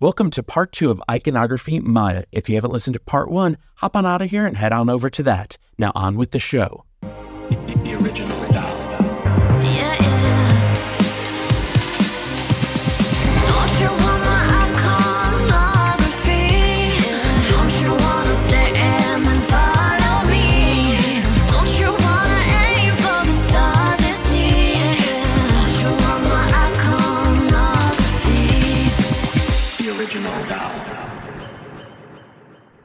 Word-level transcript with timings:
Welcome 0.00 0.30
to 0.30 0.42
part 0.42 0.72
two 0.72 0.90
of 0.90 1.02
Iconography 1.10 1.78
Mýa. 1.78 2.24
If 2.32 2.48
you 2.48 2.54
haven't 2.54 2.72
listened 2.72 2.94
to 2.94 3.00
part 3.00 3.30
one, 3.30 3.58
hop 3.76 3.94
on 3.94 4.06
out 4.06 4.22
of 4.22 4.30
here 4.30 4.46
and 4.46 4.56
head 4.56 4.72
on 4.72 4.88
over 4.88 5.10
to 5.10 5.22
that. 5.24 5.58
Now, 5.76 5.92
on 5.94 6.16
with 6.16 6.30
the 6.30 6.38
show. 6.38 6.86
The 7.02 7.98
original 8.02 8.49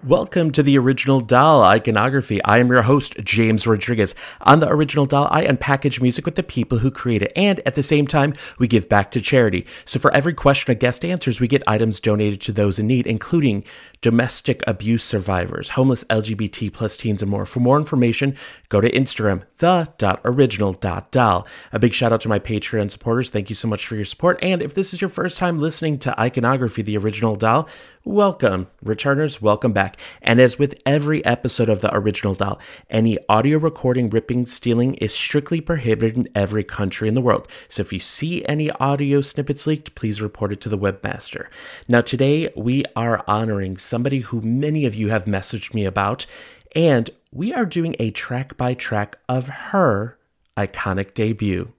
Welcome 0.05 0.51
to 0.51 0.61
the 0.61 0.77
Original 0.77 1.19
Doll 1.19 1.63
Iconography. 1.63 2.39
I 2.43 2.59
am 2.59 2.67
your 2.67 2.83
host, 2.83 3.15
James 3.23 3.65
Rodriguez. 3.65 4.13
On 4.41 4.59
the 4.59 4.69
Original 4.69 5.07
Doll, 5.07 5.27
I 5.31 5.47
unpackage 5.47 5.99
music 5.99 6.25
with 6.25 6.35
the 6.35 6.43
people 6.43 6.77
who 6.77 6.91
create 6.91 7.23
it, 7.23 7.31
and 7.35 7.59
at 7.65 7.73
the 7.73 7.81
same 7.81 8.05
time, 8.05 8.35
we 8.59 8.67
give 8.67 8.87
back 8.87 9.09
to 9.11 9.19
charity. 9.19 9.65
So 9.83 9.99
for 9.99 10.13
every 10.13 10.35
question 10.35 10.71
a 10.71 10.75
guest 10.75 11.03
answers, 11.03 11.39
we 11.39 11.47
get 11.47 11.63
items 11.65 11.99
donated 11.99 12.39
to 12.41 12.51
those 12.51 12.77
in 12.77 12.85
need, 12.85 13.07
including 13.07 13.63
domestic 14.01 14.61
abuse 14.67 15.03
survivors, 15.03 15.69
homeless 15.71 16.03
LGBT 16.03 16.71
plus 16.71 16.95
teens, 16.97 17.23
and 17.23 17.31
more. 17.31 17.47
For 17.47 17.59
more 17.59 17.79
information, 17.79 18.37
go 18.69 18.81
to 18.81 18.91
Instagram, 18.91 19.41
the.original.doll. 19.57 21.47
A 21.73 21.79
big 21.79 21.93
shout 21.95 22.13
out 22.13 22.21
to 22.21 22.29
my 22.29 22.37
Patreon 22.37 22.91
supporters. 22.91 23.31
Thank 23.31 23.49
you 23.49 23.55
so 23.55 23.67
much 23.67 23.87
for 23.87 23.95
your 23.95 24.05
support. 24.05 24.37
And 24.43 24.61
if 24.61 24.75
this 24.75 24.93
is 24.93 25.01
your 25.01 25.09
first 25.09 25.39
time 25.39 25.57
listening 25.57 25.97
to 25.99 26.19
Iconography, 26.19 26.83
the 26.83 26.95
Original 26.95 27.35
Doll, 27.35 27.67
welcome. 28.05 28.67
Returners, 28.83 29.41
welcome 29.41 29.73
back. 29.73 29.99
And 30.21 30.39
as 30.39 30.59
with 30.59 30.79
every 30.85 31.25
episode 31.25 31.69
of 31.69 31.81
the 31.81 31.93
Original 31.93 32.35
Doll, 32.35 32.59
any 32.89 33.17
audio 33.27 33.57
recording, 33.57 34.09
ripping, 34.09 34.45
stealing 34.45 34.93
is 34.95 35.13
strictly 35.13 35.59
prohibited 35.59 36.15
in 36.15 36.29
every 36.35 36.63
country 36.63 37.09
in 37.09 37.15
the 37.15 37.21
world. 37.21 37.47
So 37.67 37.81
if 37.81 37.91
you 37.91 37.99
see 37.99 38.45
any 38.45 38.69
audio 38.71 39.21
snippets 39.21 39.65
leaked, 39.65 39.95
please 39.95 40.21
report 40.21 40.53
it 40.53 40.61
to 40.61 40.69
the 40.69 40.77
webmaster. 40.77 41.47
Now, 41.87 42.01
today 42.01 42.49
we 42.55 42.85
are 42.95 43.23
honoring 43.27 43.77
somebody 43.77 44.19
who 44.19 44.39
many 44.39 44.85
of 44.85 44.93
you 44.93 45.09
have 45.09 45.25
messaged 45.25 45.73
me 45.73 45.83
about, 45.83 46.27
and 46.75 47.09
we 47.31 47.53
are 47.53 47.65
doing 47.65 47.95
a 47.99 48.11
track 48.11 48.55
by 48.55 48.75
track 48.75 49.17
of 49.27 49.47
her 49.47 50.17
iconic 50.55 51.13
debut. 51.15 51.73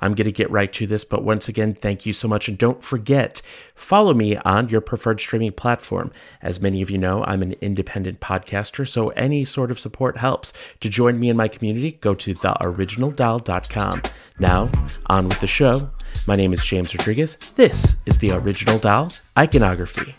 I'm 0.00 0.14
going 0.14 0.26
to 0.26 0.32
get 0.32 0.50
right 0.50 0.72
to 0.74 0.86
this, 0.86 1.04
but 1.04 1.22
once 1.22 1.48
again, 1.48 1.74
thank 1.74 2.06
you 2.06 2.12
so 2.12 2.28
much. 2.28 2.48
And 2.48 2.56
don't 2.56 2.82
forget, 2.82 3.42
follow 3.74 4.14
me 4.14 4.36
on 4.38 4.68
your 4.68 4.80
preferred 4.80 5.20
streaming 5.20 5.52
platform. 5.52 6.10
As 6.42 6.60
many 6.60 6.82
of 6.82 6.90
you 6.90 6.98
know, 6.98 7.24
I'm 7.24 7.42
an 7.42 7.54
independent 7.60 8.20
podcaster, 8.20 8.86
so 8.86 9.08
any 9.10 9.44
sort 9.44 9.70
of 9.70 9.80
support 9.80 10.18
helps. 10.18 10.52
To 10.80 10.88
join 10.88 11.18
me 11.18 11.30
in 11.30 11.36
my 11.36 11.48
community, 11.48 11.92
go 11.92 12.14
to 12.14 12.34
theoriginaldoll.com. 12.34 14.02
Now, 14.38 14.70
on 15.06 15.28
with 15.28 15.40
the 15.40 15.46
show. 15.46 15.90
My 16.26 16.36
name 16.36 16.52
is 16.52 16.64
James 16.64 16.94
Rodriguez. 16.94 17.36
This 17.56 17.96
is 18.06 18.18
the 18.18 18.32
Original 18.32 18.78
Doll 18.78 19.08
Iconography. 19.36 20.14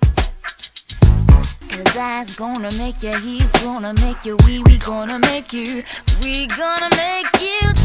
Cause 1.69 1.95
I's 1.95 2.35
gonna 2.35 2.69
make 2.77 3.01
you, 3.03 3.15
he's 3.19 3.51
gonna 3.63 3.93
make 3.93 4.25
you, 4.25 4.35
we, 4.45 4.61
we 4.63 4.77
gonna 4.79 5.19
make 5.19 5.53
you, 5.53 5.83
we 6.21 6.47
gonna 6.47 6.89
make 6.95 7.27
you 7.39 7.78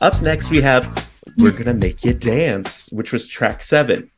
up 0.00 0.22
next, 0.22 0.50
we 0.50 0.60
have 0.60 1.09
We're 1.40 1.52
Gonna 1.52 1.72
Make 1.72 2.04
You 2.04 2.12
Dance, 2.12 2.90
which 2.92 3.12
was 3.12 3.26
track 3.26 3.62
seven. 3.62 4.10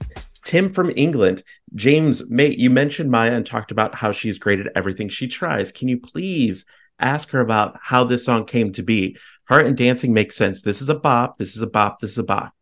Tim 0.42 0.72
from 0.72 0.90
England. 0.96 1.44
James, 1.72 2.28
mate, 2.28 2.58
you 2.58 2.68
mentioned 2.68 3.12
Mýa 3.12 3.30
and 3.30 3.46
talked 3.46 3.70
about 3.70 3.94
how 3.94 4.10
she's 4.10 4.38
great 4.38 4.58
at 4.58 4.72
everything 4.74 5.08
she 5.08 5.28
tries. 5.28 5.70
Can 5.70 5.86
you 5.86 6.00
please 6.00 6.64
ask 6.98 7.30
her 7.30 7.40
about 7.40 7.78
how 7.80 8.02
this 8.02 8.24
song 8.24 8.44
came 8.44 8.72
to 8.72 8.82
be? 8.82 9.16
Heart 9.44 9.66
and 9.66 9.76
dancing 9.76 10.12
makes 10.12 10.34
sense. 10.34 10.62
This 10.62 10.82
is 10.82 10.88
a 10.88 10.98
bop, 10.98 11.38
this 11.38 11.54
is 11.54 11.62
a 11.62 11.68
bop, 11.68 12.00
this 12.00 12.10
is 12.10 12.18
a 12.18 12.24
bop. 12.24 12.54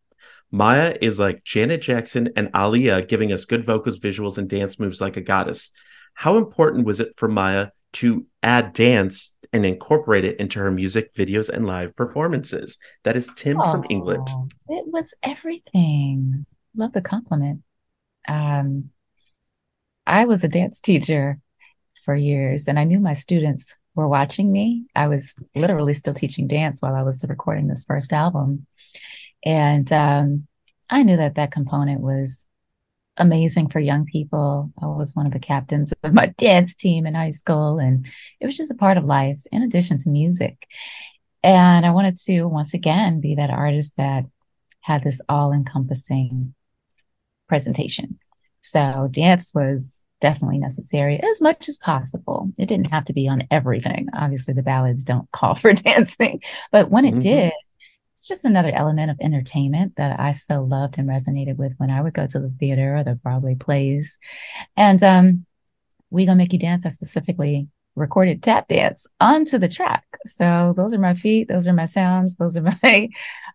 Mýa 0.53 0.99
is 1.01 1.19
like 1.19 1.43
Janet 1.43 1.81
Jackson 1.81 2.29
and 2.37 2.53
Aaliyah, 2.53 3.09
giving 3.09 3.33
us 3.33 3.47
good 3.47 3.65
vocals, 3.65 3.99
visuals, 3.99 4.37
and 4.37 4.47
dance 4.47 4.79
moves 4.79 5.01
like 5.01 5.17
a 5.17 5.23
goddess. 5.23 5.71
How 6.13 6.37
important 6.37 6.85
was 6.85 7.01
it 7.01 7.15
for 7.17 7.31
Mýa 7.31 7.71
to 7.93 8.27
add 8.43 8.75
dance 8.75 9.35
and 9.53 9.67
incorporate 9.67 10.25
it 10.25 10.39
into 10.39 10.59
her 10.59 10.71
music 10.71 11.15
videos 11.15 11.49
and 11.49 11.67
live 11.67 11.97
performances? 11.97 12.79
That 13.05 13.17
is 13.17 13.31
Tim 13.37 13.57
from 13.57 13.85
England. 13.91 14.29
It 14.69 14.85
was 14.87 15.15
everything. 15.23 16.47
Love 16.77 16.93
the 16.93 17.03
compliment. 17.03 17.63
Um, 18.29 18.91
I 20.07 20.25
was 20.25 20.45
a 20.45 20.49
dance 20.49 20.81
teacher 20.81 21.39
for 22.05 22.15
years, 22.15 22.69
and 22.69 22.79
I 22.79 22.85
knew 22.85 23.01
my 23.01 23.15
students 23.15 23.77
were 23.95 24.09
watching 24.09 24.53
me. 24.53 24.87
I 24.95 25.09
was 25.09 25.35
literally 25.55 25.95
still 25.95 26.15
teaching 26.15 26.47
dance 26.47 26.81
while 26.81 26.95
I 26.95 27.03
was 27.03 27.25
recording 27.29 27.69
this 27.69 27.85
first 27.85 28.13
album. 28.13 28.67
And 29.45 29.91
um, 29.93 30.47
I 30.89 31.03
knew 31.03 31.17
that 31.17 31.35
that 31.37 31.53
component 31.53 32.01
was 32.01 32.47
amazing 33.21 33.69
for 33.69 33.79
young 33.81 34.05
people. 34.07 34.73
I 34.83 34.87
was 34.87 35.15
one 35.15 35.27
of 35.27 35.33
the 35.33 35.39
captains 35.39 35.93
of 36.03 36.13
my 36.15 36.27
dance 36.39 36.75
team 36.75 37.07
in 37.07 37.15
high 37.15 37.31
school, 37.31 37.79
and 37.79 38.07
it 38.41 38.47
was 38.47 38.57
just 38.57 38.71
a 38.73 38.77
part 38.77 38.97
of 38.99 39.05
life 39.05 39.39
in 39.53 39.63
addition 39.63 39.99
to 39.99 40.09
music. 40.11 40.67
And 41.43 41.87
I 41.87 41.91
wanted 41.91 42.17
to, 42.27 42.45
once 42.47 42.75
again, 42.75 43.21
be 43.21 43.37
that 43.37 43.51
artist 43.51 43.95
that 43.97 44.25
had 44.81 45.05
this 45.05 45.21
all 45.29 45.53
encompassing 45.53 46.55
presentation. 47.49 48.19
So 48.61 49.09
dance 49.11 49.53
was 49.55 50.05
definitely 50.21 50.59
necessary 50.59 51.19
as 51.23 51.41
much 51.41 51.69
as 51.69 51.77
possible. 51.79 52.51
It 52.59 52.67
didn't 52.67 52.91
have 52.93 53.05
to 53.07 53.13
be 53.13 53.27
on 53.27 53.47
everything. 53.51 54.09
Obviously, 54.15 54.55
the 54.55 54.63
ballads 54.63 55.05
don't 55.05 55.31
call 55.33 55.55
for 55.55 55.73
dancing, 55.75 56.43
but 56.73 56.91
when 56.91 57.05
it 57.05 57.15
Mhm. 57.15 57.21
did, 57.21 57.53
just 58.31 58.45
another 58.45 58.71
element 58.71 59.11
of 59.11 59.19
entertainment 59.21 59.97
that 59.97 60.19
I 60.19 60.33
so 60.33 60.63
loved 60.63 60.97
and 60.97 61.09
resonated 61.09 61.57
with 61.57 61.75
when 61.77 61.91
I 61.91 62.01
would 62.01 62.15
go 62.15 62.27
to 62.27 62.39
the 62.39 62.55
theater 62.59 62.97
or 62.97 63.05
the 63.05 63.17
Broadway 63.17 63.57
plays. 63.57 64.19
And 64.77 65.03
um, 65.03 65.47
We 66.11 66.25
Gonna 66.25 66.37
Make 66.37 66.53
You 66.53 66.59
Dance, 66.59 66.87
I 66.87 66.91
specifically 66.91 67.69
recorded 67.97 68.43
tap 68.43 68.69
dance 68.69 69.07
onto 69.21 69.59
the 69.59 69.69
track. 69.69 70.05
So 70.25 70.73
those 70.77 70.95
are 70.95 70.99
my 70.99 71.15
feet, 71.15 71.49
those 71.49 71.67
are 71.67 71.73
my 71.73 71.85
sounds, 71.85 72.37
those 72.37 72.57
are 72.57 72.63
my 72.83 73.09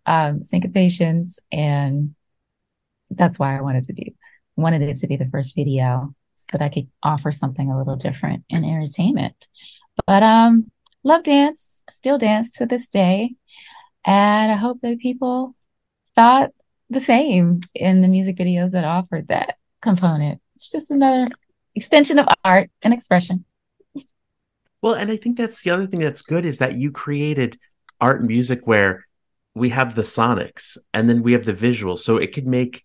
um, 0.05 0.41
syncopations. 0.41 1.39
And 1.51 2.13
that's 3.09 3.39
why 3.39 3.57
I 3.57 3.61
wanted 3.61 3.85
to 3.85 3.93
be 3.93 4.13
wanted 4.57 4.81
it 4.81 4.97
to 4.97 5.07
be 5.07 5.17
the 5.17 5.29
first 5.29 5.55
video 5.55 6.13
so 6.35 6.47
that 6.51 6.61
I 6.61 6.69
could 6.69 6.89
offer 7.01 7.31
something 7.31 7.71
a 7.71 7.77
little 7.77 7.95
different 7.95 8.43
in 8.49 8.63
entertainment. 8.63 9.47
But 10.05 10.21
um 10.21 10.69
love 11.03 11.23
dance, 11.23 11.83
still 11.91 12.17
dance 12.17 12.51
to 12.53 12.65
this 12.65 12.89
day. 12.89 13.35
And 14.05 14.51
I 14.51 14.55
hope 14.55 14.81
that 14.81 14.99
people 14.99 15.55
thought 16.15 16.51
the 16.89 17.01
same 17.01 17.61
in 17.73 18.01
the 18.01 18.07
music 18.07 18.37
videos 18.37 18.71
that 18.71 18.85
offered 18.85 19.27
that 19.29 19.57
component. 19.81 20.41
It's 20.55 20.69
just 20.69 20.91
another 20.91 21.29
extension 21.73 22.19
of 22.19 22.27
art 22.43 22.69
and 22.81 22.93
expression. 22.93 23.45
Well, 24.81 24.93
and 24.93 25.11
I 25.11 25.17
think 25.17 25.37
that's 25.37 25.63
the 25.63 25.71
other 25.71 25.87
thing 25.87 25.99
that's 25.99 26.21
good 26.21 26.45
is 26.45 26.59
that 26.59 26.75
you 26.75 26.91
created 26.91 27.59
art 27.99 28.19
and 28.19 28.27
music 28.27 28.67
where 28.67 29.05
we 29.55 29.69
have 29.69 29.95
the 29.95 30.03
sonics 30.03 30.77
and 30.93 31.09
then 31.09 31.23
we 31.23 31.33
have 31.33 31.45
the 31.45 31.53
visuals. 31.53 31.99
So 31.99 32.17
it 32.17 32.33
could 32.33 32.45
make 32.45 32.83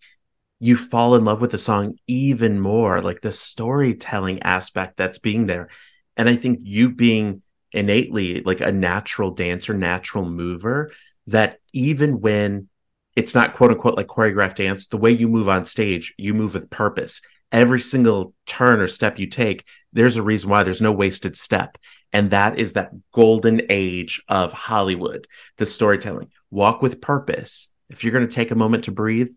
you 0.59 0.75
fall 0.75 1.15
in 1.15 1.23
love 1.23 1.41
with 1.41 1.51
the 1.51 1.57
song 1.57 1.95
even 2.07 2.59
more, 2.59 3.01
like 3.01 3.21
the 3.21 3.33
storytelling 3.33 4.41
aspect 4.41 4.97
that's 4.97 5.19
being 5.19 5.47
there. 5.47 5.69
And 6.17 6.27
I 6.27 6.35
think 6.35 6.59
you 6.63 6.91
being 6.91 7.41
innately 7.71 8.41
like 8.41 8.61
a 8.61 8.71
natural 8.71 9.31
dancer, 9.31 9.73
natural 9.73 10.25
mover, 10.25 10.91
that 11.27 11.59
even 11.73 12.21
when 12.21 12.67
it's 13.15 13.35
not 13.35 13.53
quote 13.53 13.71
unquote 13.71 13.97
like 13.97 14.07
choreographed 14.07 14.55
dance, 14.55 14.87
the 14.87 14.97
way 14.97 15.11
you 15.11 15.27
move 15.27 15.49
on 15.49 15.65
stage, 15.65 16.13
you 16.17 16.33
move 16.33 16.53
with 16.53 16.69
purpose. 16.69 17.21
Every 17.51 17.81
single 17.81 18.33
turn 18.45 18.79
or 18.79 18.87
step 18.87 19.19
you 19.19 19.27
take, 19.27 19.65
there's 19.91 20.15
a 20.15 20.23
reason 20.23 20.49
why 20.49 20.63
there's 20.63 20.81
no 20.81 20.93
wasted 20.93 21.35
step. 21.35 21.77
And 22.13 22.31
that 22.31 22.59
is 22.59 22.73
that 22.73 22.91
golden 23.11 23.61
age 23.69 24.21
of 24.27 24.53
Hollywood, 24.53 25.27
the 25.57 25.65
storytelling. 25.65 26.31
Walk 26.49 26.81
with 26.81 27.01
purpose. 27.01 27.73
If 27.89 28.03
you're 28.03 28.13
going 28.13 28.27
to 28.27 28.33
take 28.33 28.51
a 28.51 28.55
moment 28.55 28.85
to 28.85 28.91
breathe, 28.91 29.29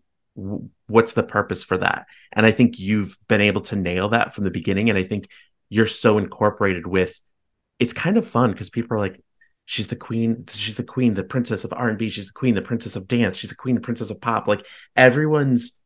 what's 0.87 1.13
the 1.13 1.23
purpose 1.23 1.63
for 1.63 1.77
that? 1.77 2.05
And 2.31 2.45
I 2.45 2.51
think 2.51 2.79
you've 2.79 3.17
been 3.27 3.41
able 3.41 3.61
to 3.61 3.75
nail 3.75 4.09
that 4.09 4.33
from 4.33 4.43
the 4.43 4.51
beginning. 4.51 4.89
And 4.89 4.99
I 4.99 5.03
think 5.03 5.29
you're 5.69 5.87
so 5.87 6.17
incorporated 6.17 6.87
with 6.87 7.19
it's 7.79 7.93
kind 7.93 8.17
of 8.17 8.27
fun 8.27 8.51
because 8.51 8.69
people 8.69 8.95
are 8.95 8.99
like 8.99 9.21
she's 9.65 9.87
the 9.87 9.95
queen 9.95 10.45
she's 10.49 10.75
the 10.75 10.83
queen 10.83 11.15
the 11.15 11.23
princess 11.23 11.63
of 11.63 11.73
r&b 11.73 12.09
she's 12.09 12.27
the 12.27 12.33
queen 12.33 12.55
the 12.55 12.61
princess 12.61 12.95
of 12.95 13.07
dance. 13.07 13.35
She's 13.35 13.49
the 13.49 13.55
queen 13.55 13.75
the 13.75 13.81
princess 13.81 14.09
of 14.09 14.21
pop. 14.21 14.47
Like 14.47 14.65
everyone's 14.95 15.77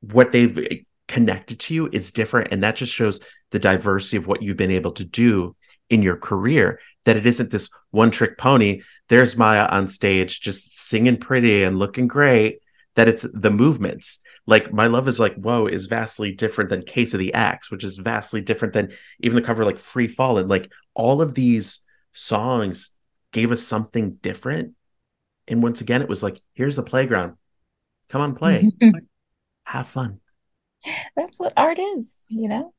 what 0.00 0.32
they've 0.32 0.56
eh, 0.58 0.76
connected 1.08 1.60
to 1.60 1.74
you 1.74 1.88
is 1.92 2.12
different. 2.12 2.48
And 2.52 2.62
that 2.62 2.76
just 2.76 2.92
shows 2.92 3.20
the 3.50 3.58
diversity 3.58 4.16
of 4.16 4.26
what 4.26 4.42
you've 4.42 4.56
been 4.56 4.70
able 4.70 4.92
to 4.92 5.04
do 5.04 5.56
in 5.88 6.02
your 6.02 6.16
career 6.16 6.80
that 7.04 7.16
it 7.16 7.26
isn't 7.26 7.50
this 7.50 7.68
one 7.90 8.10
trick 8.10 8.38
pony. 8.38 8.82
There's 9.08 9.34
Mýa 9.34 9.70
on 9.70 9.88
stage 9.88 10.40
just 10.40 10.78
singing 10.78 11.16
pretty 11.16 11.64
and 11.64 11.78
looking 11.78 12.06
great 12.06 12.60
that 12.94 13.08
it's 13.08 13.26
the 13.32 13.50
movements. 13.50 14.20
Like 14.46 14.72
my 14.72 14.86
love 14.86 15.08
is 15.08 15.18
like 15.18 15.34
whoa 15.34 15.66
is 15.66 15.86
vastly 15.86 16.32
different 16.32 16.70
than 16.70 16.82
case 16.82 17.12
of 17.12 17.20
the 17.20 17.34
ex 17.34 17.70
which 17.70 17.84
is 17.84 17.96
vastly 17.96 18.40
different 18.40 18.74
than 18.74 18.92
even 19.20 19.36
the 19.36 19.42
cover 19.42 19.64
like 19.64 19.78
Free 19.78 20.08
Fallin'. 20.08 20.48
Like 20.48 20.70
all 20.94 21.20
of 21.20 21.34
these 21.34 21.80
songs 22.12 22.90
gave 23.32 23.52
us 23.52 23.62
something 23.62 24.12
different. 24.22 24.74
And 25.48 25.62
once 25.62 25.80
again 25.80 26.02
it 26.02 26.08
was 26.08 26.22
like 26.22 26.40
here's 26.54 26.76
the 26.76 26.82
playground. 26.82 27.36
Come 28.08 28.20
on 28.20 28.34
play. 28.34 28.70
Mm-hmm. 28.82 28.98
have 29.64 29.86
fun. 29.86 30.20
That's 31.16 31.38
what 31.38 31.52
art 31.56 31.78
is 31.78 32.16
you 32.28 32.48
know? 32.48 32.74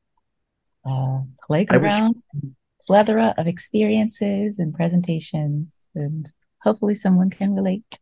Uh 0.84 1.20
playground 1.46 2.22
wish- 2.34 2.52
plethora 2.86 3.34
of 3.38 3.46
experiences 3.46 4.58
and 4.58 4.74
presentations 4.74 5.74
and 5.94 6.30
hopefully 6.60 6.94
someone 6.94 7.30
can 7.30 7.54
relate 7.54 8.00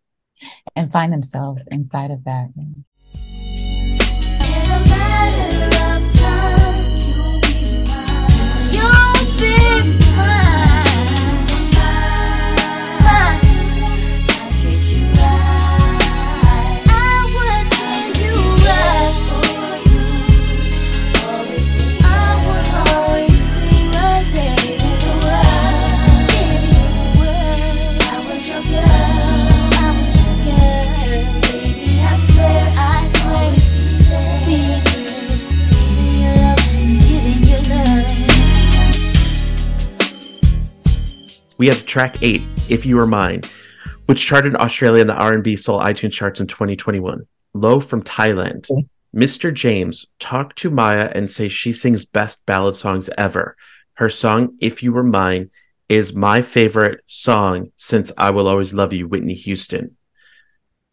and 0.75 0.91
find 0.91 1.13
themselves 1.13 1.63
inside 1.71 2.11
of 2.11 2.25
that 2.25 2.49
we 41.61 41.67
have 41.67 41.85
track 41.85 42.23
eight, 42.23 42.41
"If 42.71 42.87
You 42.87 42.97
Were 42.97 43.07
Mine," 43.07 43.43
which 44.07 44.25
charted 44.25 44.55
in 44.55 44.61
Australia 44.63 45.03
in 45.03 45.07
the 45.07 45.15
R&B 45.15 45.57
Soul 45.57 45.79
iTunes 45.79 46.13
charts 46.13 46.41
in 46.41 46.47
2021. 46.47 47.27
Low 47.53 47.81
from 47.81 48.03
Thailand. 48.03 48.63
Mm-hmm. 48.63 48.79
Okay. 48.79 48.89
Mr. 49.15 49.53
James, 49.53 50.07
talk 50.19 50.55
to 50.55 50.71
Mýa 50.71 51.13
and 51.15 51.31
say 51.31 51.51
she 51.51 51.75
sings 51.75 52.07
best 52.07 52.47
ballad 52.47 52.77
songs 52.77 53.11
ever. 53.19 53.57
Her 53.95 54.09
song 54.09 54.57
"If 54.59 54.83
You 54.83 54.95
Were 54.95 55.03
Mine" 55.03 55.51
is 55.87 56.15
my 56.15 56.41
favorite 56.41 57.03
song 57.05 57.73
since 57.77 58.11
"I 58.17 58.31
Will 58.31 58.49
Always 58.49 58.73
Love 58.73 58.95
You," 58.95 59.07
Whitney 59.07 59.35
Houston. 59.35 59.99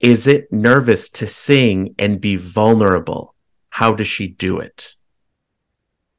Is 0.01 0.27
it 0.27 0.51
nervous 0.51 1.09
to 1.11 1.27
sing 1.27 1.95
and 1.97 2.19
be 2.19 2.35
vulnerable? 2.35 3.35
How 3.69 3.93
does 3.93 4.07
she 4.07 4.27
do 4.27 4.59
it? 4.59 4.95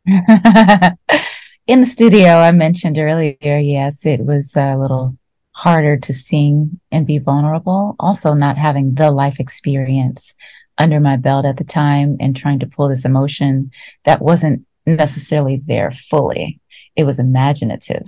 in 1.69 1.81
the 1.81 1.87
studio, 1.87 2.29
I 2.29 2.51
mentioned 2.51 2.97
earlier, 2.99 3.37
yes, 3.59 4.07
it 4.07 4.25
was 4.25 4.57
a 4.57 4.77
little 4.77 5.19
harder 5.53 5.99
to 5.99 6.15
sing 6.15 6.81
and 6.91 7.07
be 7.07 7.19
vulnerable. 7.19 7.95
Also, 8.01 8.33
not 8.33 8.57
having 8.57 8.95
the 8.95 9.11
life 9.11 9.39
experience 9.39 10.35
under 10.79 10.99
my 10.99 11.17
belt 11.19 11.45
at 11.45 11.59
the 11.59 11.65
time 11.65 12.17
and 12.21 12.35
trying 12.35 12.59
to 12.61 12.67
pull 12.67 12.89
this 12.89 13.05
emotion 13.05 13.71
that 14.05 14.23
wasn't 14.23 14.65
necessarily 14.87 15.61
there 15.67 15.91
fully. 15.91 16.59
It 16.97 17.05
was 17.05 17.19
imaginative. 17.19 18.07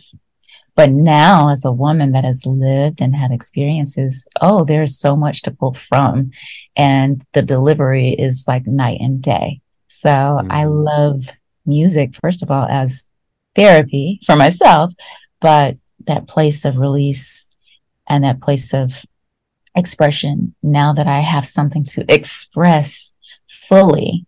But 0.75 0.91
now, 0.91 1.53
as 1.53 1.63
a 1.63 1.73
woman 1.73 2.13
that 2.13 2.25
has 2.25 2.47
lived 2.47 3.03
and 3.03 3.15
had 3.15 3.31
experiences, 3.31 4.27
oh, 4.41 4.65
there's 4.65 4.99
so 4.99 5.17
much 5.17 5.43
to 5.43 5.51
pull 5.51 5.75
from. 5.75 6.31
And 6.77 7.23
the 7.35 7.43
delivery 7.43 8.11
is 8.11 8.45
like 8.49 8.67
night 8.67 9.01
and 9.03 9.21
day. 9.21 9.61
So 9.89 10.09
mm. 10.09 10.47
I 10.49 10.65
love 10.65 11.25
music, 11.67 12.15
first 12.23 12.43
of 12.43 12.51
all, 12.51 12.67
as 12.67 13.05
therapy 13.55 14.21
for 14.25 14.37
myself, 14.37 14.93
but 15.41 15.77
that 16.07 16.29
place 16.29 16.65
of 16.65 16.77
release 16.79 17.51
and 18.09 18.25
that 18.25 18.41
place 18.41 18.73
of 18.75 19.05
expression 19.77 20.55
now 20.63 20.93
that 20.93 21.07
I 21.07 21.21
have 21.21 21.47
something 21.47 21.85
to 21.85 22.05
express 22.09 23.15
fully. 23.49 24.27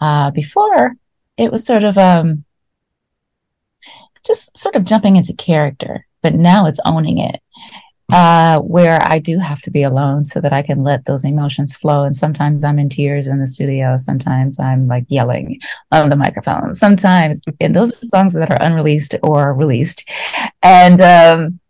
Uh, 0.00 0.30
before 0.30 0.94
it 1.36 1.52
was 1.52 1.64
sort 1.64 1.84
of 1.84 1.98
um, 1.98 2.44
just 4.26 4.56
sort 4.56 4.76
of 4.76 4.84
jumping 4.84 5.16
into 5.16 5.34
character, 5.34 6.06
but 6.22 6.34
now 6.34 6.66
it's 6.66 6.80
owning 6.86 7.18
it 7.18 7.40
uh, 8.12 8.60
where 8.60 9.00
I 9.02 9.18
do 9.18 9.38
have 9.38 9.60
to 9.62 9.70
be 9.70 9.82
alone 9.82 10.24
so 10.24 10.40
that 10.40 10.52
I 10.52 10.62
can 10.62 10.82
let 10.82 11.04
those 11.04 11.24
emotions 11.24 11.74
flow. 11.74 12.04
And 12.04 12.14
sometimes 12.14 12.64
I'm 12.64 12.78
in 12.78 12.88
tears 12.88 13.26
in 13.26 13.40
the 13.40 13.46
studio. 13.46 13.96
Sometimes 13.96 14.58
I'm 14.58 14.86
like 14.86 15.04
yelling 15.08 15.60
on 15.92 16.08
the 16.08 16.16
microphone. 16.16 16.74
Sometimes, 16.74 17.40
and 17.60 17.74
those 17.74 18.02
are 18.02 18.06
songs 18.06 18.34
that 18.34 18.50
are 18.50 18.62
unreleased 18.62 19.14
or 19.22 19.54
released. 19.54 20.08
And 20.62 21.00
um, 21.00 21.60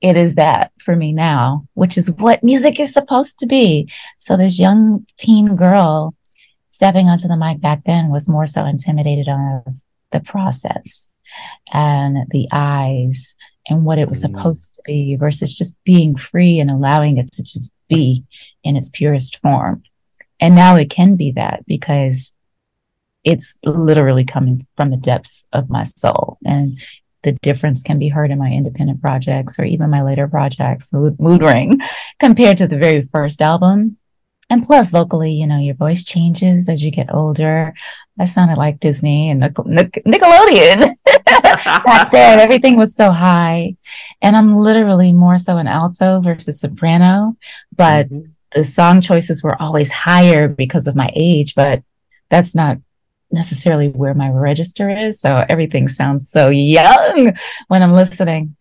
it 0.00 0.16
is 0.16 0.34
that 0.36 0.72
for 0.80 0.96
me 0.96 1.12
now, 1.12 1.66
which 1.74 1.98
is 1.98 2.10
what 2.10 2.42
music 2.42 2.80
is 2.80 2.92
supposed 2.92 3.38
to 3.38 3.46
be. 3.46 3.88
So 4.18 4.36
this 4.36 4.58
young 4.58 5.06
teen 5.18 5.56
girl 5.56 6.14
stepping 6.68 7.08
onto 7.08 7.28
the 7.28 7.36
mic 7.36 7.60
back 7.60 7.82
then 7.84 8.10
was 8.10 8.28
more 8.28 8.46
so 8.46 8.64
intimidated 8.64 9.28
of 9.28 9.74
the 10.12 10.20
process 10.20 11.14
and 11.72 12.26
the 12.30 12.48
eyes 12.52 13.36
and 13.70 13.84
what 13.84 13.98
it 13.98 14.08
was 14.08 14.22
mm-hmm. 14.22 14.36
supposed 14.36 14.74
to 14.74 14.82
be 14.84 15.16
versus 15.16 15.54
just 15.54 15.74
being 15.84 16.16
free 16.16 16.58
and 16.58 16.70
allowing 16.70 17.16
it 17.16 17.32
to 17.32 17.42
just 17.42 17.70
be 17.88 18.24
in 18.62 18.76
its 18.76 18.90
purest 18.90 19.40
form. 19.40 19.82
And 20.40 20.54
now 20.54 20.76
it 20.76 20.90
can 20.90 21.16
be 21.16 21.32
that 21.32 21.64
because 21.66 22.32
it's 23.24 23.58
literally 23.64 24.24
coming 24.24 24.66
from 24.76 24.90
the 24.90 24.96
depths 24.96 25.44
of 25.52 25.70
my 25.70 25.84
soul. 25.84 26.38
And 26.44 26.80
the 27.22 27.32
difference 27.32 27.82
can 27.82 27.98
be 27.98 28.08
heard 28.08 28.30
in 28.30 28.38
my 28.38 28.50
independent 28.50 29.02
projects 29.02 29.58
or 29.58 29.64
even 29.64 29.90
my 29.90 30.02
later 30.02 30.26
projects, 30.26 30.92
Mood, 30.92 31.20
Mood 31.20 31.42
Ring, 31.42 31.80
compared 32.18 32.58
to 32.58 32.66
the 32.66 32.78
very 32.78 33.08
first 33.12 33.42
album. 33.42 33.98
And 34.50 34.66
plus, 34.66 34.90
vocally, 34.90 35.32
you 35.32 35.46
know, 35.46 35.58
your 35.58 35.76
voice 35.76 36.02
changes 36.02 36.68
as 36.68 36.82
you 36.82 36.90
get 36.90 37.14
older. 37.14 37.72
I 38.18 38.24
sounded 38.24 38.58
like 38.58 38.80
Disney 38.80 39.30
and 39.30 39.38
Nic- 39.38 39.54
Nickelodeon 39.54 40.96
back 41.24 42.10
then. 42.10 42.38
Everything 42.40 42.76
was 42.76 42.94
so 42.94 43.12
high. 43.12 43.76
And 44.20 44.36
I'm 44.36 44.58
literally 44.58 45.12
more 45.12 45.38
so 45.38 45.56
an 45.56 45.68
alto 45.68 46.20
versus 46.20 46.60
soprano, 46.60 47.36
but 47.76 48.08
mm-hmm. 48.08 48.30
the 48.52 48.64
song 48.64 49.00
choices 49.00 49.42
were 49.42 49.60
always 49.62 49.90
higher 49.90 50.48
because 50.48 50.88
of 50.88 50.96
my 50.96 51.12
age, 51.14 51.54
but 51.54 51.84
that's 52.28 52.54
not 52.54 52.78
necessarily 53.30 53.88
where 53.88 54.14
my 54.14 54.30
register 54.30 54.90
is. 54.90 55.20
So 55.20 55.44
everything 55.48 55.86
sounds 55.86 56.28
so 56.28 56.50
young 56.50 57.34
when 57.68 57.82
I'm 57.82 57.92
listening. 57.92 58.56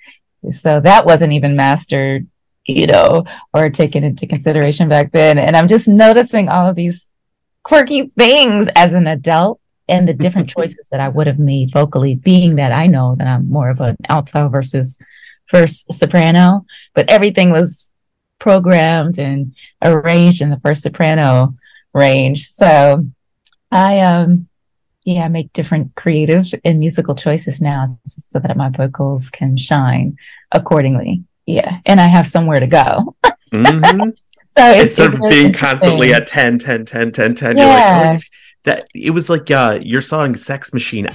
So 0.51 0.79
that 0.81 1.05
wasn't 1.05 1.33
even 1.33 1.55
mastered 1.55 2.27
you 2.73 2.87
know, 2.87 3.23
or 3.53 3.69
taken 3.69 4.03
into 4.03 4.27
consideration 4.27 4.89
back 4.89 5.11
then. 5.11 5.37
And 5.37 5.55
I'm 5.55 5.67
just 5.67 5.87
noticing 5.87 6.49
all 6.49 6.69
of 6.69 6.75
these 6.75 7.07
quirky 7.63 8.11
things 8.17 8.67
as 8.75 8.93
an 8.93 9.07
adult 9.07 9.59
and 9.87 10.07
the 10.07 10.13
different 10.13 10.49
choices 10.55 10.87
that 10.91 10.99
I 10.99 11.09
would 11.09 11.27
have 11.27 11.39
made 11.39 11.71
vocally, 11.71 12.15
being 12.15 12.55
that 12.55 12.71
I 12.71 12.87
know 12.87 13.15
that 13.17 13.27
I'm 13.27 13.49
more 13.49 13.69
of 13.69 13.79
an 13.81 13.97
alto 14.07 14.49
versus 14.49 14.97
first 15.47 15.91
soprano, 15.91 16.65
but 16.93 17.09
everything 17.09 17.49
was 17.51 17.89
programmed 18.37 19.19
and 19.19 19.53
arranged 19.83 20.41
in 20.41 20.49
the 20.49 20.59
first 20.59 20.83
soprano 20.83 21.55
range. 21.93 22.47
So 22.47 23.05
I 23.71 23.99
um 23.99 24.47
yeah, 25.05 25.27
make 25.27 25.53
different 25.53 25.95
creative 25.95 26.53
and 26.63 26.77
musical 26.77 27.15
choices 27.15 27.59
now 27.59 27.97
so 28.05 28.37
that 28.39 28.55
my 28.55 28.69
vocals 28.69 29.31
can 29.31 29.57
shine 29.57 30.17
accordingly 30.51 31.23
yeah 31.49 31.79
and 31.85 31.99
i 31.99 32.05
have 32.05 32.27
somewhere 32.27 32.59
to 32.59 32.67
go 32.67 33.15
mm-hmm. 33.51 34.09
so 34.49 34.65
it's, 34.71 34.99
instead 34.99 35.13
of 35.13 35.29
being 35.29 35.51
constantly 35.51 36.13
at 36.13 36.27
10 36.27 36.59
10 36.59 36.85
10 36.85 37.11
10 37.11 37.35
10 37.35 37.57
yeah. 37.57 37.63
you're 37.63 38.11
like 38.11 38.19
oh, 38.19 38.27
that 38.63 38.87
it 38.93 39.11
was 39.11 39.29
like 39.29 39.49
uh 39.49 39.79
your 39.81 40.01
song 40.01 40.35
sex 40.35 40.73
machine 40.73 41.07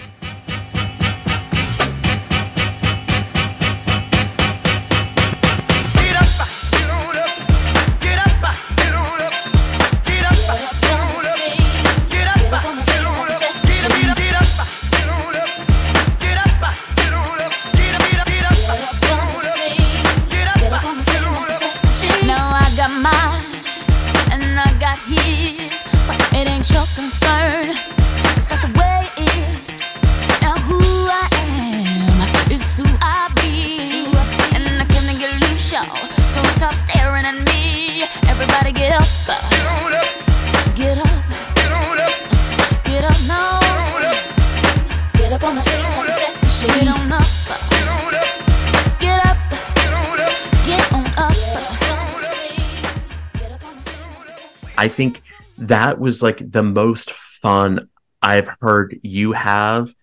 think 54.94 55.20
that 55.58 55.98
was 55.98 56.22
like 56.22 56.38
the 56.50 56.62
most 56.62 57.10
fun 57.10 57.88
I've 58.22 58.48
heard 58.60 58.98
you 59.02 59.32
have 59.32 59.94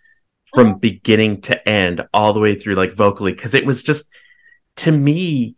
from 0.54 0.68
mm-hmm. 0.68 0.80
beginning 0.80 1.42
to 1.42 1.68
end, 1.68 2.06
all 2.14 2.34
the 2.34 2.40
way 2.40 2.56
through, 2.56 2.76
like 2.76 2.94
vocally, 2.94 3.34
because 3.34 3.54
it 3.54 3.66
was 3.66 3.82
just 3.82 4.10
to 4.78 4.92
me, 4.92 5.56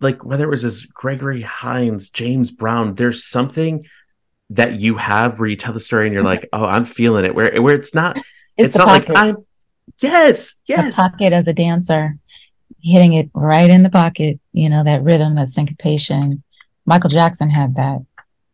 like 0.00 0.24
whether 0.24 0.44
it 0.44 0.50
was 0.50 0.64
as 0.64 0.84
Gregory 0.84 1.42
Hines, 1.42 2.10
James 2.10 2.50
Brown, 2.50 2.94
there's 2.94 3.24
something 3.24 3.86
that 4.50 4.74
you 4.74 4.96
have 4.96 5.38
where 5.38 5.48
you 5.48 5.56
tell 5.56 5.72
the 5.72 5.80
story 5.80 6.06
and 6.06 6.14
you're 6.14 6.22
mm-hmm. 6.22 6.42
like, 6.42 6.48
oh, 6.52 6.64
I'm 6.64 6.84
feeling 6.84 7.24
it. 7.24 7.34
Where 7.34 7.60
where 7.60 7.74
it's 7.74 7.94
not, 7.94 8.16
it's, 8.56 8.74
the 8.74 8.78
not 8.78 8.88
like 8.88 9.06
pocket. 9.06 9.18
I'm. 9.18 9.36
Yes, 10.00 10.54
the 10.68 10.74
yes. 10.74 10.96
pocket 10.96 11.32
as 11.32 11.48
a 11.48 11.52
dancer, 11.52 12.18
hitting 12.82 13.14
it 13.14 13.30
right 13.34 13.70
in 13.70 13.82
the 13.82 13.90
pocket, 13.90 14.38
you 14.52 14.68
know, 14.68 14.84
that 14.84 15.02
rhythm, 15.02 15.34
that 15.36 15.48
syncopation. 15.48 16.42
Michael 16.84 17.10
Jackson 17.10 17.50
had 17.50 17.74
that. 17.76 18.04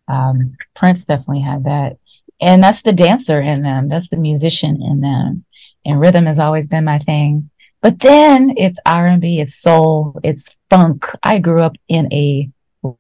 Um, 0.08 0.56
Prince 0.74 1.04
definitely 1.04 1.40
had 1.42 1.64
that. 1.64 1.98
And 2.40 2.62
that's 2.62 2.82
the 2.82 2.92
dancer 2.92 3.40
in 3.40 3.62
them. 3.62 3.88
That's 3.88 4.08
the 4.08 4.16
musician 4.16 4.82
in 4.82 5.00
them. 5.00 5.44
And 5.84 6.00
rhythm 6.00 6.26
has 6.26 6.38
always 6.38 6.66
been 6.68 6.84
my 6.84 6.98
thing. 6.98 7.50
But 7.80 8.00
then 8.00 8.54
it's 8.56 8.78
R&B, 8.86 9.40
it's 9.40 9.54
soul, 9.54 10.18
it's 10.24 10.54
funk. 10.70 11.06
I 11.22 11.38
grew 11.38 11.60
up 11.60 11.76
in 11.88 12.10
a 12.12 12.50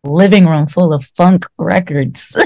living 0.04 0.46
room 0.46 0.66
full 0.66 0.92
of 0.92 1.06
funk 1.16 1.46
records. 1.58 2.36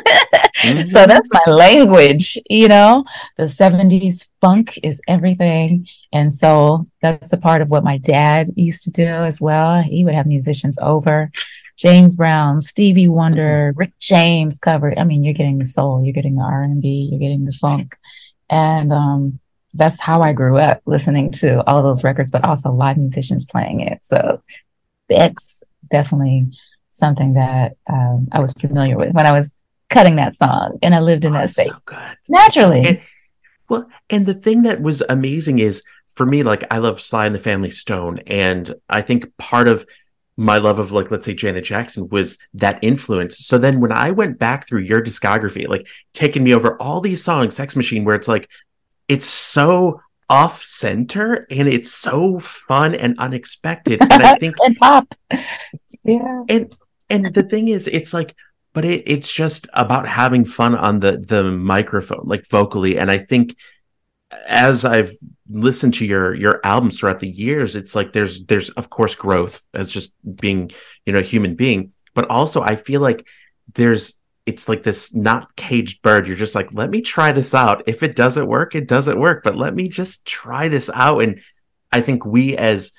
Mhm. 0.63 0.89
so 0.93 1.07
that's 1.07 1.31
my 1.33 1.53
language, 1.53 2.39
you 2.49 2.69
know. 2.69 3.05
The 3.37 3.49
70s 3.49 4.29
funk 4.41 4.79
is 4.83 5.01
everything. 5.09 5.87
And 6.13 6.33
so 6.33 6.87
that's 7.03 7.33
a 7.33 7.37
part 7.37 7.61
of 7.61 7.69
what 7.69 7.85
my 7.85 7.99
dad 7.99 8.49
used 8.57 8.85
to 8.85 8.91
do 8.91 9.07
as 9.07 9.41
well. 9.41 9.83
He 9.83 10.05
would 10.05 10.15
have 10.15 10.27
musicians 10.27 10.79
over. 10.81 11.31
James 11.79 12.15
Brown, 12.15 12.61
Stevie 12.61 13.09
Wonder, 13.09 13.73
Rick 13.77 13.93
James 14.01 14.59
covered. 14.59 14.99
I 14.99 15.05
mean, 15.05 15.23
you're 15.25 15.33
getting 15.35 15.59
the 15.59 15.65
soul, 15.65 16.03
you're 16.05 16.13
getting 16.13 16.35
the 16.37 16.43
R&B, 16.43 17.09
you're 17.11 17.21
getting 17.21 17.45
the 17.45 17.53
funk. 17.53 17.95
And 18.51 18.93
um 18.93 19.39
that's 19.75 20.01
how 20.01 20.23
I 20.23 20.33
grew 20.33 20.57
up 20.57 20.81
listening 20.87 21.31
to 21.33 21.63
all 21.69 21.83
those 21.83 22.03
records, 22.03 22.31
but 22.31 22.45
also 22.45 22.73
live 22.73 22.97
musicians 22.97 23.45
playing 23.45 23.81
it. 23.81 24.03
So 24.03 24.43
that's 25.09 25.63
definitely 25.91 26.47
something 26.91 27.35
that 27.35 27.77
um, 27.89 28.29
I 28.33 28.41
was 28.41 28.53
familiar 28.55 28.97
with 28.97 29.13
when 29.15 29.27
I 29.27 29.33
was 29.33 29.55
cutting 29.91 30.17
that 30.17 30.35
song 30.35 30.79
and 30.83 30.95
I 30.95 31.01
lived 31.01 31.25
in 31.27 31.33
Oh, 31.37 31.39
that 31.41 31.51
space 31.51 31.69
so 31.69 31.79
good. 31.85 32.17
naturally. 32.29 32.87
And, 32.87 33.01
well, 33.69 33.89
and 34.09 34.25
the 34.27 34.35
thing 34.35 34.63
that 34.63 34.81
was 34.81 35.03
amazing 35.09 35.59
is 35.59 35.83
for 36.15 36.25
me, 36.27 36.43
like 36.43 36.65
I 36.73 36.79
love 36.79 37.01
Sly 37.01 37.27
and 37.27 37.35
the 37.35 37.39
Family 37.39 37.71
Stone, 37.71 38.21
and 38.27 38.75
I 38.89 39.03
think 39.03 39.37
part 39.37 39.69
of 39.69 39.87
my 40.39 40.57
love 40.59 40.79
of 40.79 40.93
like 40.93 41.11
let's 41.11 41.27
say 41.27 41.35
Janet 41.35 41.65
Jackson 41.65 42.09
was 42.09 42.39
that 42.55 42.79
influence. 42.81 43.39
So 43.39 43.59
then 43.59 43.81
when 43.81 43.91
I 43.91 44.13
went 44.13 44.39
back 44.39 44.67
through 44.67 44.83
your 44.83 45.03
discography, 45.03 45.67
like 45.67 45.89
taking 46.15 46.45
me 46.45 46.55
over 46.55 46.81
all 46.81 47.01
these 47.01 47.23
songs, 47.23 47.57
Sex 47.57 47.75
Machine, 47.75 48.05
where 48.05 48.15
it's 48.15 48.29
like 48.29 48.49
it's 49.09 49.27
so 49.27 50.01
off 50.31 50.63
center 50.63 51.45
and 51.51 51.67
it's 51.67 51.91
so 51.91 52.39
fun 52.39 52.95
and 52.95 53.19
unexpected. 53.19 54.01
And 54.01 54.13
I 54.13 54.37
think 54.37 54.55
and 54.65 54.77
pop. 54.77 55.13
Yeah. 56.05 56.45
and 56.49 56.75
and 57.11 57.35
the 57.35 57.43
thing 57.43 57.69
is 57.69 57.89
it's 57.89 58.15
like 58.15 58.37
but 58.75 58.85
it, 58.85 59.03
it's 59.07 59.33
just 59.33 59.67
about 59.75 60.07
having 60.07 60.45
fun 60.45 60.77
on 60.77 61.01
the 61.01 61.19
the 61.19 61.51
microphone 61.51 62.23
like 62.25 62.47
vocally 62.47 62.99
and 62.99 63.11
i 63.11 63.19
think 63.19 63.57
as 64.47 64.85
i've 64.85 65.13
listened 65.51 65.95
to 65.95 66.05
your 66.05 66.35
your 66.35 66.61
albums 66.65 66.99
throughout 66.99 67.21
the 67.21 67.29
years 67.29 67.77
it's 67.77 67.95
like 67.95 68.13
there's 68.13 68.45
there's 68.45 68.69
of 68.71 68.91
course 68.91 69.15
growth 69.15 69.63
as 69.73 69.91
just 69.91 70.13
being 70.37 70.71
you 71.07 71.13
know 71.13 71.19
a 71.19 71.23
human 71.23 71.55
being 71.55 71.93
but 72.15 72.29
also 72.29 72.61
i 72.63 72.77
feel 72.77 73.01
like 73.01 73.27
there's 73.75 74.19
it's 74.49 74.67
like 74.67 74.83
this 74.83 75.15
not 75.15 75.55
caged 75.57 76.01
bird. 76.01 76.27
You're 76.27 76.35
just 76.35 76.55
like 76.55 76.73
let 76.73 76.89
me 76.89 77.03
try 77.03 77.33
this 77.33 77.55
out. 77.55 77.83
If 77.87 78.03
it 78.03 78.17
doesn't 78.17 78.47
work 78.47 78.75
it 78.75 78.89
doesn't 78.89 79.21
work 79.21 79.43
but 79.45 79.59
let 79.59 79.75
me 79.75 79.89
just 79.89 80.25
try 80.25 80.69
this 80.69 80.89
out. 80.95 81.23
And 81.23 81.41
i 81.93 82.01
think 82.01 82.25
we 82.25 82.57
as 82.57 82.93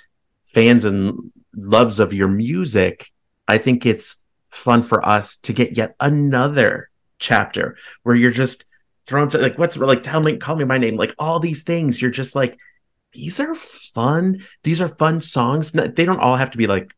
fans 0.45 0.85
and 0.85 1.31
loves 1.55 1.99
of 1.99 2.13
your 2.13 2.27
music 2.27 3.11
I 3.47 3.57
think 3.57 3.85
it's 3.85 4.17
fun 4.49 4.83
for 4.83 5.03
us 5.03 5.37
to 5.37 5.53
get 5.53 5.75
yet 5.75 5.95
another 5.99 6.91
chapter 7.17 7.77
where 8.03 8.15
you're 8.15 8.29
just 8.29 8.63
like 9.11 9.57
what's 9.57 9.77
like 9.77 10.03
tell 10.03 10.21
me 10.21 10.37
call 10.37 10.55
me 10.55 10.65
my 10.65 10.77
name 10.77 10.95
like 10.95 11.13
all 11.19 11.39
these 11.39 11.63
things 11.63 12.01
you're 12.01 12.11
just 12.11 12.35
like 12.35 12.57
these 13.13 13.39
are 13.39 13.55
fun 13.55 14.39
these 14.63 14.81
are 14.81 14.87
fun 14.87 15.21
songs 15.21 15.71
they 15.71 16.05
don't 16.05 16.19
all 16.19 16.37
have 16.37 16.51
to 16.51 16.57
be 16.57 16.67
like 16.67 16.91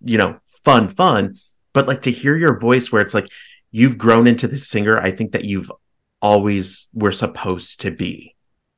you 0.00 0.18
know 0.18 0.38
fun 0.64 0.88
fun 0.88 1.36
but 1.72 1.86
like 1.86 2.02
to 2.02 2.10
hear 2.10 2.36
your 2.36 2.58
voice 2.58 2.90
where 2.90 3.02
it's 3.02 3.14
like 3.14 3.28
you've 3.70 3.98
grown 3.98 4.26
into 4.26 4.46
the 4.46 4.58
singer 4.58 4.98
I 4.98 5.10
think 5.10 5.32
that 5.32 5.44
you've 5.44 5.72
always 6.20 6.88
were 6.92 7.12
supposed 7.12 7.80
to 7.80 7.90
be 7.90 8.34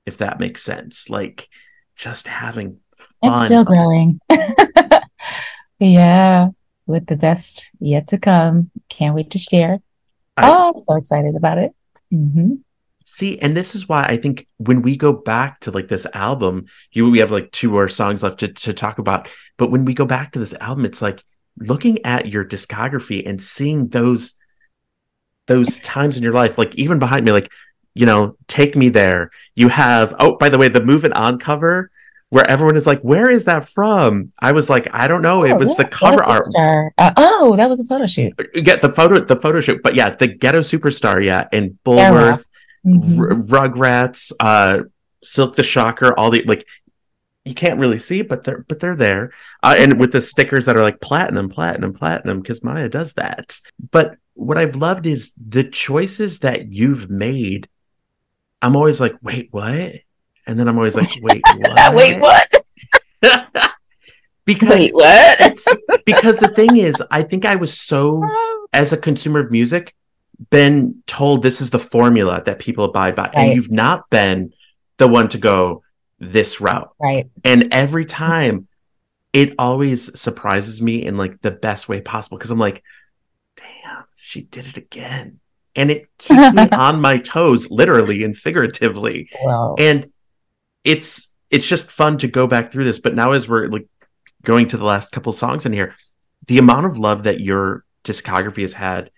if 0.06 0.18
that 0.18 0.38
makes 0.40 0.62
sense 0.62 1.08
like 1.10 1.48
just 1.96 2.26
having 2.26 2.78
fun 2.96 3.08
It's 3.22 3.44
still 3.46 3.64
growing. 3.64 4.20
yeah. 5.78 6.48
With 6.86 7.06
the 7.06 7.16
best 7.16 7.66
yet 7.80 8.08
to 8.08 8.18
come. 8.18 8.70
Can't 8.88 9.14
wait 9.14 9.30
to 9.30 9.38
share. 9.38 9.80
I- 10.36 10.50
oh, 10.50 10.72
I'm 10.76 10.82
so 10.82 10.96
excited 10.96 11.36
about 11.36 11.58
it. 11.58 11.72
Hmm 12.10 12.50
See, 13.06 13.38
and 13.38 13.54
this 13.54 13.74
is 13.74 13.86
why 13.86 14.04
I 14.04 14.16
think 14.16 14.48
when 14.56 14.80
we 14.80 14.96
go 14.96 15.12
back 15.12 15.60
to 15.60 15.70
like 15.70 15.88
this 15.88 16.06
album, 16.14 16.64
you 16.90 17.10
we 17.10 17.18
have 17.18 17.30
like 17.30 17.52
two 17.52 17.70
more 17.70 17.86
songs 17.86 18.22
left 18.22 18.40
to, 18.40 18.48
to 18.48 18.72
talk 18.72 18.98
about. 18.98 19.28
But 19.58 19.70
when 19.70 19.84
we 19.84 19.92
go 19.92 20.06
back 20.06 20.32
to 20.32 20.38
this 20.38 20.54
album, 20.54 20.86
it's 20.86 21.02
like 21.02 21.22
looking 21.58 22.02
at 22.06 22.28
your 22.28 22.46
discography 22.46 23.22
and 23.28 23.42
seeing 23.42 23.88
those 23.88 24.34
those 25.46 25.78
times 25.80 26.16
in 26.16 26.22
your 26.22 26.32
life, 26.32 26.56
like 26.56 26.74
even 26.76 26.98
behind 26.98 27.26
me, 27.26 27.32
like 27.32 27.50
you 27.92 28.06
know, 28.06 28.38
take 28.48 28.74
me 28.74 28.88
there. 28.88 29.30
You 29.54 29.68
have 29.68 30.14
oh, 30.18 30.38
by 30.38 30.48
the 30.48 30.58
way, 30.58 30.68
the 30.68 30.82
Moving 30.82 31.12
On 31.12 31.38
cover 31.38 31.90
where 32.34 32.50
everyone 32.50 32.76
is 32.76 32.84
like, 32.84 33.00
"Where 33.02 33.30
is 33.30 33.44
that 33.44 33.68
from?" 33.68 34.32
I 34.40 34.50
was 34.50 34.68
like, 34.68 34.88
"I 34.92 35.06
don't 35.06 35.22
know." 35.22 35.44
it 35.44 35.56
was 35.56 35.76
the 35.76 35.84
cover 35.84 36.24
art. 36.24 36.48
Uh, 36.98 37.12
oh, 37.16 37.54
that 37.56 37.68
was 37.68 37.78
a 37.78 37.84
photo 37.84 38.08
shoot. 38.08 38.32
Get 38.54 38.82
the 38.82 38.88
photo, 38.88 39.24
the 39.24 39.36
photo 39.36 39.60
shoot, 39.60 39.80
but 39.84 39.94
yeah, 39.94 40.10
the 40.10 40.26
Ghetto 40.26 40.58
Superstar, 40.58 41.24
yeah, 41.24 41.46
and 41.52 41.78
Yeah, 41.86 42.10
Bulworth. 42.10 42.44
Mhm. 42.84 43.18
R- 43.20 43.68
Rugrats, 43.68 44.32
uh, 44.40 44.80
Silk 45.22 45.54
the 45.54 45.62
Shocker, 45.62 46.12
all 46.18 46.30
the 46.32 46.42
like 46.42 46.66
you 47.44 47.54
can't 47.54 47.78
really 47.78 48.00
see, 48.00 48.22
but 48.22 48.42
they're 48.42 48.64
but 48.66 48.80
they're 48.80 48.96
there, 48.96 49.30
uh, 49.62 49.76
and 49.78 50.00
with 50.00 50.10
the 50.10 50.20
stickers 50.20 50.66
that 50.66 50.76
are 50.76 50.82
like 50.82 51.00
platinum, 51.00 51.48
platinum, 51.48 51.92
platinum, 51.92 52.40
because 52.40 52.60
Mýa 52.60 52.90
does 52.90 53.14
that. 53.14 53.60
But 53.92 54.16
what 54.32 54.58
I've 54.58 54.74
loved 54.74 55.06
is 55.06 55.32
the 55.36 55.62
choices 55.62 56.40
that 56.40 56.72
you've 56.72 57.08
made. 57.08 57.68
I'm 58.60 58.74
always 58.74 59.00
like, 59.00 59.14
wait, 59.22 59.50
what? 59.52 60.00
And 60.46 60.58
then 60.58 60.68
I'm 60.68 60.76
always 60.76 60.96
like, 60.96 61.08
wait, 61.22 61.42
what? 61.44 61.94
Wait, 61.94 62.20
what? 62.20 62.48
because 64.44 64.70
Wait, 64.70 64.92
what? 64.92 65.40
it's 65.40 65.66
because 66.04 66.38
the 66.38 66.48
thing 66.48 66.76
is, 66.76 67.02
I 67.10 67.22
think 67.22 67.44
I 67.44 67.56
was 67.56 67.78
so 67.78 68.22
as 68.74 68.92
a 68.92 68.96
consumer 68.96 69.40
of 69.40 69.50
music, 69.50 69.94
been 70.50 71.02
told 71.06 71.42
this 71.42 71.60
is 71.60 71.70
the 71.70 71.78
formula 71.78 72.42
that 72.44 72.58
people 72.58 72.84
abide 72.84 73.14
by, 73.14 73.30
and 73.32 73.54
you've 73.54 73.70
not 73.70 74.10
been 74.10 74.52
the 74.96 75.08
one 75.08 75.28
to 75.28 75.38
go 75.38 75.82
this 76.18 76.60
route. 76.60 76.90
right. 76.98 77.30
And 77.44 77.72
every 77.72 78.04
time, 78.04 78.68
it 79.32 79.54
always 79.58 80.18
surprises 80.18 80.82
me 80.82 81.04
in 81.04 81.16
like 81.16 81.40
the 81.40 81.50
best 81.50 81.88
way 81.88 82.00
possible 82.00 82.36
because 82.36 82.50
I'm 82.50 82.58
like, 82.58 82.82
damn, 83.56 84.04
she 84.16 84.42
did 84.42 84.66
it 84.66 84.76
again, 84.76 85.38
and 85.76 85.90
it 85.90 86.08
keeps 86.18 86.52
me 86.52 86.68
on 86.70 87.00
my 87.00 87.18
toes, 87.18 87.70
literally 87.70 88.24
and 88.24 88.36
figuratively 88.36 89.28
Well, 89.44 89.76
and 89.78 90.12
it's 90.84 91.34
it's 91.50 91.66
just 91.66 91.86
fun 91.90 92.18
to 92.18 92.28
go 92.28 92.46
back 92.46 92.70
through 92.70 92.84
this 92.84 92.98
but 92.98 93.14
now 93.14 93.32
as 93.32 93.48
we're 93.48 93.66
like 93.68 93.86
going 94.42 94.68
to 94.68 94.76
the 94.76 94.84
last 94.84 95.10
couple 95.10 95.32
songs 95.32 95.66
in 95.66 95.72
here 95.72 95.94
the 96.46 96.58
amount 96.58 96.86
of 96.86 96.98
love 96.98 97.24
that 97.24 97.40
your 97.40 97.84
discography 98.04 98.62
has 98.62 98.74
had 98.74 99.10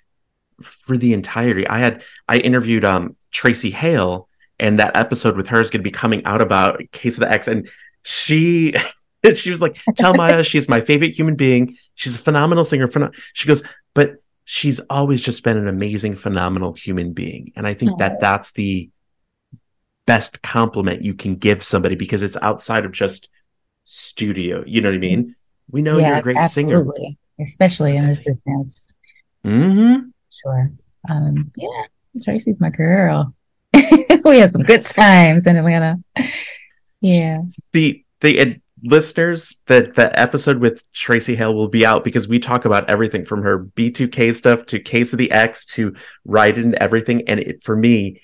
for 0.63 0.97
the 0.97 1.13
entirety. 1.13 1.67
I 1.67 1.79
had 1.79 2.05
i 2.29 2.39
interviewed 2.39 2.85
um 2.85 3.17
Traci 3.33 3.73
Hale 3.73 4.29
and 4.59 4.79
that 4.79 4.97
episode 4.97 5.37
with 5.37 5.49
her 5.49 5.61
is 5.61 5.71
going 5.71 5.81
to 5.81 5.91
be 5.91 5.91
coming 5.91 6.25
out 6.25 6.41
about 6.41 6.81
case 6.93 7.17
of 7.17 7.21
the 7.21 7.31
ex 7.31 7.49
and 7.49 7.69
she 8.03 8.75
she 9.35 9.51
was 9.51 9.61
like 9.61 9.79
tell 9.97 10.15
Mýa 10.15 10.47
she's 10.47 10.69
my 10.69 10.81
favorite 10.81 11.11
human 11.11 11.35
being. 11.35 11.77
She's 11.95 12.17
a 12.17 12.21
phenomenal 12.21 12.65
singer 12.65 12.87
phenom-" 12.87 13.15
she 13.35 13.49
goes 13.49 13.63
but 13.95 14.17
she's 14.45 14.79
always 14.89 15.21
just 15.21 15.43
been 15.43 15.57
an 15.57 15.69
amazing 15.69 16.15
phenomenal 16.15 16.73
human 16.73 17.13
being. 17.13 17.53
And 17.57 17.67
i 17.67 17.75
think 17.75 17.99
that 17.99 18.21
that's 18.21 18.53
the 18.53 18.89
best 20.07 20.43
compliment 20.43 21.03
you 21.03 21.15
can 21.15 21.37
give 21.37 21.63
somebody 21.63 21.97
because 21.97 22.23
it's 22.23 22.37
outside 22.41 22.85
of 22.85 22.93
just 22.93 23.29
studio. 23.85 24.63
You 24.67 24.81
know 24.81 24.89
what 24.91 24.97
I 24.97 24.99
mean? 24.99 25.35
We 25.71 25.83
know 25.83 25.99
you're 25.99 26.17
a 26.17 26.23
great 26.23 26.47
singer, 26.49 26.85
especially 27.41 27.97
in 27.97 28.07
this 28.07 28.23
business. 28.23 28.89
Mm-hmm. 29.45 30.09
Sure. 30.31 30.71
Um, 31.09 31.51
yeah, 31.57 31.85
Traci's 32.19 32.61
my 32.61 32.71
girl. 32.71 33.35
we 33.75 34.39
had 34.39 34.53
some 34.53 34.63
good 34.63 34.81
times 34.81 35.47
in 35.47 35.57
Atlanta. 35.57 35.99
Yeah. 37.01 37.39
The 37.73 38.05
the 38.21 38.41
uh, 38.41 38.55
listeners 38.83 39.57
that 39.67 39.95
the 39.95 40.19
episode 40.19 40.59
with 40.59 40.85
Traci 40.93 41.37
Hale 41.37 41.55
will 41.55 41.69
be 41.69 41.85
out 41.85 42.05
because 42.05 42.29
we 42.29 42.39
talk 42.39 42.65
about 42.65 42.89
everything 42.89 43.25
from 43.25 43.43
her 43.43 43.65
B2K 43.65 44.35
stuff 44.35 44.67
to 44.67 44.81
Case 44.81 45.13
of 45.13 45.19
the 45.19 45.31
Ex 45.31 45.67
to 45.67 45.95
Ride 46.25 46.59
and 46.59 46.75
everything. 46.77 47.29
And 47.29 47.41
it, 47.41 47.65
for 47.65 47.77
me, 47.77 48.21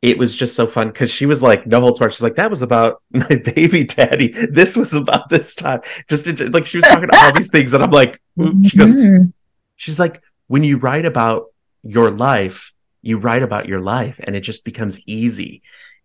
it 0.00 0.16
was 0.18 0.34
just 0.34 0.54
so 0.54 0.66
fun 0.66 0.88
because 0.88 1.10
she 1.10 1.26
was 1.26 1.42
like, 1.42 1.66
no 1.66 1.80
holds 1.80 1.98
barred. 1.98 2.12
She's 2.12 2.22
like, 2.22 2.36
that 2.36 2.50
was 2.50 2.62
about 2.62 3.02
my 3.10 3.26
baby 3.54 3.84
daddy. 3.84 4.28
This 4.28 4.76
was 4.76 4.94
about 4.94 5.28
this 5.28 5.54
time. 5.54 5.80
Just 6.08 6.24
to- 6.26 6.50
like 6.50 6.66
she 6.66 6.78
was 6.78 6.84
talking 6.84 7.04
about 7.04 7.24
all 7.24 7.32
these 7.32 7.50
things, 7.50 7.74
and 7.74 7.82
I'm 7.82 7.90
like, 7.90 8.20
she 8.64 8.76
goes, 8.76 8.94
Mhm. 8.94 9.32
she's 9.76 9.98
like, 9.98 10.22
when 10.46 10.62
you 10.64 10.78
write 10.78 11.04
about 11.04 11.46
your 11.82 12.10
life, 12.10 12.72
you 13.02 13.18
write 13.18 13.42
about 13.42 13.66
your 13.66 13.80
life, 13.80 14.20
and 14.24 14.34
it 14.36 14.40
just 14.40 14.64
becomes 14.64 15.00
easy. 15.06 15.62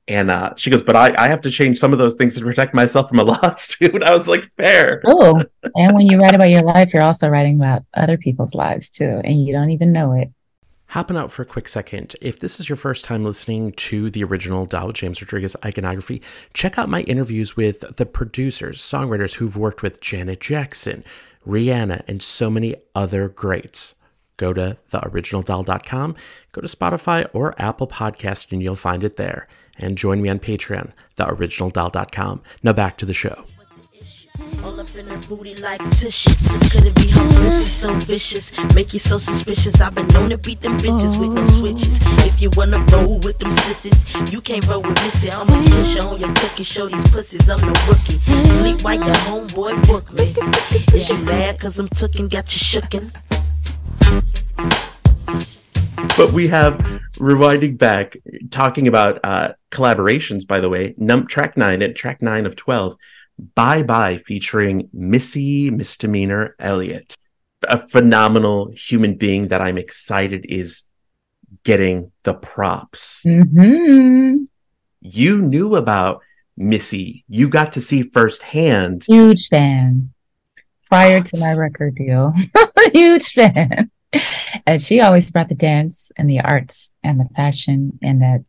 And 0.07 0.29
uh, 0.29 0.53
she 0.57 0.69
goes, 0.69 0.81
but 0.81 0.97
I, 0.97 1.15
I 1.17 1.27
have 1.29 1.39
to 1.41 1.49
change 1.49 1.77
some 1.79 1.93
of 1.93 1.97
those 1.99 2.15
things 2.15 2.35
to 2.35 2.41
protect 2.41 2.73
myself 2.73 3.07
from 3.07 3.19
a 3.19 3.23
lawsuit. 3.33 3.93
And 3.95 4.03
I 4.03 4.13
was 4.13 4.27
like, 4.27 4.51
fair. 4.57 5.01
Oh, 5.05 5.41
and 5.75 5.95
when 5.95 6.07
you 6.09 6.19
write 6.19 6.35
about 6.35 6.49
your 6.49 6.61
life, 6.61 6.93
you're 6.93 7.03
also 7.03 7.29
writing 7.29 7.55
about 7.55 7.83
other 7.93 8.17
people's 8.17 8.53
lives 8.53 8.89
too, 8.89 9.21
and 9.23 9.41
you 9.45 9.53
don't 9.53 9.69
even 9.69 9.93
know 9.93 10.11
it. 10.13 10.29
Hopping 10.93 11.17
out 11.17 11.31
for 11.31 11.41
a 11.41 11.45
quick 11.45 11.67
second. 11.67 12.15
If 12.21 12.39
this 12.39 12.59
is 12.59 12.69
your 12.69 12.75
first 12.75 13.03
time 13.03 13.23
listening 13.23 13.71
to 13.71 14.11
the 14.11 14.23
original 14.23 14.67
Doll 14.67 14.91
James 14.91 15.19
Rodriguez 15.19 15.55
iconography, 15.65 16.21
check 16.53 16.77
out 16.77 16.87
my 16.87 17.01
interviews 17.01 17.57
with 17.57 17.97
the 17.97 18.05
producers, 18.05 18.79
songwriters 18.79 19.33
who've 19.33 19.57
worked 19.57 19.81
with 19.81 20.01
Janet 20.01 20.39
Jackson, 20.39 21.03
Rihanna, 21.47 22.03
and 22.07 22.21
so 22.21 22.47
many 22.51 22.75
other 22.93 23.27
greats. 23.27 23.95
Go 24.37 24.53
to 24.53 24.77
theoriginaldoll.com, 24.91 26.15
go 26.51 26.61
to 26.61 26.67
Spotify 26.67 27.27
or 27.33 27.59
Apple 27.59 27.87
Podcast, 27.87 28.51
and 28.51 28.61
you'll 28.61 28.75
find 28.75 29.03
it 29.03 29.15
there. 29.15 29.47
And 29.79 29.97
join 29.97 30.21
me 30.21 30.29
on 30.29 30.37
Patreon, 30.37 30.91
theoriginaldoll.com. 31.17 32.43
Now 32.61 32.73
back 32.73 32.99
to 32.99 33.07
the 33.07 33.15
show. 33.15 33.45
All 34.63 34.79
up 34.79 34.95
in 34.95 35.05
her 35.07 35.17
booty 35.29 35.53
like. 35.55 35.79
Could 35.79 36.85
it 36.85 36.95
be 36.95 37.07
her 37.09 37.27
pussy 37.33 37.69
so 37.69 37.93
vicious? 37.93 38.51
Make 38.73 38.93
you 38.93 38.99
so 38.99 39.17
suspicious. 39.17 39.79
I've 39.79 39.93
been 39.93 40.07
known 40.07 40.31
to 40.31 40.37
beat 40.37 40.61
them 40.61 40.77
bitches 40.79 41.19
with 41.19 41.33
no 41.33 41.43
switches. 41.43 41.99
If 42.25 42.41
you 42.41 42.49
wanna 42.55 42.79
roll 42.91 43.19
with 43.19 43.37
them 43.37 43.51
sissies, 43.51 44.03
you 44.33 44.41
can't 44.41 44.65
roll 44.67 44.81
with 44.81 44.99
Missy. 45.03 45.31
I'm 45.31 45.47
a 45.47 45.69
pusher 45.69 46.01
on 46.01 46.19
your 46.19 46.33
cookie. 46.33 46.63
Show 46.63 46.87
these 46.87 47.07
pussies 47.11 47.47
I'm 47.47 47.59
rookie. 47.87 48.17
Sleep 48.49 48.81
your 48.81 49.15
homeboy 49.27 49.87
book 49.87 50.11
me. 50.13 50.33
Is 50.97 51.09
you 51.09 51.17
mad 51.19 51.59
cause 51.59 51.77
I'm 51.77 51.87
got 51.87 52.45
you 52.53 52.81
shookin'? 52.81 53.11
but 56.17 56.31
we 56.31 56.47
have 56.47 56.77
rewinding 57.15 57.77
back 57.77 58.15
talking 58.51 58.87
about 58.87 59.19
uh 59.23 59.53
collaborations 59.71 60.45
by 60.45 60.59
the 60.59 60.69
way 60.69 60.93
num 60.97 61.25
track 61.25 61.57
9 61.57 61.81
at 61.81 61.95
track 61.95 62.21
9 62.21 62.45
of 62.45 62.55
12 62.55 62.97
bye 63.55 63.83
bye 63.83 64.21
featuring 64.25 64.89
missy 64.93 65.69
misdemeanor 65.69 66.55
elliott. 66.59 67.15
A 67.67 67.77
phenomenal 67.77 68.71
human 68.75 69.15
being 69.15 69.47
that 69.49 69.61
i'm 69.61 69.77
excited 69.77 70.45
is 70.49 70.83
getting 71.63 72.11
the 72.23 72.33
props. 72.33 73.23
Hmm 73.23 74.43
you 75.03 75.41
knew 75.41 75.75
about 75.75 76.21
missy. 76.57 77.25
You 77.27 77.49
got 77.49 77.73
to 77.73 77.81
see 77.81 78.03
firsthand. 78.03 79.03
Huge 79.05 79.47
fan. 79.49 80.13
Prior 80.89 81.21
to 81.21 81.39
my 81.39 81.53
record 81.53 81.95
deal, 81.95 82.33
huge 82.93 83.33
fan. 83.33 83.91
And 84.67 84.81
she 84.81 85.01
always 85.01 85.29
brought 85.31 85.49
the 85.49 85.55
dance 85.55 86.11
and 86.17 86.29
the 86.29 86.39
arts 86.41 86.93
and 87.03 87.19
the 87.19 87.27
fashion 87.35 87.97
and 88.01 88.21
that 88.21 88.45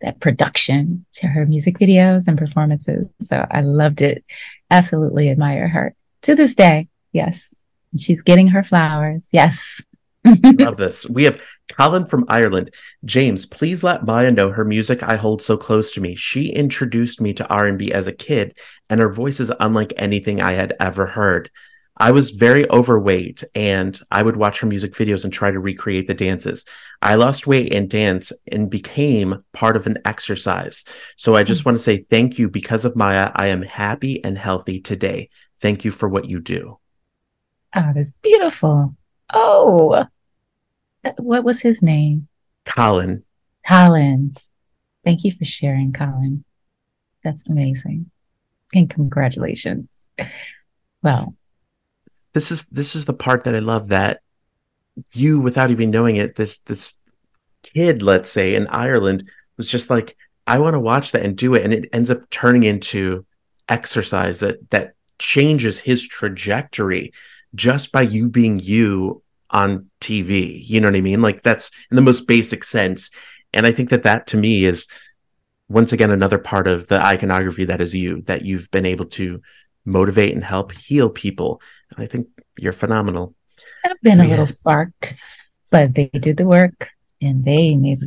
that 0.00 0.20
production 0.20 1.06
to 1.12 1.26
her 1.26 1.46
music 1.46 1.78
videos 1.78 2.28
and 2.28 2.38
performances. 2.38 3.06
So 3.20 3.46
I 3.50 3.60
loved 3.60 4.02
it. 4.02 4.24
Absolutely 4.70 5.30
admire 5.30 5.68
her 5.68 5.94
to 6.22 6.34
this 6.34 6.54
day. 6.54 6.88
Yes. 7.12 7.54
She's 7.96 8.22
getting 8.22 8.48
her 8.48 8.62
flowers. 8.62 9.28
Yes. 9.32 9.80
love 10.24 10.76
this. 10.76 11.08
We 11.08 11.24
have 11.24 11.40
Colin 11.72 12.06
from 12.06 12.24
Ireland. 12.28 12.72
James, 13.04 13.46
please 13.46 13.82
let 13.82 14.02
Mýa 14.02 14.34
know 14.34 14.50
her 14.50 14.64
music 14.64 15.02
I 15.02 15.16
hold 15.16 15.42
so 15.42 15.56
close 15.56 15.92
to 15.94 16.00
me. 16.00 16.14
She 16.14 16.48
introduced 16.48 17.20
me 17.20 17.32
to 17.34 17.46
R&B 17.46 17.92
as 17.92 18.06
a 18.06 18.12
kid, 18.12 18.58
and 18.90 19.00
her 19.00 19.12
voice 19.12 19.40
is 19.40 19.52
unlike 19.60 19.92
anything 19.96 20.40
I 20.40 20.52
had 20.52 20.74
ever 20.80 21.06
heard. 21.06 21.50
I 21.98 22.10
was 22.10 22.30
very 22.30 22.68
overweight, 22.70 23.42
and 23.54 23.98
I 24.10 24.22
would 24.22 24.36
watch 24.36 24.60
her 24.60 24.66
music 24.66 24.92
videos 24.92 25.24
and 25.24 25.32
try 25.32 25.50
to 25.50 25.58
recreate 25.58 26.06
the 26.06 26.14
dances. 26.14 26.64
I 27.00 27.14
lost 27.14 27.46
weight 27.46 27.72
and 27.72 27.88
dance 27.88 28.32
and 28.50 28.68
became 28.68 29.42
part 29.52 29.76
of 29.76 29.86
an 29.86 29.96
exercise. 30.04 30.84
So 31.16 31.34
I 31.34 31.42
just 31.42 31.62
hmm. 31.62 31.70
want 31.70 31.78
to 31.78 31.82
say 31.82 31.98
thank 31.98 32.38
you 32.38 32.50
because 32.50 32.84
of 32.84 32.94
Mýa. 32.94 33.32
I 33.34 33.46
am 33.48 33.62
happy 33.62 34.22
and 34.22 34.36
healthy 34.36 34.80
today. 34.80 35.30
Thank 35.60 35.84
you 35.84 35.90
for 35.90 36.08
what 36.08 36.26
you 36.26 36.40
do. 36.40 36.78
Oh, 37.74 37.92
that's 37.94 38.12
beautiful. 38.22 38.94
Oh, 39.32 39.90
uh, 39.90 40.04
what 41.18 41.44
was 41.44 41.60
his 41.60 41.82
name? 41.82 42.28
Colin, 42.64 43.24
Colin. 43.66 44.34
Thank 45.04 45.24
you 45.24 45.32
for 45.38 45.44
sharing, 45.44 45.92
Colin. 45.92 46.44
That's 47.22 47.42
amazing. 47.48 48.10
And 48.74 48.90
congratulations. 48.90 50.06
Well, 51.02 51.34
this 52.36 52.50
is 52.50 52.66
this 52.66 52.94
is 52.94 53.06
the 53.06 53.14
part 53.14 53.44
that 53.44 53.54
I 53.54 53.60
love 53.60 53.88
that 53.88 54.20
you 55.14 55.40
without 55.40 55.70
even 55.70 55.90
knowing 55.90 56.16
it 56.16 56.36
this 56.36 56.58
this 56.58 57.00
kid 57.62 58.02
let's 58.02 58.28
say 58.30 58.54
in 58.54 58.66
Ireland 58.66 59.30
was 59.56 59.66
just 59.66 59.88
like 59.88 60.18
I 60.46 60.58
want 60.58 60.74
to 60.74 60.80
watch 60.80 61.12
that 61.12 61.24
and 61.24 61.34
do 61.34 61.54
it. 61.54 61.64
And 61.64 61.72
it 61.72 61.88
ends 61.94 62.10
up 62.10 62.28
turning 62.28 62.64
into 62.64 63.24
exercise 63.70 64.40
that 64.40 64.70
that 64.70 64.92
changes 65.18 65.78
his 65.78 66.06
trajectory 66.06 67.14
just 67.54 67.90
by 67.90 68.02
you 68.02 68.28
being 68.28 68.58
you 68.58 69.22
on 69.48 69.88
TV 70.02 70.60
you 70.62 70.82
know 70.82 70.88
what 70.88 70.96
I 70.96 71.00
mean? 71.00 71.22
Like 71.22 71.42
that's 71.42 71.70
in 71.90 71.96
the 71.96 72.02
most 72.02 72.28
basic 72.28 72.64
sense. 72.64 73.10
And 73.54 73.66
I 73.66 73.72
think 73.72 73.88
that 73.88 74.02
that 74.02 74.26
to 74.28 74.36
me 74.36 74.66
is 74.66 74.88
once 75.70 75.94
again 75.94 76.10
another 76.10 76.38
part 76.38 76.68
of 76.68 76.86
the 76.88 77.02
iconography 77.02 77.64
that 77.64 77.80
is 77.80 77.94
you 77.94 78.20
that 78.26 78.44
you've 78.44 78.70
been 78.70 78.84
able 78.84 79.06
to 79.06 79.40
motivate 79.86 80.34
and 80.34 80.44
help 80.44 80.72
heal 80.72 81.08
people 81.08 81.62
and 81.94 82.02
I 82.02 82.06
think 82.06 82.28
you're 82.58 82.72
phenomenal. 82.72 83.34
I've 83.84 84.00
been 84.02 84.20
a 84.20 84.24
Yeah. 84.24 84.30
little 84.30 84.46
spark, 84.46 85.14
but 85.70 85.94
they 85.94 86.08
did 86.08 86.36
the 86.36 86.46
work 86.46 86.88
and 87.20 87.44
they 87.44 87.74
made 87.76 87.98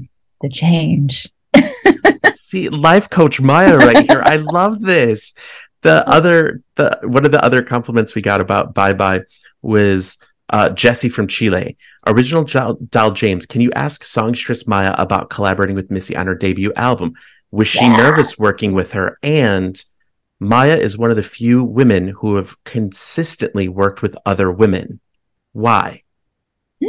the 0.41 0.49
change. 0.49 1.27
See, 2.35 2.69
life 2.69 3.09
coach 3.09 3.41
Mýa 3.41 3.77
right 3.79 4.05
here. 4.09 4.21
I 4.23 4.35
love 4.37 4.81
this. 4.81 5.33
The 5.81 6.07
other, 6.09 6.61
the 6.75 6.99
one 7.03 7.25
of 7.25 7.31
the 7.31 7.43
other 7.43 7.61
compliments 7.63 8.15
we 8.15 8.21
got 8.21 8.41
about 8.41 8.73
Bye 8.73 8.93
Bye 8.93 9.21
was 9.61 10.17
uh, 10.49 10.69
Jesse 10.71 11.09
from 11.09 11.27
Chile. 11.27 11.77
Original 12.07 12.43
Doll, 12.43 12.73
Doll 12.89 13.11
James, 13.11 13.45
can 13.45 13.61
you 13.61 13.71
ask 13.73 14.03
songstress 14.03 14.63
Mýa 14.63 14.95
about 14.97 15.29
collaborating 15.29 15.75
with 15.75 15.91
Missy 15.91 16.15
on 16.15 16.27
her 16.27 16.35
debut 16.35 16.73
album? 16.75 17.13
Was 17.51 17.67
she 17.67 17.79
Yeah. 17.81 17.95
nervous 17.97 18.37
working 18.37 18.73
with 18.73 18.91
her? 18.93 19.17
And 19.23 19.81
Mýa 20.41 20.77
is 20.79 20.97
one 20.97 21.09
of 21.11 21.17
the 21.17 21.23
few 21.23 21.63
women 21.63 22.07
who 22.09 22.35
have 22.35 22.55
consistently 22.63 23.67
worked 23.67 24.01
with 24.01 24.15
other 24.25 24.51
women. 24.51 24.99
Why? 25.51 26.03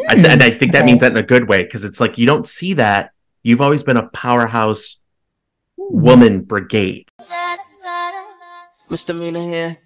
I- 0.09 0.15
Hmm, 0.15 0.25
and 0.25 0.43
I 0.43 0.51
think 0.51 0.71
that 0.73 0.83
okay. 0.83 0.87
means 0.87 1.01
that 1.01 1.11
in 1.11 1.19
a 1.19 1.23
good 1.23 1.49
way 1.49 1.65
because 1.65 1.83
it's 1.83 1.99
like 2.01 2.17
you 2.17 2.27
don't 2.27 2.47
see 2.47 2.75
that. 2.75 3.11
You've 3.43 3.61
always 3.61 3.83
been 3.83 3.97
a 3.97 4.09
powerhouse 4.11 5.03
Hmm. 5.77 6.01
woman 6.01 6.41
brigade. 6.43 7.09
Misdemeanor 8.89 9.41
here. 9.49 9.79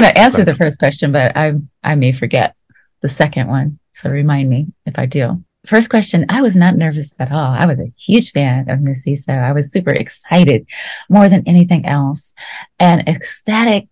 Going 0.00 0.14
to 0.14 0.20
answer 0.20 0.44
the 0.44 0.54
first 0.54 0.78
question, 0.78 1.10
but 1.10 1.36
I 1.36 1.54
I 1.82 1.94
may 1.94 2.12
forget 2.12 2.54
the 3.00 3.08
second 3.08 3.48
one. 3.48 3.78
So 3.94 4.10
remind 4.10 4.50
me 4.50 4.68
if 4.84 4.98
I 4.98 5.06
do. 5.06 5.42
First 5.64 5.88
question, 5.90 6.26
I 6.28 6.42
was 6.42 6.54
not 6.54 6.76
nervous 6.76 7.14
at 7.18 7.32
all. 7.32 7.52
I 7.52 7.66
was 7.66 7.80
a 7.80 7.92
huge 7.96 8.30
fan 8.32 8.68
of 8.68 8.82
Missy, 8.82 9.16
so 9.16 9.32
I 9.32 9.52
was 9.52 9.72
super 9.72 9.90
excited 9.90 10.66
more 11.08 11.28
than 11.28 11.42
anything 11.46 11.86
else 11.86 12.34
and 12.78 13.08
ecstatic 13.08 13.88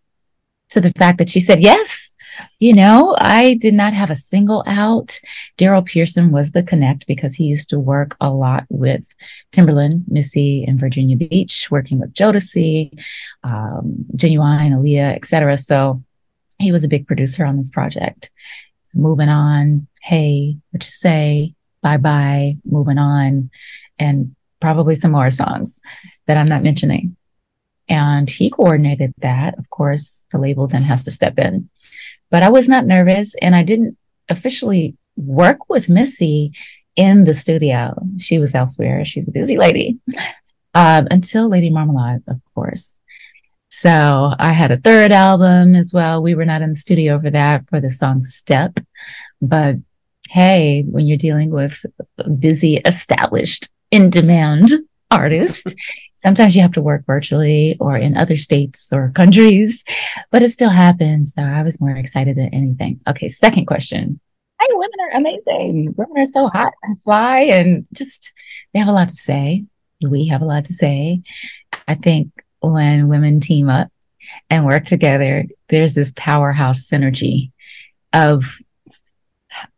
to 0.70 0.80
the 0.80 0.92
fact 0.92 1.18
that 1.18 1.30
she 1.30 1.40
said 1.40 1.60
yes. 1.60 2.13
You 2.58 2.74
know, 2.74 3.16
I 3.18 3.54
did 3.54 3.74
not 3.74 3.92
have 3.92 4.10
a 4.10 4.16
single 4.16 4.64
out. 4.66 5.18
Daryl 5.58 5.84
Pearson 5.84 6.32
was 6.32 6.52
the 6.52 6.62
connect 6.62 7.06
because 7.06 7.34
he 7.34 7.44
used 7.44 7.70
to 7.70 7.78
work 7.78 8.16
a 8.20 8.30
lot 8.30 8.64
with 8.68 9.06
Timbaland, 9.52 10.04
Missy, 10.08 10.64
and 10.64 10.78
Virginia 10.78 11.16
Beach, 11.16 11.68
working 11.70 12.00
with 12.00 12.12
Jodeci, 12.14 12.98
um, 13.42 14.04
Ginuwine, 14.16 14.72
Aaliyah, 14.72 15.16
etc. 15.16 15.56
So 15.56 16.02
he 16.58 16.72
was 16.72 16.84
a 16.84 16.88
big 16.88 17.06
producer 17.06 17.44
on 17.44 17.56
this 17.56 17.70
project. 17.70 18.30
Moving 18.94 19.28
on, 19.28 19.86
hey, 20.00 20.56
what 20.70 20.84
you 20.84 20.90
say? 20.90 21.54
Bye 21.82 21.98
Bye, 21.98 22.56
Moving 22.64 22.96
On, 22.96 23.50
and 23.98 24.34
probably 24.60 24.94
some 24.94 25.12
more 25.12 25.30
songs 25.30 25.78
that 26.26 26.38
I'm 26.38 26.48
not 26.48 26.62
mentioning. 26.62 27.16
And 27.88 28.30
he 28.30 28.48
coordinated 28.48 29.12
that. 29.18 29.58
Of 29.58 29.68
course, 29.68 30.24
the 30.30 30.38
label 30.38 30.66
then 30.66 30.82
has 30.84 31.02
to 31.04 31.10
step 31.10 31.38
in. 31.38 31.68
But 32.30 32.42
I 32.42 32.48
was 32.48 32.68
not 32.68 32.86
nervous 32.86 33.34
and 33.40 33.54
I 33.54 33.62
didn't 33.62 33.96
officially 34.28 34.96
work 35.16 35.68
with 35.68 35.88
Missy 35.88 36.52
in 36.96 37.24
the 37.24 37.34
studio. 37.34 37.94
She 38.18 38.38
was 38.38 38.54
elsewhere. 38.54 39.04
She's 39.04 39.28
a 39.28 39.32
busy 39.32 39.56
lady 39.56 39.98
um, 40.74 41.08
until 41.10 41.48
Lady 41.48 41.70
Marmalade, 41.70 42.22
of 42.28 42.40
course. 42.54 42.98
So 43.68 44.32
I 44.38 44.52
had 44.52 44.70
a 44.70 44.76
third 44.76 45.10
album 45.10 45.74
as 45.74 45.92
well. 45.92 46.22
We 46.22 46.34
were 46.34 46.44
not 46.44 46.62
in 46.62 46.70
the 46.70 46.78
studio 46.78 47.20
for 47.20 47.30
that 47.30 47.68
for 47.68 47.80
the 47.80 47.90
song 47.90 48.20
Step. 48.20 48.78
But 49.42 49.76
hey, 50.28 50.84
when 50.88 51.06
you're 51.06 51.18
dealing 51.18 51.50
with 51.50 51.84
busy, 52.38 52.76
established, 52.76 53.68
in 53.90 54.10
demand 54.10 54.72
artist, 55.10 55.74
sometimes 56.24 56.56
you 56.56 56.62
have 56.62 56.72
to 56.72 56.80
work 56.80 57.04
virtually 57.06 57.76
or 57.78 57.98
in 57.98 58.16
other 58.16 58.34
states 58.34 58.88
or 58.90 59.12
countries, 59.14 59.84
but 60.30 60.42
it 60.42 60.50
still 60.50 60.70
happens. 60.70 61.34
So 61.34 61.42
I 61.42 61.62
was 61.62 61.82
more 61.82 61.90
excited 61.90 62.36
than 62.36 62.48
anything. 62.54 63.02
Okay, 63.06 63.28
second 63.28 63.66
question. 63.66 64.18
Hey, 64.58 64.68
women 64.70 64.98
are 65.02 65.18
amazing. 65.18 65.94
Women 65.98 66.16
are 66.22 66.26
so 66.26 66.48
hot 66.48 66.72
and 66.82 67.00
fly 67.02 67.40
and 67.40 67.86
just 67.92 68.32
they 68.72 68.80
have 68.80 68.88
a 68.88 68.92
lot 68.92 69.10
to 69.10 69.14
say. 69.14 69.66
We 70.00 70.28
have 70.28 70.40
a 70.40 70.46
lot 70.46 70.64
to 70.64 70.72
say. 70.72 71.20
I 71.86 71.94
think 71.94 72.30
when 72.60 73.08
women 73.08 73.40
team 73.40 73.68
up 73.68 73.88
and 74.48 74.64
work 74.64 74.86
together, 74.86 75.44
there's 75.68 75.94
this 75.94 76.14
powerhouse 76.16 76.88
synergy 76.88 77.52
of 78.14 78.56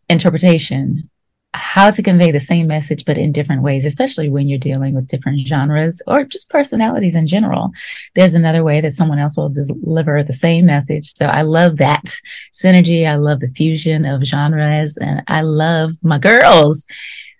interpretation 0.09 1.11
how 1.57 1.90
to 1.90 2.03
convey 2.03 2.31
the 2.31 2.40
same 2.40 2.66
message 2.66 3.05
but 3.05 3.19
in 3.19 3.33
different 3.33 3.62
ways 3.62 3.85
especially 3.85 4.29
when 4.29 4.49
you're 4.49 4.59
dealing 4.59 4.95
with 4.95 5.09
different 5.09 5.38
genres 5.40 6.03
or 6.07 6.25
just 6.25 6.51
personalities 6.51 7.16
in 7.16 7.27
general. 7.27 7.71
There's 8.14 8.35
another 8.35 8.62
way 8.62 8.81
that 8.81 8.92
someone 8.92 9.19
else 9.19 9.37
will 9.37 9.49
deliver 9.49 10.23
the 10.23 10.33
same 10.33 10.66
message. 10.66 11.12
So 11.16 11.27
i 11.27 11.42
love 11.42 11.79
that 11.79 12.05
synergy. 12.53 13.09
I 13.09 13.16
love 13.16 13.40
the 13.40 13.49
fusion 13.49 14.05
of 14.05 14.23
genres 14.25 14.97
and 14.97 15.23
i 15.29 15.40
love 15.42 15.92
my 16.03 16.19
girls. 16.19 16.87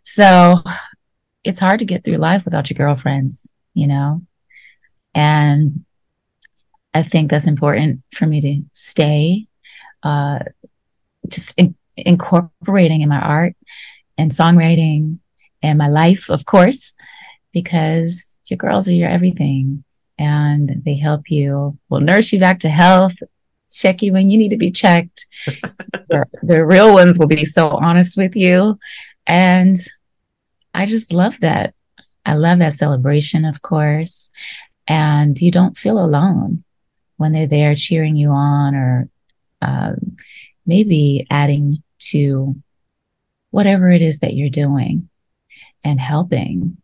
So 0.05 0.63
it's 1.45 1.61
hard 1.61 1.79
to 1.81 1.85
get 1.85 2.05
through 2.05 2.17
life 2.17 2.45
without 2.45 2.71
your 2.71 2.77
girlfriends 2.77 3.49
you 3.77 3.87
know? 3.87 4.23
And 5.15 5.85
i 6.93 7.03
think 7.03 7.31
that's 7.31 7.47
important 7.47 8.01
for 8.13 8.27
me 8.27 8.41
to 8.41 8.63
stay 8.73 9.47
uh 10.03 10.39
just 11.29 11.53
in- 11.59 11.77
incorporating 11.97 13.03
in 13.03 13.09
my 13.09 13.21
art 13.21 13.55
and 14.19 14.31
songwriting 14.31 15.19
and 15.63 15.79
my 15.79 15.89
life, 15.89 16.29
of 16.31 16.45
course, 16.45 16.95
because 17.53 18.39
your 18.47 18.57
girls 18.57 18.89
are 18.89 18.93
your 18.93 19.09
everything 19.09 19.85
and 20.19 20.83
they 20.85 20.97
help 20.97 21.31
you, 21.31 21.79
will 21.89 22.01
nurse 22.01 22.33
you 22.33 22.41
back 22.41 22.61
to 22.61 22.69
health, 22.69 23.17
check 23.71 24.03
you 24.03 24.13
when 24.13 24.31
you 24.31 24.39
need 24.39 24.51
to 24.51 24.57
be 24.57 24.71
checked. 24.71 25.27
the, 25.47 26.25
the 26.43 26.65
real 26.65 26.93
ones 26.93 27.19
will 27.19 27.27
be 27.27 27.45
so 27.45 27.69
honest 27.69 28.17
with 28.17 28.37
you. 28.37 28.79
And 29.27 29.77
I 30.73 30.87
just 30.87 31.13
love 31.13 31.39
that. 31.41 31.75
I 32.25 32.35
love 32.35 32.59
that 32.61 32.75
celebration, 32.75 33.45
of 33.45 33.63
course. 33.63 34.31
And 34.89 35.41
you 35.41 35.51
don't 35.51 35.77
feel 35.77 35.99
alone 35.99 36.65
when 37.17 37.33
they're 37.33 37.47
there 37.47 37.75
cheering 37.75 38.17
you 38.17 38.31
on 38.31 38.75
or 38.75 39.09
um, 39.63 40.17
maybe 40.65 41.27
adding 41.31 41.83
to 41.99 42.57
whatever 43.57 43.89
it 43.89 44.03
is 44.03 44.19
that 44.19 44.35
you're 44.35 44.51
doing 44.51 45.09
and 45.83 45.99
helping 45.99 46.77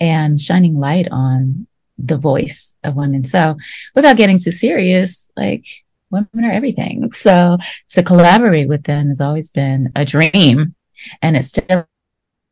and 0.00 0.40
shining 0.40 0.78
light 0.78 1.08
on 1.10 1.66
the 1.98 2.16
voice 2.16 2.72
of 2.84 2.94
women. 2.94 3.24
So 3.24 3.56
without 3.96 4.16
getting 4.16 4.38
too 4.38 4.52
serious, 4.52 5.28
like 5.36 5.66
women 6.08 6.44
are 6.44 6.52
everything. 6.52 7.10
So 7.10 7.58
to 7.88 8.02
collaborate 8.04 8.68
with 8.68 8.84
them 8.84 9.08
has 9.08 9.20
always 9.20 9.50
been 9.50 9.90
a 9.96 10.04
dream 10.04 10.76
and 11.20 11.36
it 11.36 11.46
still 11.46 11.88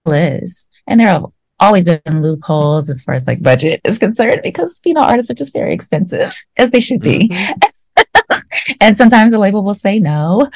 is. 0.06 0.66
And 0.88 0.98
there 0.98 1.06
have 1.06 1.26
always 1.60 1.84
been 1.84 2.20
loopholes 2.20 2.90
as 2.90 3.00
far 3.02 3.14
as 3.14 3.28
like 3.28 3.44
budget 3.44 3.80
is 3.84 3.96
concerned 3.96 4.40
because 4.42 4.80
female 4.82 5.04
artists 5.04 5.30
are 5.30 5.34
just 5.34 5.52
very 5.52 5.72
expensive 5.72 6.34
as 6.56 6.72
they 6.72 6.80
should 6.80 7.00
be. 7.00 7.28
Mm-hmm. 7.28 8.38
and 8.80 8.96
sometimes 8.96 9.30
the 9.30 9.38
label 9.38 9.62
will 9.62 9.72
say 9.72 10.00
no. 10.00 10.50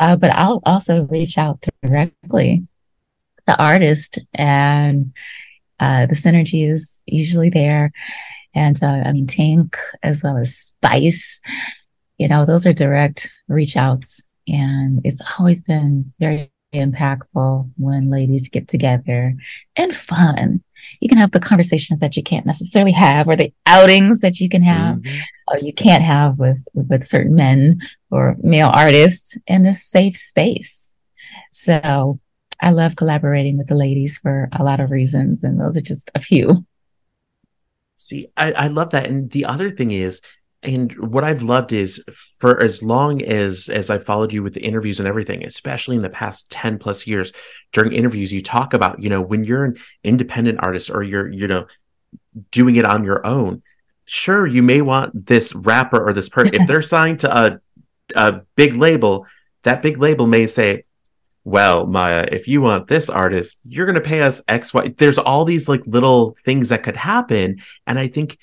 Uh, 0.00 0.16
but 0.16 0.36
I'll 0.38 0.60
also 0.64 1.04
reach 1.04 1.38
out 1.38 1.66
directly 1.82 2.66
the 3.46 3.62
artist, 3.62 4.18
and 4.34 5.12
uh, 5.78 6.06
the 6.06 6.14
synergy 6.14 6.70
is 6.70 7.02
usually 7.06 7.50
there. 7.50 7.92
And 8.54 8.80
uh, 8.82 9.02
I 9.04 9.12
mean, 9.12 9.26
Tank 9.26 9.76
as 10.02 10.22
well 10.22 10.36
as 10.36 10.56
Spice, 10.56 11.40
you 12.18 12.28
know, 12.28 12.46
those 12.46 12.66
are 12.66 12.72
direct 12.72 13.30
reach 13.48 13.76
outs. 13.76 14.22
And 14.46 15.00
it's 15.04 15.20
always 15.38 15.62
been 15.62 16.12
very 16.20 16.50
impactful 16.72 17.70
when 17.76 18.10
ladies 18.10 18.48
get 18.48 18.68
together 18.68 19.34
and 19.76 19.94
fun. 19.94 20.62
You 21.00 21.08
can 21.08 21.18
have 21.18 21.30
the 21.32 21.40
conversations 21.40 22.00
that 22.00 22.16
you 22.16 22.22
can't 22.22 22.46
necessarily 22.46 22.92
have, 22.92 23.28
or 23.28 23.36
the 23.36 23.52
outings 23.66 24.20
that 24.20 24.40
you 24.40 24.48
can 24.48 24.62
have, 24.62 24.96
mm-hmm. 24.96 25.18
or 25.48 25.58
you 25.58 25.72
can't 25.72 26.02
have 26.02 26.38
with 26.38 26.62
with 26.74 27.06
certain 27.06 27.34
men 27.34 27.80
or 28.10 28.36
male 28.42 28.70
artists 28.72 29.36
in 29.46 29.64
this 29.64 29.84
safe 29.84 30.16
space. 30.16 30.94
So 31.52 32.20
I 32.60 32.70
love 32.70 32.96
collaborating 32.96 33.58
with 33.58 33.66
the 33.66 33.74
ladies 33.74 34.18
for 34.18 34.48
a 34.52 34.64
lot 34.64 34.80
of 34.80 34.90
reasons, 34.90 35.44
and 35.44 35.60
those 35.60 35.76
are 35.76 35.82
just 35.82 36.10
a 36.14 36.20
few. 36.20 36.64
See, 37.96 38.28
I, 38.36 38.52
I 38.52 38.66
love 38.68 38.90
that. 38.90 39.06
And 39.06 39.30
the 39.30 39.44
other 39.44 39.70
thing 39.70 39.90
is, 39.90 40.20
and 40.64 40.92
what 40.94 41.24
I've 41.24 41.42
loved 41.42 41.72
is 41.72 42.04
for 42.38 42.60
as 42.60 42.82
long 42.82 43.22
as 43.22 43.68
as 43.68 43.90
I 43.90 43.98
followed 43.98 44.32
you 44.32 44.42
with 44.42 44.54
the 44.54 44.62
interviews 44.62 44.98
and 44.98 45.06
everything, 45.06 45.44
especially 45.44 45.96
in 45.96 46.02
the 46.02 46.10
past 46.10 46.50
10 46.50 46.78
plus 46.78 47.06
years, 47.06 47.32
during 47.72 47.92
interviews, 47.92 48.32
you 48.32 48.42
talk 48.42 48.74
about, 48.74 49.02
you 49.02 49.08
know, 49.08 49.20
when 49.20 49.44
you're 49.44 49.64
an 49.64 49.76
independent 50.02 50.58
artist 50.62 50.90
or 50.90 51.02
you're, 51.02 51.30
you 51.30 51.46
know, 51.46 51.66
doing 52.50 52.76
it 52.76 52.84
on 52.84 53.04
your 53.04 53.24
own, 53.26 53.62
sure, 54.04 54.46
you 54.46 54.62
may 54.62 54.80
want 54.80 55.26
this 55.26 55.54
rapper 55.54 56.02
or 56.02 56.12
this 56.12 56.28
person. 56.28 56.54
if 56.54 56.66
they're 56.66 56.82
signed 56.82 57.20
to 57.20 57.36
a 57.36 57.60
a 58.14 58.42
big 58.56 58.74
label, 58.74 59.26
that 59.62 59.82
big 59.82 59.98
label 59.98 60.26
may 60.26 60.46
say, 60.46 60.84
well, 61.44 61.86
Mýa, 61.86 62.32
if 62.32 62.48
you 62.48 62.62
want 62.62 62.88
this 62.88 63.10
artist, 63.10 63.60
you're 63.66 63.86
going 63.86 63.94
to 63.94 64.00
pay 64.00 64.22
us 64.22 64.42
X, 64.48 64.72
Y. 64.72 64.94
There's 64.96 65.18
all 65.18 65.44
these 65.44 65.68
like 65.68 65.82
little 65.86 66.36
things 66.44 66.70
that 66.70 66.82
could 66.82 66.96
happen. 66.96 67.58
And 67.86 67.98
I 67.98 68.08
think 68.08 68.38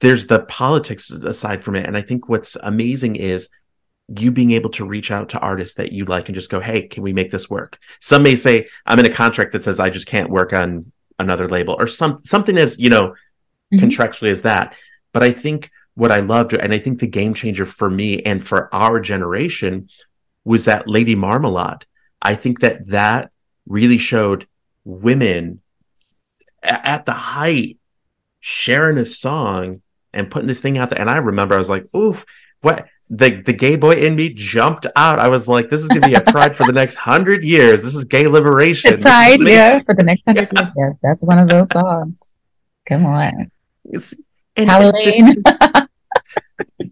there's 0.00 0.26
the 0.26 0.40
politics 0.40 1.10
aside 1.10 1.64
from 1.64 1.76
it. 1.76 1.86
And 1.86 1.96
I 1.96 2.02
think 2.02 2.28
what's 2.28 2.56
amazing 2.56 3.16
is 3.16 3.48
you 4.08 4.30
being 4.30 4.52
able 4.52 4.70
to 4.70 4.84
reach 4.84 5.10
out 5.10 5.30
to 5.30 5.38
artists 5.38 5.76
that 5.76 5.92
you 5.92 6.04
like 6.04 6.28
and 6.28 6.34
just 6.34 6.50
go, 6.50 6.60
Hey, 6.60 6.82
can 6.82 7.02
we 7.02 7.12
make 7.12 7.30
this 7.30 7.50
work? 7.50 7.78
Some 8.00 8.22
may 8.22 8.36
say, 8.36 8.68
I'm 8.84 8.98
in 8.98 9.06
a 9.06 9.12
contract 9.12 9.52
that 9.52 9.64
says 9.64 9.80
I 9.80 9.90
just 9.90 10.06
can't 10.06 10.30
work 10.30 10.52
on 10.52 10.92
another 11.18 11.48
label 11.48 11.74
or 11.78 11.86
some, 11.86 12.20
something 12.22 12.56
as, 12.56 12.78
you 12.78 12.90
know, 12.90 13.14
mm-hmm. 13.72 13.78
contractually 13.78 14.30
as 14.30 14.42
that. 14.42 14.76
But 15.12 15.22
I 15.22 15.32
think 15.32 15.70
what 15.94 16.12
I 16.12 16.20
loved, 16.20 16.52
and 16.52 16.74
I 16.74 16.78
think 16.78 17.00
the 17.00 17.06
game 17.06 17.32
changer 17.32 17.64
for 17.64 17.88
me 17.88 18.22
and 18.22 18.44
for 18.44 18.72
our 18.74 19.00
generation 19.00 19.88
was 20.44 20.66
that 20.66 20.86
Lady 20.86 21.14
Marmalade. 21.14 21.86
I 22.20 22.34
think 22.34 22.60
that 22.60 22.88
that 22.88 23.30
really 23.66 23.98
showed 23.98 24.46
women 24.84 25.60
at 26.62 27.06
the 27.06 27.12
height 27.12 27.78
sharing 28.40 28.98
a 28.98 29.06
song 29.06 29.82
and 30.16 30.30
putting 30.30 30.48
this 30.48 30.60
thing 30.60 30.78
out 30.78 30.90
there. 30.90 31.00
And 31.00 31.10
I 31.10 31.18
remember 31.18 31.54
I 31.54 31.58
was 31.58 31.68
like, 31.68 31.92
oof, 31.94 32.24
what 32.62 32.86
the 33.08 33.42
the 33.42 33.52
gay 33.52 33.76
boy 33.76 33.92
in 33.92 34.16
me 34.16 34.30
jumped 34.30 34.86
out. 34.96 35.18
I 35.18 35.28
was 35.28 35.46
like, 35.46 35.70
this 35.70 35.82
is 35.82 35.88
gonna 35.88 36.06
be 36.06 36.14
a 36.14 36.20
pride 36.20 36.56
for 36.56 36.66
the 36.66 36.72
next 36.80 36.96
hundred 36.96 37.44
years. 37.44 37.82
This 37.82 37.94
is 37.94 38.04
gay 38.04 38.26
liberation. 38.26 39.00
pride, 39.00 39.40
yeah, 39.42 39.80
for 39.84 39.94
the 39.94 40.02
next 40.02 40.22
hundred 40.26 40.48
yeah. 40.52 40.62
years. 40.62 40.72
Yeah, 40.76 40.90
that's 41.02 41.22
one 41.22 41.38
of 41.38 41.48
those 41.48 41.68
songs. 41.72 42.34
Come 42.88 43.06
on. 43.06 43.50
It's, 43.84 44.14
and 44.56 44.70
Halloween. 44.70 45.26
The, 45.42 45.88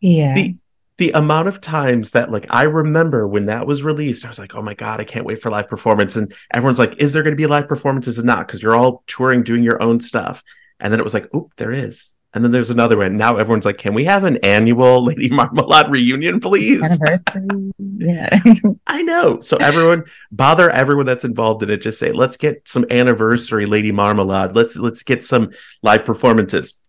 yeah. 0.00 0.34
The, 0.34 0.56
the 0.98 1.10
amount 1.12 1.48
of 1.48 1.60
times 1.60 2.10
that 2.12 2.30
like 2.30 2.46
I 2.50 2.64
remember 2.64 3.26
when 3.26 3.46
that 3.46 3.66
was 3.66 3.82
released, 3.82 4.24
I 4.24 4.28
was 4.28 4.38
like, 4.38 4.54
oh 4.54 4.62
my 4.62 4.74
God, 4.74 5.00
I 5.00 5.04
can't 5.04 5.24
wait 5.24 5.40
for 5.40 5.50
live 5.50 5.68
performance. 5.68 6.16
And 6.16 6.32
everyone's 6.52 6.78
like, 6.78 6.96
is 6.98 7.12
there 7.12 7.22
going 7.22 7.32
to 7.32 7.36
be 7.36 7.46
live 7.46 7.68
performances 7.68 8.18
and 8.18 8.26
not? 8.26 8.46
Because 8.46 8.62
you're 8.62 8.76
all 8.76 9.02
touring, 9.06 9.42
doing 9.42 9.62
your 9.64 9.82
own 9.82 10.00
stuff. 10.00 10.44
And 10.82 10.92
then 10.92 11.00
it 11.00 11.04
was 11.04 11.14
like, 11.14 11.32
oop, 11.34 11.52
there 11.56 11.72
is. 11.72 12.12
And 12.34 12.42
then 12.42 12.50
there's 12.50 12.70
another 12.70 12.96
one. 12.96 13.16
Now 13.16 13.36
everyone's 13.36 13.64
like, 13.64 13.78
can 13.78 13.94
we 13.94 14.04
have 14.04 14.24
an 14.24 14.38
annual 14.38 15.04
Lady 15.04 15.28
Marmalade 15.28 15.90
reunion, 15.90 16.40
please? 16.40 16.82
Anniversary. 16.82 17.72
Yeah. 17.78 18.40
I 18.86 19.02
know. 19.02 19.40
So 19.42 19.58
everyone 19.58 20.04
bother 20.30 20.70
everyone 20.70 21.06
that's 21.06 21.24
involved 21.24 21.62
in 21.62 21.70
it. 21.70 21.82
Just 21.82 21.98
say, 21.98 22.10
let's 22.10 22.36
get 22.36 22.66
some 22.66 22.84
anniversary 22.90 23.66
Lady 23.66 23.92
Marmalade. 23.92 24.56
Let's 24.56 24.76
let's 24.76 25.02
get 25.02 25.22
some 25.22 25.52
live 25.82 26.04
performances. 26.04 26.80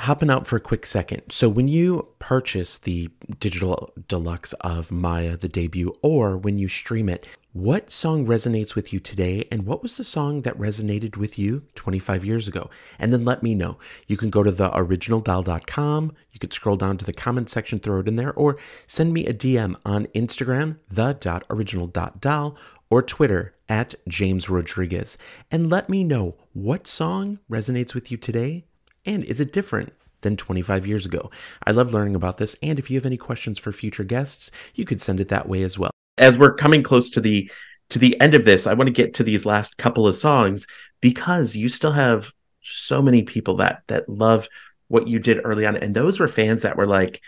Hopping 0.00 0.30
out 0.30 0.46
for 0.46 0.56
a 0.56 0.60
quick 0.60 0.84
second. 0.84 1.22
So, 1.30 1.48
when 1.48 1.68
you 1.68 2.08
purchase 2.18 2.76
the 2.76 3.08
digital 3.40 3.94
deluxe 4.08 4.52
of 4.54 4.90
Mýa, 4.90 5.40
the 5.40 5.48
debut, 5.48 5.94
or 6.02 6.36
when 6.36 6.58
you 6.58 6.68
stream 6.68 7.08
it, 7.08 7.26
what 7.54 7.90
song 7.90 8.26
resonates 8.26 8.74
with 8.74 8.92
you 8.92 9.00
today? 9.00 9.48
And 9.50 9.64
what 9.64 9.82
was 9.82 9.96
the 9.96 10.04
song 10.04 10.42
that 10.42 10.58
resonated 10.58 11.16
with 11.16 11.38
you 11.38 11.62
25 11.76 12.26
years 12.26 12.46
ago? 12.46 12.68
And 12.98 13.10
then 13.10 13.24
let 13.24 13.42
me 13.42 13.54
know. 13.54 13.78
You 14.06 14.18
can 14.18 14.28
go 14.28 14.42
to 14.42 14.52
theoriginaldoll.com. 14.52 16.12
You 16.30 16.38
could 16.38 16.52
scroll 16.52 16.76
down 16.76 16.98
to 16.98 17.06
the 17.06 17.14
comment 17.14 17.48
section, 17.48 17.78
throw 17.78 18.00
it 18.00 18.08
in 18.08 18.16
there, 18.16 18.34
or 18.34 18.58
send 18.86 19.14
me 19.14 19.26
a 19.26 19.32
DM 19.32 19.76
on 19.86 20.08
Instagram, 20.08 20.76
the.original.doll, 20.90 22.58
or 22.90 23.02
Twitter 23.02 23.54
at 23.66 23.94
James 24.06 24.50
Rodriguez. 24.50 25.16
And 25.50 25.70
let 25.70 25.88
me 25.88 26.04
know 26.04 26.36
what 26.52 26.86
song 26.86 27.38
resonates 27.50 27.94
with 27.94 28.10
you 28.10 28.18
today 28.18 28.66
and 29.06 29.24
is 29.24 29.40
it 29.40 29.52
different 29.52 29.92
than 30.20 30.36
25 30.36 30.86
years 30.86 31.06
ago? 31.06 31.30
I 31.66 31.70
love 31.70 31.94
learning 31.94 32.16
about 32.16 32.38
this. 32.38 32.56
And 32.62 32.78
if 32.78 32.90
you 32.90 32.96
have 32.96 33.06
any 33.06 33.16
questions 33.16 33.58
for 33.58 33.72
future 33.72 34.04
guests, 34.04 34.50
you 34.74 34.84
could 34.84 35.00
send 35.00 35.20
it 35.20 35.28
that 35.28 35.48
way 35.48 35.62
as 35.62 35.78
well. 35.78 35.90
As 36.18 36.36
we're 36.36 36.54
coming 36.54 36.82
close 36.82 37.10
to 37.10 37.20
the 37.20 37.50
to 37.88 38.00
the 38.00 38.20
end 38.20 38.34
of 38.34 38.44
this, 38.44 38.66
I 38.66 38.74
want 38.74 38.88
to 38.88 38.92
get 38.92 39.14
to 39.14 39.22
these 39.22 39.46
last 39.46 39.76
couple 39.76 40.08
of 40.08 40.16
songs 40.16 40.66
because 41.00 41.54
you 41.54 41.68
still 41.68 41.92
have 41.92 42.32
so 42.62 43.00
many 43.00 43.22
people 43.22 43.56
that 43.56 43.82
that 43.86 44.08
love 44.08 44.48
what 44.88 45.08
you 45.08 45.18
did 45.18 45.40
early 45.44 45.66
on 45.66 45.76
and 45.76 45.94
those 45.94 46.18
were 46.18 46.28
fans 46.28 46.62
that 46.62 46.76
were 46.76 46.86
like 46.86 47.20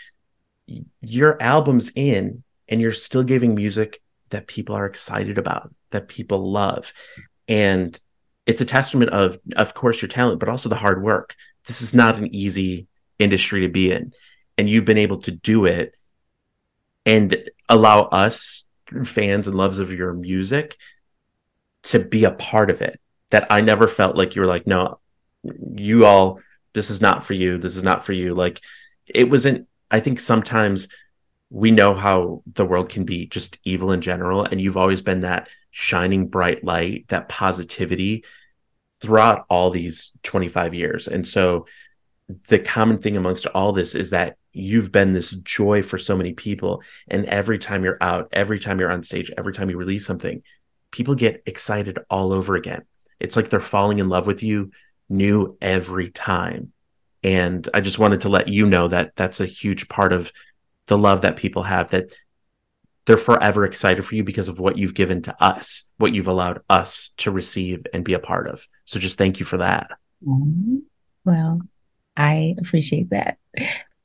your 1.01 1.41
album's 1.41 1.91
in 1.95 2.43
and 2.67 2.81
you're 2.81 2.91
still 2.91 3.23
giving 3.23 3.55
music 3.55 4.01
that 4.29 4.47
people 4.47 4.75
are 4.75 4.85
excited 4.85 5.37
about 5.37 5.73
that 5.91 6.07
people 6.07 6.51
love 6.51 6.93
and 7.47 7.99
it's 8.45 8.61
a 8.61 8.65
testament 8.65 9.11
of 9.11 9.39
of 9.55 9.73
course 9.73 10.01
your 10.01 10.09
talent 10.09 10.39
but 10.39 10.49
also 10.49 10.69
the 10.69 10.75
hard 10.75 11.01
work 11.01 11.35
this 11.69 11.83
is 11.83 11.93
not 11.93 12.17
an 12.17 12.33
easy 12.33 12.87
industry 13.19 13.61
to 13.61 13.69
be 13.69 13.91
in. 13.91 14.11
And 14.57 14.67
you've 14.67 14.85
been 14.85 14.97
able 14.97 15.19
to 15.19 15.31
do 15.31 15.65
it 15.65 15.93
and 17.05 17.37
allow 17.69 18.01
us 18.05 18.65
fans 19.05 19.45
and 19.45 19.55
loves 19.55 19.77
of 19.77 19.93
your 19.93 20.11
music 20.13 20.75
to 21.83 21.99
be 21.99 22.23
a 22.23 22.31
part 22.31 22.71
of 22.71 22.81
it. 22.81 22.99
That 23.29 23.45
i 23.51 23.61
never 23.61 23.87
felt 23.87 24.17
like 24.17 24.35
you 24.35 24.41
were 24.41 24.47
like 24.47 24.65
no 24.65 24.99
you 25.43 26.05
all 26.05 26.39
this 26.73 26.89
is 26.89 26.99
not 27.01 27.23
for 27.23 27.33
you. 27.33 27.57
This 27.59 27.77
is 27.77 27.83
not 27.83 28.03
for 28.03 28.13
you. 28.13 28.33
Like 28.33 28.59
it 29.05 29.29
wasn't 29.29 29.67
i 29.91 29.99
think 29.99 30.19
sometimes 30.19 30.87
we 31.51 31.69
know 31.69 31.93
how 31.93 32.41
the 32.51 32.65
world 32.65 32.89
can 32.89 33.05
be 33.05 33.27
just 33.27 33.59
evil 33.63 33.91
in 33.91 34.01
general. 34.01 34.43
And 34.43 34.59
you've 34.59 34.77
always 34.77 35.03
been 35.03 35.19
that 35.19 35.49
shining 35.69 36.27
bright 36.27 36.63
light 36.63 37.05
that 37.09 37.29
positivity 37.29 38.25
throughout 39.01 39.45
all 39.49 39.69
these 39.69 40.11
25 40.23 40.73
years. 40.73 41.07
And 41.07 41.27
so 41.27 41.65
the 42.47 42.59
common 42.59 42.99
thing 42.99 43.17
amongst 43.17 43.47
all 43.47 43.71
this 43.71 43.95
is 43.95 44.11
that 44.11 44.35
you've 44.51 44.91
been 44.91 45.13
this 45.13 45.31
joy 45.31 45.81
for 45.81 45.97
so 45.97 46.15
many 46.15 46.33
people. 46.33 46.83
And 47.07 47.25
every 47.25 47.59
time 47.59 47.83
you're 47.83 47.97
out, 48.01 48.29
every 48.31 48.59
time 48.59 48.79
you're 48.79 48.91
on 48.91 49.03
stage, 49.03 49.31
every 49.37 49.53
time 49.53 49.69
you 49.69 49.77
release 49.77 50.05
something, 50.05 50.43
people 50.91 51.15
get 51.15 51.43
excited 51.45 51.99
all 52.09 52.33
over 52.33 52.55
again. 52.55 52.83
It's 53.19 53.35
like 53.35 53.49
they're 53.49 53.59
falling 53.59 53.99
in 53.99 54.09
love 54.09 54.27
with 54.27 54.43
you 54.43 54.71
new 55.07 55.57
every 55.61 56.11
time. 56.11 56.71
And 57.23 57.67
I 57.73 57.81
just 57.81 57.99
wanted 57.99 58.21
to 58.21 58.29
let 58.29 58.47
you 58.47 58.65
know 58.65 58.87
that 58.87 59.15
that's 59.15 59.39
a 59.39 59.45
huge 59.45 59.89
part 59.89 60.13
of 60.13 60.31
the 60.87 60.97
love 60.97 61.21
that 61.21 61.35
people 61.35 61.63
have 61.63 61.91
that 61.91 62.13
they're 63.09 63.17
forever 63.17 63.65
excited 63.65 64.05
for 64.05 64.13
you 64.13 64.23
because 64.23 64.47
of 64.47 64.59
what 64.59 64.77
you've 64.77 64.93
given 64.93 65.19
to 65.23 65.35
us, 65.43 65.85
what 65.97 66.13
you've 66.13 66.27
allowed 66.27 66.61
us 66.69 67.09
to 67.17 67.31
receive 67.31 67.83
and 67.91 68.05
be 68.05 68.13
a 68.13 68.19
part 68.19 68.47
of. 68.47 68.67
So 68.85 68.99
just 68.99 69.17
thank 69.17 69.39
you 69.39 69.47
for 69.47 69.57
that. 69.57 69.89
Mm-hmm. 70.23 70.77
Well, 71.25 71.59
I 72.15 72.53
appreciate 72.59 73.09
that. 73.09 73.39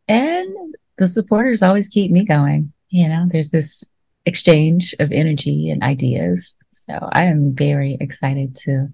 And 0.09 0.75
the 0.97 1.07
supporters 1.07 1.61
always 1.61 1.91
keep 1.91 2.11
me 2.11 2.25
going. 2.25 2.73
You 2.89 3.11
know, 3.11 3.29
there's 3.31 3.51
this 3.51 3.85
exchange 4.25 4.95
of 4.99 5.13
energy 5.13 5.69
and 5.69 5.83
ideas. 5.83 6.55
So 6.71 6.95
I 7.13 7.25
am 7.25 7.55
very 7.55 7.99
excited 8.01 8.57
to 8.65 8.89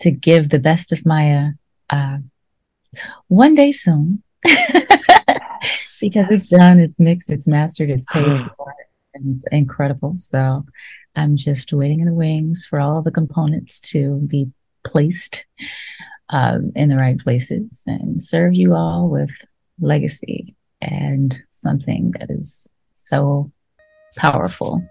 to 0.00 0.10
give 0.10 0.48
the 0.48 0.58
best 0.58 0.90
of 0.90 1.02
Mýa 1.02 1.56
uh, 1.88 2.18
one 3.28 3.54
day 3.54 3.70
soon. 3.70 4.24
because 4.44 6.26
it's 6.30 6.50
done, 6.50 6.80
it's 6.80 6.98
mixed, 6.98 7.30
it's 7.30 7.46
mastered, 7.46 7.90
it's 7.90 8.06
paid 8.12 8.24
for, 8.56 8.74
it's 9.24 9.44
incredible. 9.50 10.14
So 10.16 10.64
I'm 11.14 11.36
just 11.36 11.72
waiting 11.72 12.00
in 12.00 12.06
the 12.06 12.12
wings 12.12 12.66
for 12.68 12.80
all 12.80 13.02
the 13.02 13.10
components 13.10 13.80
to 13.92 14.16
be 14.26 14.50
placed 14.84 15.46
um, 16.30 16.72
in 16.74 16.88
the 16.88 16.96
right 16.96 17.18
places 17.18 17.82
and 17.86 18.22
serve 18.22 18.54
you 18.54 18.74
all 18.74 19.08
with 19.08 19.30
legacy 19.80 20.54
and 20.80 21.42
something 21.50 22.12
that 22.18 22.30
is 22.30 22.66
so 22.94 23.50
powerful. 24.16 24.82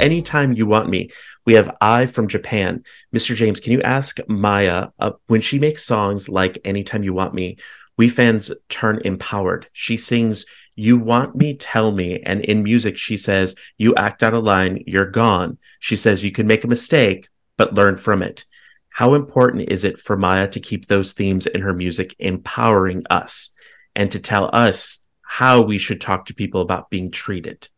Anytime 0.00 0.52
you 0.52 0.66
want 0.66 0.88
me. 0.88 1.10
We 1.46 1.54
have 1.54 1.76
I 1.80 2.06
from 2.06 2.28
Japan. 2.28 2.84
Mr. 3.14 3.34
James, 3.34 3.60
can 3.60 3.72
you 3.72 3.82
ask 3.82 4.18
Mýa 4.28 4.92
uh, 4.98 5.12
when 5.26 5.40
she 5.40 5.58
makes 5.58 5.84
songs 5.84 6.28
like 6.28 6.58
Anytime 6.64 7.02
You 7.02 7.14
Want 7.14 7.34
Me, 7.34 7.56
we 7.96 8.08
fans 8.08 8.50
turn 8.68 9.00
empowered. 9.04 9.68
She 9.72 9.96
sings, 9.96 10.46
You 10.74 10.98
Want 10.98 11.34
Me, 11.36 11.56
Tell 11.56 11.92
Me. 11.92 12.20
And 12.20 12.44
in 12.44 12.62
music, 12.62 12.96
she 12.96 13.16
says, 13.16 13.54
You 13.78 13.94
act 13.94 14.22
out 14.22 14.34
a 14.34 14.38
line, 14.38 14.84
you're 14.86 15.10
gone. 15.10 15.58
She 15.78 15.96
says, 15.96 16.24
You 16.24 16.32
can 16.32 16.46
make 16.46 16.64
a 16.64 16.68
mistake, 16.68 17.28
but 17.56 17.74
learn 17.74 17.96
from 17.96 18.22
it. 18.22 18.44
How 18.90 19.14
important 19.14 19.70
is 19.70 19.84
it 19.84 19.98
for 19.98 20.16
Mýa 20.16 20.50
to 20.52 20.60
keep 20.60 20.86
those 20.86 21.12
themes 21.12 21.46
in 21.46 21.62
her 21.62 21.74
music 21.74 22.14
empowering 22.18 23.04
us 23.10 23.50
and 23.94 24.10
to 24.12 24.18
tell 24.18 24.50
us 24.52 24.98
how 25.22 25.62
we 25.62 25.78
should 25.78 26.00
talk 26.00 26.26
to 26.26 26.34
people 26.34 26.60
about 26.60 26.90
being 26.90 27.10
treated? 27.10 27.68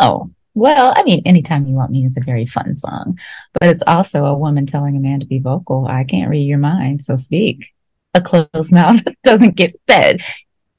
Oh, 0.00 0.30
well, 0.58 0.92
I 0.96 1.04
mean, 1.04 1.22
anytime 1.24 1.66
you 1.66 1.76
want 1.76 1.92
me 1.92 2.04
is 2.04 2.16
a 2.16 2.20
very 2.20 2.44
fun 2.44 2.74
song, 2.74 3.18
but 3.54 3.68
it's 3.68 3.82
also 3.86 4.24
a 4.24 4.36
woman 4.36 4.66
telling 4.66 4.96
a 4.96 5.00
man 5.00 5.20
to 5.20 5.26
be 5.26 5.38
vocal. 5.38 5.86
I 5.86 6.02
can't 6.02 6.28
read 6.28 6.48
your 6.48 6.58
mind, 6.58 7.00
so 7.00 7.14
speak. 7.14 7.72
A 8.14 8.20
closed 8.20 8.50
mouth 8.72 9.00
doesn't 9.22 9.54
get 9.54 9.80
fed 9.86 10.20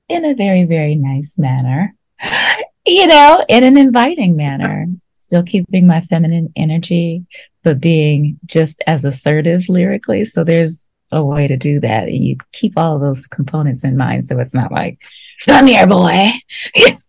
in 0.10 0.26
a 0.26 0.36
very, 0.36 0.66
very 0.66 0.96
nice 0.96 1.40
manner, 1.40 1.96
you 2.86 3.08
know, 3.08 3.46
in 3.48 3.64
an 3.64 3.78
inviting 3.78 4.36
manner. 4.36 4.88
Still 5.18 5.44
keeping 5.44 5.88
my 5.88 6.02
feminine 6.02 6.52
energy, 6.56 7.26
but 7.64 7.80
being 7.80 8.40
just 8.46 8.82
as 8.86 9.06
assertive 9.06 9.70
lyrically. 9.70 10.26
So 10.26 10.44
there's 10.44 10.90
a 11.12 11.24
way 11.24 11.48
to 11.48 11.56
do 11.56 11.80
that. 11.80 12.08
And 12.08 12.24
you 12.24 12.36
keep 12.52 12.74
all 12.76 13.00
those 13.00 13.28
components 13.28 13.84
in 13.84 13.96
mind. 13.96 14.26
So 14.26 14.40
it's 14.40 14.56
not 14.56 14.72
like, 14.72 15.00
come 15.46 15.68
here, 15.68 15.88
boy. 15.88 16.32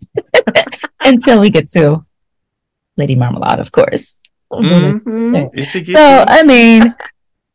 Until 1.00 1.40
we 1.40 1.48
get 1.48 1.68
to 1.70 2.04
Lady 3.00 3.14
Marmalade, 3.14 3.58
of 3.58 3.72
course. 3.72 4.22
Mhm. 4.52 5.50
If 5.54 5.86
So. 5.86 6.24
I 6.28 6.42
mean, 6.42 6.82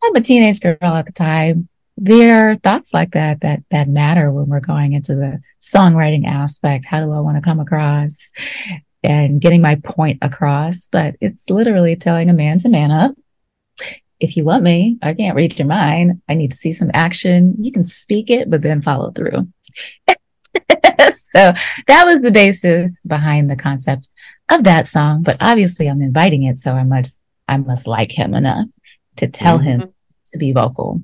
I'm 0.03 0.15
a 0.15 0.21
teenage 0.21 0.59
girl 0.59 0.77
at 0.81 1.05
the 1.05 1.11
time. 1.11 1.69
There 1.97 2.49
are 2.49 2.55
thoughts 2.55 2.93
like 2.93 3.11
that 3.11 3.41
that 3.41 3.63
that 3.69 3.87
matter 3.87 4.31
when 4.31 4.47
we're 4.47 4.59
going 4.59 4.93
into 4.93 5.13
the 5.15 5.39
songwriting 5.61 6.25
aspect. 6.25 6.85
How 6.85 6.99
do 6.99 7.11
I 7.11 7.19
want 7.19 7.37
to 7.37 7.41
come 7.41 7.59
across 7.59 8.31
and 9.03 9.39
getting 9.39 9.61
my 9.61 9.75
point 9.75 10.19
across? 10.23 10.87
But 10.91 11.15
it's 11.21 11.49
literally 11.49 11.95
telling 11.95 12.29
a 12.29 12.33
man 12.33 12.57
to 12.59 12.69
man 12.69 12.91
up. 12.91 13.15
If 14.19 14.35
you 14.35 14.43
want 14.45 14.63
me, 14.63 14.97
I 15.01 15.13
can't 15.13 15.35
read 15.35 15.59
your 15.59 15.67
mind. 15.67 16.21
I 16.27 16.33
need 16.33 16.51
to 16.51 16.57
see 16.57 16.73
some 16.73 16.89
action. 16.93 17.55
You 17.59 17.71
can 17.71 17.85
speak 17.85 18.29
it, 18.29 18.49
but 18.49 18.61
then 18.61 18.81
follow 18.81 19.11
through. 19.11 19.47
so 21.13 21.53
that 21.87 22.05
was 22.05 22.21
the 22.21 22.31
basis 22.31 22.99
behind 23.01 23.49
the 23.49 23.57
concept 23.57 24.07
of 24.49 24.63
that 24.63 24.87
song. 24.87 25.23
But 25.23 25.37
obviously, 25.39 25.87
I'm 25.87 26.01
inviting 26.01 26.43
it, 26.43 26.57
so 26.59 26.71
I 26.71 26.83
must 26.83 27.19
I 27.47 27.57
must 27.57 27.87
like 27.87 28.11
him 28.11 28.33
enough 28.33 28.67
to 29.17 29.27
tell 29.27 29.57
him 29.57 29.93
to 30.27 30.37
be 30.37 30.51
vocal. 30.51 31.01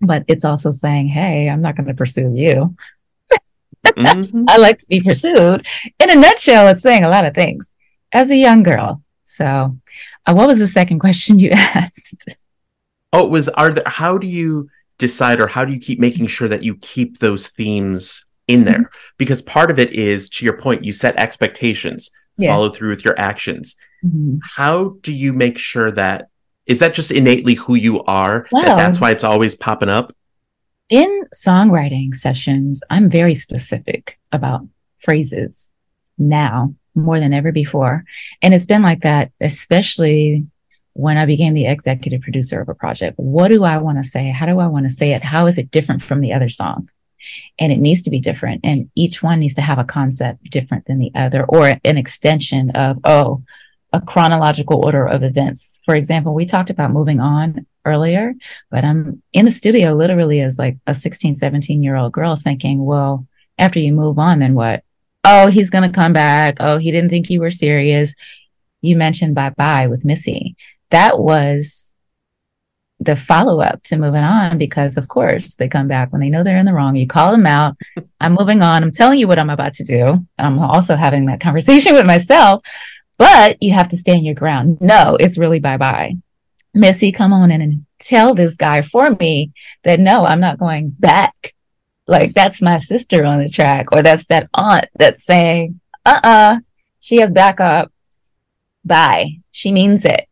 But 0.00 0.24
it's 0.28 0.44
also 0.44 0.70
saying, 0.70 1.08
"Hey, 1.08 1.48
I'm 1.48 1.62
not 1.62 1.76
going 1.76 1.88
to 1.88 1.94
pursue 1.94 2.32
you. 2.34 2.76
Mhm. 3.84 4.44
I 4.48 4.58
like 4.58 4.78
to 4.78 4.86
be 4.88 5.00
pursued." 5.00 5.66
In 5.98 6.10
a 6.10 6.14
nutshell, 6.14 6.68
it's 6.68 6.82
saying 6.82 7.04
a 7.04 7.08
lot 7.08 7.24
of 7.24 7.34
things 7.34 7.70
as 8.12 8.30
a 8.30 8.36
young 8.36 8.62
girl. 8.62 9.02
So, 9.24 9.76
uh, 10.26 10.34
what 10.34 10.48
was 10.48 10.58
the 10.58 10.66
second 10.66 10.98
question 11.06 11.38
you 11.38 11.50
asked? 11.50 12.28
Oh, 13.12 13.26
it 13.26 13.30
was 13.30 13.48
are 13.48 13.72
there 13.72 13.84
how 13.86 14.18
do 14.18 14.26
you 14.26 14.68
decide 14.98 15.40
or 15.40 15.46
how 15.46 15.64
do 15.64 15.72
you 15.72 15.80
keep 15.80 15.98
making 15.98 16.26
sure 16.26 16.48
that 16.48 16.62
you 16.62 16.76
keep 16.76 17.18
those 17.18 17.48
themes 17.48 18.26
in 18.46 18.64
there? 18.64 18.80
Mm-hmm. 18.80 19.14
Because 19.16 19.42
part 19.42 19.70
of 19.70 19.78
it 19.78 19.92
is, 19.92 20.28
to 20.30 20.44
your 20.44 20.58
point, 20.58 20.84
you 20.84 20.92
set 20.92 21.16
expectations, 21.16 22.10
Yeah. 22.38 22.54
follow 22.54 22.70
through 22.70 22.90
with 22.90 23.04
your 23.04 23.18
actions. 23.18 23.76
Mhm. 24.04 24.38
How 24.56 24.96
do 25.02 25.12
you 25.12 25.32
make 25.32 25.58
sure 25.58 25.90
that 25.92 26.28
is 26.66 26.80
that 26.80 26.92
just 26.94 27.10
innately 27.10 27.54
who 27.54 27.74
you 27.74 28.02
are? 28.04 28.46
Wow. 28.52 28.62
That 28.62 28.76
that's 28.76 29.00
why 29.00 29.10
it's 29.10 29.24
always 29.24 29.54
popping 29.54 29.88
up? 29.88 30.12
In 30.90 31.24
songwriting 31.34 32.14
sessions, 32.14 32.82
I'm 32.90 33.10
very 33.10 33.34
specific 33.34 34.18
about 34.32 34.66
phrases 34.98 35.70
now 36.18 36.74
more 36.94 37.20
than 37.20 37.32
ever 37.32 37.52
before. 37.52 38.04
And 38.42 38.52
it's 38.52 38.66
been 38.66 38.82
like 38.82 39.02
that, 39.02 39.30
especially 39.40 40.46
when 40.94 41.16
I 41.16 41.26
became 41.26 41.54
the 41.54 41.66
executive 41.66 42.22
producer 42.22 42.60
of 42.60 42.68
a 42.68 42.74
project. 42.74 43.14
What 43.18 43.48
do 43.48 43.64
I 43.64 43.78
want 43.78 43.98
to 43.98 44.04
say? 44.04 44.30
How 44.30 44.46
do 44.46 44.58
I 44.58 44.66
want 44.66 44.84
to 44.86 44.90
say 44.92 45.12
it? 45.12 45.22
How 45.22 45.46
is 45.46 45.56
it 45.56 45.70
different 45.70 46.02
from 46.02 46.20
the 46.20 46.32
other 46.32 46.48
song? 46.48 46.88
And 47.58 47.72
it 47.72 47.78
needs 47.78 48.02
to 48.02 48.10
be 48.10 48.20
different. 48.20 48.60
And 48.64 48.90
each 48.94 49.22
one 49.22 49.40
needs 49.40 49.54
to 49.54 49.62
have 49.62 49.78
a 49.78 49.84
concept 49.84 50.50
different 50.50 50.86
than 50.86 50.98
the 50.98 51.12
other 51.14 51.44
or 51.44 51.74
an 51.84 51.96
extension 51.96 52.70
of, 52.70 52.98
oh, 53.04 53.42
a 53.92 54.00
chronological 54.00 54.84
order 54.84 55.06
of 55.06 55.22
events. 55.22 55.80
For 55.84 55.94
example, 55.94 56.34
we 56.34 56.44
talked 56.44 56.70
about 56.70 56.92
moving 56.92 57.20
on 57.20 57.66
earlier, 57.84 58.34
but 58.70 58.84
I'm 58.84 59.22
in 59.32 59.46
the 59.46 59.50
studio 59.50 59.94
literally 59.94 60.40
as 60.40 60.58
like 60.58 60.76
a 60.86 60.94
16, 60.94 61.34
17 61.34 61.82
year 61.82 61.96
old 61.96 62.12
girl 62.12 62.36
thinking, 62.36 62.84
well, 62.84 63.26
after 63.58 63.78
you 63.78 63.92
move 63.92 64.18
on, 64.18 64.40
then 64.40 64.54
what? 64.54 64.84
Oh, 65.24 65.48
he's 65.48 65.70
going 65.70 65.90
to 65.90 65.94
come 65.94 66.12
back. 66.12 66.56
Oh, 66.60 66.78
he 66.78 66.90
didn't 66.90 67.10
think 67.10 67.30
you 67.30 67.40
were 67.40 67.50
serious. 67.50 68.14
You 68.80 68.96
mentioned 68.96 69.34
bye 69.34 69.50
bye 69.50 69.88
with 69.88 70.04
Missy. 70.04 70.56
That 70.90 71.18
was 71.18 71.92
the 73.00 73.14
follow 73.14 73.60
up 73.60 73.82
to 73.84 73.96
moving 73.96 74.22
on 74.22 74.58
because, 74.58 74.96
of 74.96 75.08
course, 75.08 75.54
they 75.54 75.68
come 75.68 75.86
back 75.86 76.12
when 76.12 76.20
they 76.20 76.28
know 76.28 76.42
they're 76.42 76.58
in 76.58 76.66
the 76.66 76.72
wrong. 76.72 76.96
You 76.96 77.06
call 77.06 77.30
them 77.30 77.46
out. 77.46 77.76
I'm 78.20 78.34
moving 78.34 78.62
on. 78.62 78.82
I'm 78.82 78.90
telling 78.90 79.18
you 79.18 79.28
what 79.28 79.38
I'm 79.38 79.50
about 79.50 79.74
to 79.74 79.84
do. 79.84 80.06
And 80.06 80.26
I'm 80.38 80.58
also 80.58 80.96
having 80.96 81.26
that 81.26 81.40
conversation 81.40 81.94
with 81.94 82.06
myself, 82.06 82.64
but 83.16 83.62
you 83.62 83.72
have 83.72 83.88
to 83.88 83.96
stand 83.96 84.24
your 84.24 84.34
ground. 84.34 84.78
No, 84.80 85.16
it's 85.18 85.38
really 85.38 85.60
bye 85.60 85.76
bye. 85.76 86.16
Missy, 86.74 87.12
come 87.12 87.32
on 87.32 87.50
in 87.50 87.62
and 87.62 87.86
tell 87.98 88.34
this 88.34 88.56
guy 88.56 88.82
for 88.82 89.10
me 89.10 89.52
that 89.84 90.00
no, 90.00 90.24
I'm 90.24 90.40
not 90.40 90.58
going 90.58 90.90
back. 90.90 91.54
Like 92.06 92.34
that's 92.34 92.62
my 92.62 92.78
sister 92.78 93.24
on 93.24 93.38
the 93.38 93.48
track, 93.48 93.86
or 93.92 94.02
that's 94.02 94.26
that 94.26 94.48
aunt 94.54 94.86
that's 94.98 95.24
saying, 95.24 95.80
uh 96.04 96.20
uh 96.24 96.58
she 97.00 97.16
has 97.16 97.30
backup. 97.30 97.92
Bye. 98.84 99.38
She 99.52 99.72
means 99.72 100.04
it. 100.04 100.26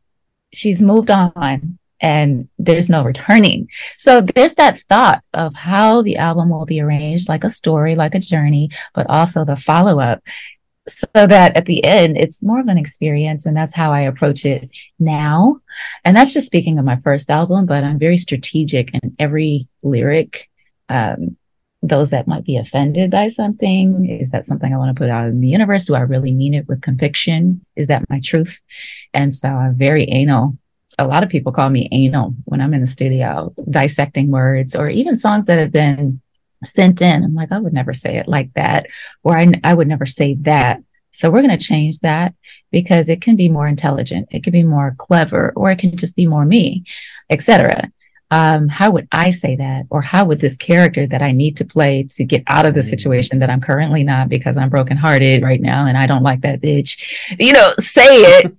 She's 0.53 0.81
moved 0.81 1.11
on 1.11 1.79
and 2.01 2.49
there's 2.59 2.91
no 2.91 3.03
returning. 3.03 3.69
So 3.97 4.21
there's 4.21 4.55
that 4.55 4.81
thought 4.89 5.23
of 5.33 5.55
how 5.55 6.03
the 6.03 6.17
album 6.17 6.51
will 6.51 6.67
be 6.67 6.81
arranged 6.81 7.29
like 7.29 7.45
a 7.45 7.51
story, 7.51 7.95
like 7.95 8.15
a 8.15 8.21
journey, 8.21 8.71
but 8.95 9.09
also 9.09 9.45
the 9.45 9.57
follow 9.57 10.01
up 10.01 10.23
so 10.89 11.07
that 11.15 11.57
at 11.57 11.67
the 11.67 11.85
end 11.85 12.17
it's 12.17 12.43
more 12.43 12.61
of 12.61 12.69
an 12.69 12.79
experience 12.79 13.45
and 13.45 13.57
that's 13.57 13.75
how 13.75 13.93
i 13.93 14.03
approach 14.03 14.45
it 14.45 14.71
now. 14.99 15.61
And 16.05 16.17
that's 16.17 16.33
just 16.33 16.47
speaking 16.47 16.79
of 16.79 16.85
my 16.85 16.97
first 16.97 17.31
album 17.31 17.67
but 17.67 17.85
i'm 17.85 17.99
very 17.99 18.19
strategic 18.19 18.95
in 18.95 19.17
every 19.19 19.69
lyric. 19.83 20.49
Um, 20.89 21.37
those 21.83 22.11
that 22.11 22.27
might 22.27 22.45
be 22.45 22.57
offended 22.57 23.11
by 23.11 23.29
something 23.29 24.09
is 24.09 24.31
that 24.31 24.45
something 24.45 24.73
i 24.73 24.77
want 24.77 24.95
to 24.95 25.01
put 25.01 25.11
out 25.11 25.27
in 25.27 25.41
the 25.41 25.49
universe? 25.49 25.87
Do 25.87 25.95
i 25.95 26.01
really 26.01 26.33
mean 26.33 26.55
it 26.55 26.69
with 26.69 26.83
conviction? 26.83 27.65
Is 27.75 27.89
that 27.89 28.09
my 28.09 28.21
truth? 28.21 28.61
And 29.13 29.35
so 29.35 29.49
i'm 29.49 29.77
very 29.77 30.09
anal 30.09 30.57
a 30.99 31.07
lot 31.07 31.23
of 31.23 31.29
people 31.29 31.53
call 31.53 31.69
me 31.69 31.89
anal 31.93 32.35
when 32.45 32.61
i'm 32.61 32.75
in 32.75 32.81
the 32.81 32.87
studio 32.87 33.55
dissecting 33.69 34.31
words 34.31 34.75
or 34.75 34.89
even 34.89 35.15
songs 35.15 35.47
that 35.47 35.59
have 35.59 35.73
been 35.73 36.21
sent 36.65 37.03
in. 37.03 37.25
I'm 37.25 37.35
like, 37.35 37.53
I 37.53 37.59
would 37.59 37.73
never 37.73 37.93
say 37.93 38.17
it 38.17 38.29
like 38.29 38.53
that, 38.55 38.87
or 39.23 39.37
I, 39.37 39.53
I 39.65 39.75
would 39.75 39.89
never 39.89 40.07
say 40.07 40.35
that. 40.43 40.83
So 41.13 41.31
we're 41.31 41.43
going 41.43 41.57
to 41.57 41.65
change 41.65 42.01
that 42.01 42.35
because 42.71 43.09
it 43.09 43.23
can 43.23 43.37
be 43.37 43.49
more 43.49 43.67
intelligent, 43.67 44.29
it 44.31 44.45
can 44.45 44.53
be 44.53 44.63
more 44.63 44.95
clever, 44.99 45.53
or 45.57 45.71
it 45.71 45.79
can 45.79 45.97
just 45.97 46.17
be 46.17 46.27
more 46.27 46.45
me, 46.45 46.85
etc. 47.31 47.91
Um, 48.31 48.69
how 48.69 48.91
would 48.91 49.09
I 49.13 49.31
say 49.31 49.57
that, 49.57 49.87
or 49.89 50.03
how 50.03 50.25
would 50.27 50.41
this 50.41 50.57
character 50.57 51.07
that 51.07 51.23
I 51.23 51.33
need 51.33 51.57
to 51.59 51.65
play 51.65 52.03
to 52.11 52.25
get 52.25 52.43
out 52.49 52.67
of 52.67 52.75
the 52.75 52.83
situation 52.83 53.39
that 53.39 53.51
I'm 53.51 53.61
currently 53.61 54.03
not 54.03 54.29
because 54.29 54.57
I'm 54.57 54.69
brokenhearted 54.69 55.43
right 55.43 55.61
now 55.61 55.87
and 55.87 55.97
I 55.97 56.07
don't 56.07 56.25
like 56.25 56.41
that 56.43 56.61
bitch, 56.61 56.99
you 57.39 57.53
know, 57.53 57.73
say 57.79 58.05
it 58.05 58.57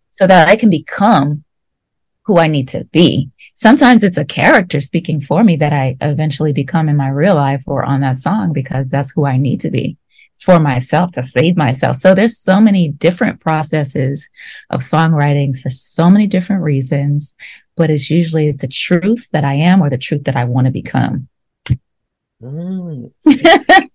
so 0.10 0.26
that 0.26 0.48
I 0.48 0.56
can 0.56 0.70
become 0.70 1.44
who 2.24 2.38
I 2.38 2.46
need 2.46 2.68
to 2.68 2.84
be. 2.84 3.30
Sometimes 3.54 4.04
it's 4.04 4.18
a 4.18 4.24
character 4.24 4.80
speaking 4.80 5.20
for 5.20 5.42
me 5.42 5.56
that 5.56 5.72
I 5.72 5.96
eventually 6.00 6.52
become 6.52 6.88
in 6.88 6.96
my 6.96 7.08
real 7.08 7.34
life 7.34 7.64
or 7.66 7.84
on 7.84 8.00
that 8.00 8.18
song 8.18 8.52
because 8.52 8.90
that's 8.90 9.12
who 9.12 9.26
I 9.26 9.36
need 9.36 9.60
to 9.60 9.70
be 9.70 9.96
for 10.38 10.58
myself 10.58 11.12
to 11.12 11.22
save 11.22 11.56
myself. 11.56 11.96
So 11.96 12.14
there's 12.14 12.38
so 12.38 12.60
many 12.60 12.88
different 12.88 13.40
processes 13.40 14.28
of 14.70 14.80
songwritings 14.80 15.60
for 15.60 15.70
so 15.70 16.10
many 16.10 16.26
different 16.26 16.62
reasons, 16.62 17.34
but 17.76 17.90
it's 17.90 18.10
usually 18.10 18.50
the 18.52 18.68
truth 18.68 19.28
that 19.32 19.44
I 19.44 19.54
am 19.54 19.82
or 19.82 19.90
the 19.90 19.98
truth 19.98 20.24
that 20.24 20.36
I 20.36 20.44
want 20.44 20.66
to 20.66 20.72
become. 20.72 21.28
Mm, 22.42 23.12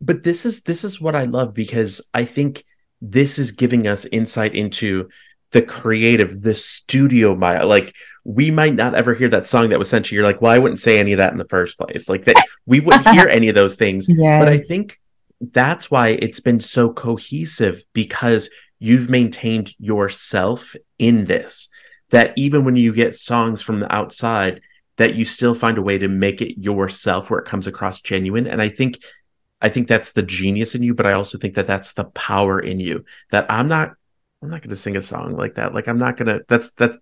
but 0.00 0.22
this 0.22 0.44
is 0.44 0.62
this 0.62 0.84
is 0.84 1.00
what 1.00 1.14
I 1.14 1.24
love 1.24 1.54
because 1.54 2.02
I 2.12 2.26
think 2.26 2.64
this 3.00 3.38
is 3.38 3.52
giving 3.52 3.86
us 3.86 4.04
insight 4.06 4.54
into 4.54 5.08
the 5.52 5.62
creative, 5.62 6.42
the 6.42 6.54
studio 6.54 7.34
bio. 7.34 7.66
Like 7.66 7.94
we 8.24 8.50
might 8.50 8.74
not 8.74 8.94
ever 8.94 9.14
hear 9.14 9.28
that 9.30 9.46
song 9.46 9.70
that 9.70 9.78
was 9.78 9.88
sent 9.88 10.06
to 10.06 10.14
you. 10.14 10.20
You're 10.20 10.28
like, 10.28 10.42
well, 10.42 10.52
I 10.52 10.58
wouldn't 10.58 10.78
say 10.78 10.98
any 10.98 11.12
of 11.12 11.18
that 11.18 11.32
in 11.32 11.38
the 11.38 11.46
first 11.46 11.78
place. 11.78 12.08
Like 12.08 12.24
that 12.26 12.36
we 12.66 12.80
wouldn't 12.80 13.08
hear 13.08 13.26
any 13.30 13.48
of 13.48 13.54
those 13.54 13.74
things. 13.74 14.08
But 14.38 14.48
I 14.48 14.58
think 14.58 15.00
that's 15.40 15.90
why 15.90 16.08
it's 16.08 16.40
been 16.40 16.60
so 16.60 16.92
cohesive 16.92 17.82
because 17.92 18.50
you've 18.78 19.08
maintained 19.08 19.74
yourself 19.78 20.74
in 20.98 21.24
this. 21.24 21.68
That 22.10 22.32
even 22.36 22.64
when 22.64 22.76
you 22.76 22.94
get 22.94 23.16
songs 23.16 23.60
from 23.60 23.80
the 23.80 23.94
outside, 23.94 24.62
that 24.96 25.14
you 25.14 25.24
still 25.24 25.54
find 25.54 25.78
a 25.78 25.82
way 25.82 25.98
to 25.98 26.08
make 26.08 26.40
it 26.40 26.60
yourself 26.62 27.30
where 27.30 27.40
it 27.40 27.46
comes 27.46 27.66
across 27.66 28.00
genuine. 28.00 28.46
And 28.46 28.60
I 28.60 28.68
think, 28.68 28.98
I 29.60 29.68
think 29.68 29.88
that's 29.88 30.12
the 30.12 30.22
genius 30.22 30.74
in 30.74 30.82
you, 30.82 30.94
but 30.94 31.06
I 31.06 31.12
also 31.12 31.38
think 31.38 31.54
that 31.54 31.66
that's 31.66 31.92
the 31.92 32.04
power 32.04 32.58
in 32.58 32.80
you. 32.80 33.04
That 33.30 33.46
I'm 33.50 33.68
not, 33.68 33.92
I'm 34.42 34.50
not 34.50 34.60
going 34.62 34.70
to 34.70 34.76
sing 34.76 34.96
a 34.96 35.02
song 35.02 35.36
like 35.36 35.54
that. 35.56 35.74
Like 35.74 35.88
I'm 35.88 35.98
not 35.98 36.16
going 36.16 36.28
to. 36.28 36.44
That's 36.48 36.72
that's. 36.72 36.98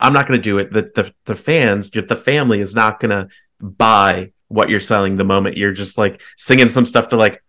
I'm 0.00 0.12
not 0.12 0.26
going 0.26 0.38
to 0.38 0.42
do 0.42 0.58
it. 0.58 0.72
The 0.72 0.90
the 0.94 1.14
the 1.26 1.34
fans, 1.34 1.90
the 1.90 2.16
family 2.16 2.60
is 2.60 2.74
not 2.74 3.00
going 3.00 3.10
to 3.10 3.28
buy 3.60 4.32
what 4.48 4.68
you're 4.68 4.80
selling 4.80 5.16
the 5.16 5.24
moment 5.24 5.56
you're 5.56 5.72
just 5.72 5.98
like 5.98 6.20
singing 6.36 6.68
some 6.68 6.86
stuff. 6.86 7.08
They're 7.08 7.18
like, 7.18 7.42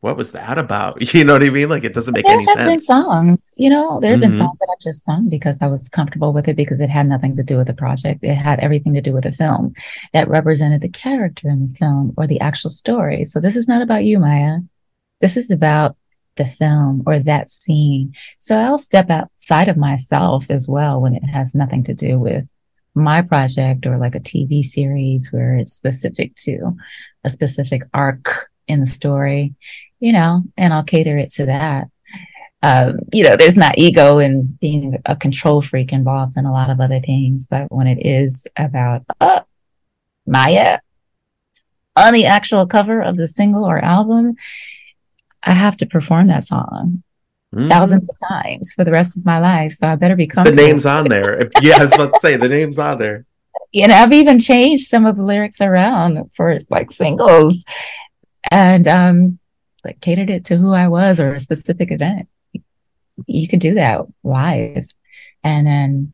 what 0.00 0.16
was 0.16 0.32
that 0.32 0.58
about? 0.58 1.02
You 1.14 1.24
know 1.24 1.32
what 1.34 1.42
I 1.42 1.50
mean? 1.50 1.68
Like 1.68 1.84
it 1.84 1.94
doesn't 1.94 2.14
make 2.14 2.26
there 2.26 2.34
any 2.34 2.46
have 2.46 2.56
been 2.58 2.80
sense. 2.80 2.86
songs, 2.86 3.52
you 3.56 3.70
know, 3.70 4.00
there 4.00 4.12
have 4.12 4.20
been 4.20 4.30
Mhm. 4.30 4.38
songs 4.38 4.58
that 4.58 4.68
I 4.70 4.76
just 4.80 5.04
sung 5.04 5.28
because 5.28 5.58
I 5.60 5.66
was 5.66 5.88
comfortable 5.88 6.32
with 6.32 6.48
it 6.48 6.56
because 6.56 6.80
it 6.80 6.90
had 6.90 7.08
nothing 7.08 7.34
to 7.36 7.42
do 7.42 7.56
with 7.56 7.66
the 7.66 7.74
project. 7.74 8.22
It 8.22 8.34
had 8.36 8.60
everything 8.60 8.94
to 8.94 9.00
do 9.00 9.12
with 9.12 9.24
the 9.24 9.32
film 9.32 9.74
that 10.12 10.28
represented 10.28 10.80
the 10.80 10.88
character 10.88 11.48
in 11.48 11.68
the 11.68 11.78
film 11.78 12.14
or 12.16 12.26
the 12.26 12.40
actual 12.40 12.70
story. 12.70 13.24
So 13.24 13.40
this 13.40 13.56
is 13.56 13.66
not 13.66 13.82
about 13.82 14.04
you, 14.04 14.18
Mýa. 14.18 14.66
This 15.20 15.36
is 15.36 15.50
about 15.50 15.96
the 16.38 16.46
film 16.46 17.02
or 17.06 17.18
that 17.18 17.50
scene. 17.50 18.14
So 18.38 18.56
I'll 18.56 18.78
step 18.78 19.10
outside 19.10 19.68
of 19.68 19.76
myself 19.76 20.46
as 20.50 20.66
well 20.66 21.00
when 21.00 21.14
it 21.14 21.24
has 21.26 21.54
nothing 21.54 21.82
to 21.84 21.94
do 21.94 22.18
with 22.18 22.46
my 22.94 23.22
project 23.22 23.86
or 23.86 23.98
like 23.98 24.14
a 24.14 24.20
TV 24.20 24.62
series 24.62 25.30
where 25.30 25.56
it's 25.56 25.72
specific 25.72 26.34
to 26.36 26.76
a 27.24 27.30
specific 27.30 27.82
arc 27.92 28.50
in 28.66 28.80
the 28.80 28.86
story, 28.86 29.54
you 30.00 30.12
know, 30.12 30.42
and 30.56 30.72
I'll 30.72 30.84
cater 30.84 31.18
it 31.18 31.30
to 31.32 31.46
that. 31.46 31.88
Um, 32.62 32.98
you 33.12 33.22
know, 33.22 33.36
there's 33.36 33.56
not 33.56 33.78
ego 33.78 34.18
and 34.18 34.58
being 34.58 34.98
a 35.06 35.14
control 35.14 35.62
freak 35.62 35.92
involved 35.92 36.36
in 36.36 36.44
a 36.44 36.52
lot 36.52 36.70
of 36.70 36.80
other 36.80 37.00
things, 37.00 37.46
but 37.46 37.70
when 37.70 37.86
it 37.86 38.04
is 38.04 38.46
about 38.56 39.02
uh, 39.20 39.40
Mýa 40.28 40.80
on 41.96 42.12
the 42.12 42.26
actual 42.26 42.66
cover 42.66 43.00
of 43.00 43.16
the 43.16 43.26
single 43.26 43.64
or 43.64 43.78
album, 43.78 44.34
I 45.42 45.52
have 45.52 45.76
to 45.78 45.86
perform 45.86 46.26
that 46.28 46.44
song 46.44 47.02
Mhm. 47.54 47.70
thousands 47.70 48.08
of 48.10 48.16
times 48.28 48.72
for 48.74 48.84
the 48.84 48.90
rest 48.90 49.16
of 49.16 49.24
my 49.24 49.38
life. 49.38 49.72
So 49.72 49.86
I 49.86 49.94
better 49.94 50.16
be 50.16 50.26
comfortable. 50.26 50.56
The 50.56 50.62
name's 50.68 50.84
on 50.84 51.08
there. 51.08 51.48
Yeah, 51.62 51.76
I 51.78 51.82
was 51.84 51.94
about 51.94 52.12
to 52.12 52.18
say 52.20 52.36
the 52.36 52.48
name's 52.48 52.78
on 52.78 52.98
there. 52.98 53.24
you 53.72 53.88
know, 53.88 53.94
I've 53.94 54.12
even 54.12 54.38
changed 54.38 54.84
some 54.84 55.06
of 55.06 55.16
the 55.16 55.22
lyrics 55.22 55.60
around 55.62 56.30
for 56.34 56.58
like 56.68 56.90
singles 56.90 57.64
and 58.50 58.86
um 58.86 59.38
like 59.84 60.00
catered 60.00 60.28
it 60.28 60.44
to 60.46 60.56
who 60.58 60.72
I 60.74 60.88
was 60.88 61.20
or 61.20 61.32
a 61.34 61.40
specific 61.40 61.90
event. 61.90 62.28
You 63.26 63.48
could 63.48 63.60
do 63.60 63.74
that 63.74 64.02
live 64.22 64.86
and 65.42 65.66
then 65.66 66.12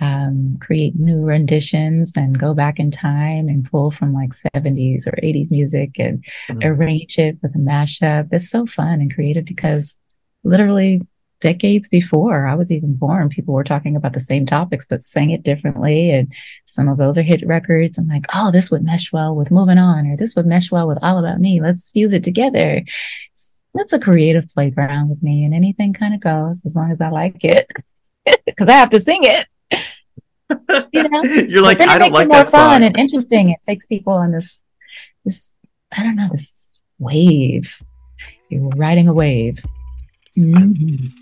um 0.00 0.58
create 0.60 0.94
new 0.96 1.24
renditions 1.24 2.12
and 2.16 2.38
go 2.38 2.52
back 2.52 2.78
in 2.78 2.90
time 2.90 3.48
and 3.48 3.68
pull 3.70 3.90
from 3.90 4.12
like 4.12 4.32
70s 4.34 5.06
or 5.06 5.14
80s 5.22 5.50
music 5.50 5.98
and 5.98 6.22
Mhm. 6.50 6.64
arrange 6.64 7.18
it 7.18 7.38
with 7.42 7.54
a 7.54 7.58
mashup. 7.58 8.28
That's 8.28 8.50
so 8.50 8.66
fun 8.66 9.00
and 9.00 9.12
creative 9.14 9.44
because 9.46 9.96
literally 10.44 11.00
decades 11.40 11.88
before 11.88 12.46
I 12.46 12.54
was 12.54 12.72
even 12.72 12.94
born, 12.94 13.28
people 13.28 13.52
were 13.54 13.64
talking 13.64 13.94
about 13.94 14.14
the 14.14 14.20
same 14.20 14.46
topics, 14.46 14.86
but 14.88 15.02
sang 15.02 15.30
it 15.30 15.42
differently. 15.42 16.10
And 16.10 16.32
some 16.64 16.88
of 16.88 16.96
those 16.96 17.18
are 17.18 17.22
hit 17.22 17.46
records. 17.46 17.98
I'm 17.98 18.08
like, 18.08 18.24
oh, 18.34 18.50
this 18.50 18.70
would 18.70 18.82
mesh 18.82 19.12
well 19.12 19.34
with 19.36 19.50
Moving 19.50 19.78
On, 19.78 20.06
or 20.06 20.16
this 20.16 20.34
would 20.34 20.46
mesh 20.46 20.70
well 20.70 20.88
with 20.88 20.98
All 21.02 21.18
About 21.18 21.40
Me. 21.40 21.60
Let's 21.60 21.90
fuse 21.90 22.12
it 22.14 22.24
together. 22.24 22.82
That's 23.74 23.92
a 23.92 23.98
creative 23.98 24.48
playground 24.54 25.10
with 25.10 25.22
me, 25.22 25.44
and 25.44 25.54
anything 25.54 25.92
kind 25.92 26.14
of 26.14 26.20
goes 26.20 26.62
as 26.64 26.74
long 26.74 26.90
as 26.90 27.02
I 27.02 27.10
like 27.10 27.44
it, 27.44 27.70
because 28.46 28.68
I 28.68 28.72
have 28.72 28.90
to 28.90 29.00
sing 29.00 29.20
it. 29.24 29.46
You 30.92 31.08
know, 31.08 31.22
You're 31.48 31.62
like, 31.62 31.80
I 31.80 31.98
don't 31.98 32.12
like 32.12 32.26
it 32.26 32.28
more 32.28 32.38
that 32.38 32.48
fun 32.48 32.80
song. 32.80 32.82
and 32.84 32.96
interesting. 32.96 33.50
It 33.50 33.60
takes 33.66 33.86
people 33.86 34.12
on 34.12 34.32
this, 34.32 34.58
this, 35.24 35.50
I 35.96 36.02
don't 36.02 36.16
know, 36.16 36.28
this 36.30 36.72
wave. 36.98 37.82
You're 38.50 38.68
riding 38.70 39.08
a 39.08 39.12
wave. 39.12 39.58
Mhm. 40.38 41.12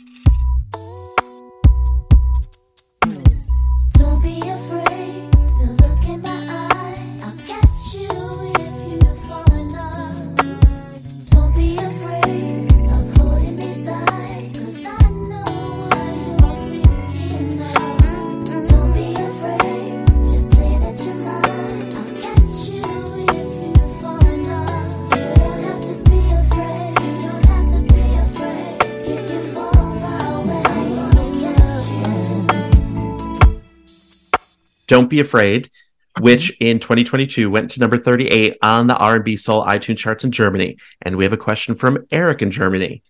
Don't 34.87 35.09
Be 35.11 35.21
Afraid, 35.21 35.71
Mm-hmm. 36.17 36.25
which 36.27 36.57
in 36.61 36.79
2022 36.79 37.51
went 37.51 37.73
to 37.73 37.81
number 37.81 37.99
38 37.99 38.57
on 38.63 38.87
the 38.87 38.97
R&B 38.97 39.37
Soul 39.37 39.67
iTunes 39.67 39.97
charts 39.97 40.23
in 40.23 40.31
Germany. 40.31 40.77
And 41.03 41.17
we 41.17 41.25
have 41.25 41.33
a 41.33 41.37
question 41.37 41.75
from 41.75 42.07
Eric 42.13 42.41
in 42.41 42.53
Germany. 42.53 43.03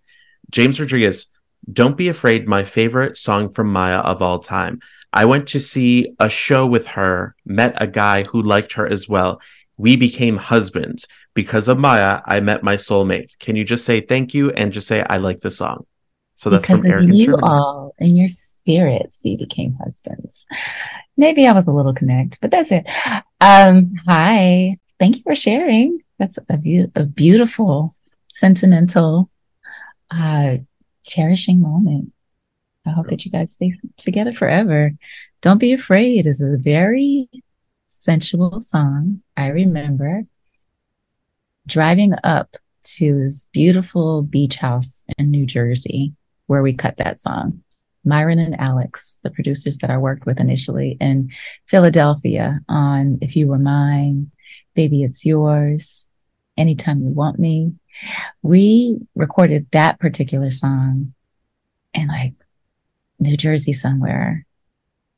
James 0.50 0.80
Rodriguez, 0.80 1.26
Don't 1.70 1.98
Be 1.98 2.08
Afraid, 2.08 2.48
my 2.48 2.64
favorite 2.64 3.18
song 3.18 3.50
from 3.50 3.70
Mýa 3.70 4.02
of 4.02 4.22
all 4.22 4.38
time. 4.38 4.80
I 5.12 5.26
went 5.26 5.48
to 5.48 5.60
see 5.60 6.14
a 6.18 6.30
show 6.30 6.66
with 6.66 6.86
her, 6.86 7.36
met 7.44 7.74
a 7.76 7.86
guy 7.86 8.22
who 8.22 8.40
liked 8.40 8.72
her 8.72 8.86
as 8.86 9.06
well. 9.06 9.38
We 9.76 9.96
became 9.96 10.38
husbands. 10.38 11.06
Because 11.34 11.68
of 11.68 11.76
Mýa, 11.76 12.22
I 12.24 12.40
met 12.40 12.62
my 12.62 12.76
soulmate. 12.76 13.38
Can 13.38 13.54
you 13.54 13.64
just 13.64 13.84
say 13.84 14.00
thank 14.00 14.32
you 14.32 14.50
and 14.52 14.72
just 14.72 14.86
say 14.86 15.04
I 15.10 15.18
like 15.18 15.40
the 15.40 15.50
song? 15.50 15.84
So 16.36 16.48
that's 16.48 16.62
because 16.62 16.78
from 16.78 16.86
Eric 16.86 17.10
you 17.12 17.36
all 17.42 17.94
in 17.98 18.16
your 18.16 18.28
spirits, 18.64 19.20
you 19.22 19.36
became 19.36 19.76
husbands. 19.82 20.46
Maybe 21.18 21.46
I 21.46 21.52
was 21.52 21.68
a 21.68 21.72
little 21.72 21.92
connect, 21.92 22.40
but 22.40 22.50
that's 22.50 22.72
it. 22.72 22.86
Um, 23.40 23.92
hi, 24.06 24.78
thank 24.98 25.16
you 25.16 25.22
for 25.22 25.34
sharing. 25.34 26.00
That's 26.18 26.38
a, 26.38 26.56
beau- 26.56 26.90
a 26.94 27.04
beautiful, 27.12 27.94
sentimental, 28.28 29.30
uh, 30.10 30.56
cherishing 31.04 31.60
moment. 31.60 32.12
I 32.86 32.90
hope 32.90 33.08
that 33.08 33.24
you 33.24 33.30
guys 33.30 33.52
stay 33.52 33.74
together 33.98 34.32
forever. 34.32 34.92
Don't 35.42 35.58
be 35.58 35.72
afraid 35.72 36.26
is 36.26 36.40
a 36.40 36.56
very 36.56 37.28
sensual 37.88 38.60
song. 38.60 39.22
I 39.36 39.48
remember 39.48 40.22
driving 41.66 42.14
up 42.24 42.56
to 42.96 43.22
this 43.22 43.46
beautiful 43.52 44.22
beach 44.22 44.56
house 44.56 45.04
in 45.18 45.30
New 45.30 45.44
Jersey 45.46 46.14
where 46.46 46.62
we 46.62 46.74
cut 46.74 46.96
that 46.98 47.20
song. 47.20 47.63
Myron 48.04 48.38
and 48.38 48.58
Alex, 48.60 49.18
the 49.22 49.30
producers 49.30 49.78
that 49.78 49.90
I 49.90 49.98
worked 49.98 50.26
with 50.26 50.40
initially 50.40 50.96
in 51.00 51.30
Philadelphia 51.66 52.60
on 52.68 53.18
If 53.20 53.36
You 53.36 53.48
Were 53.48 53.58
Mine, 53.58 54.30
Baby 54.74 55.02
It's 55.02 55.24
Yours, 55.24 56.06
Anytime 56.56 57.00
You 57.00 57.08
Want 57.08 57.38
Me. 57.38 57.72
We 58.42 58.98
recorded 59.14 59.66
that 59.72 60.00
particular 60.00 60.50
song 60.50 61.14
in 61.92 62.08
like 62.08 62.34
New 63.18 63.36
Jersey 63.36 63.72
somewhere, 63.72 64.46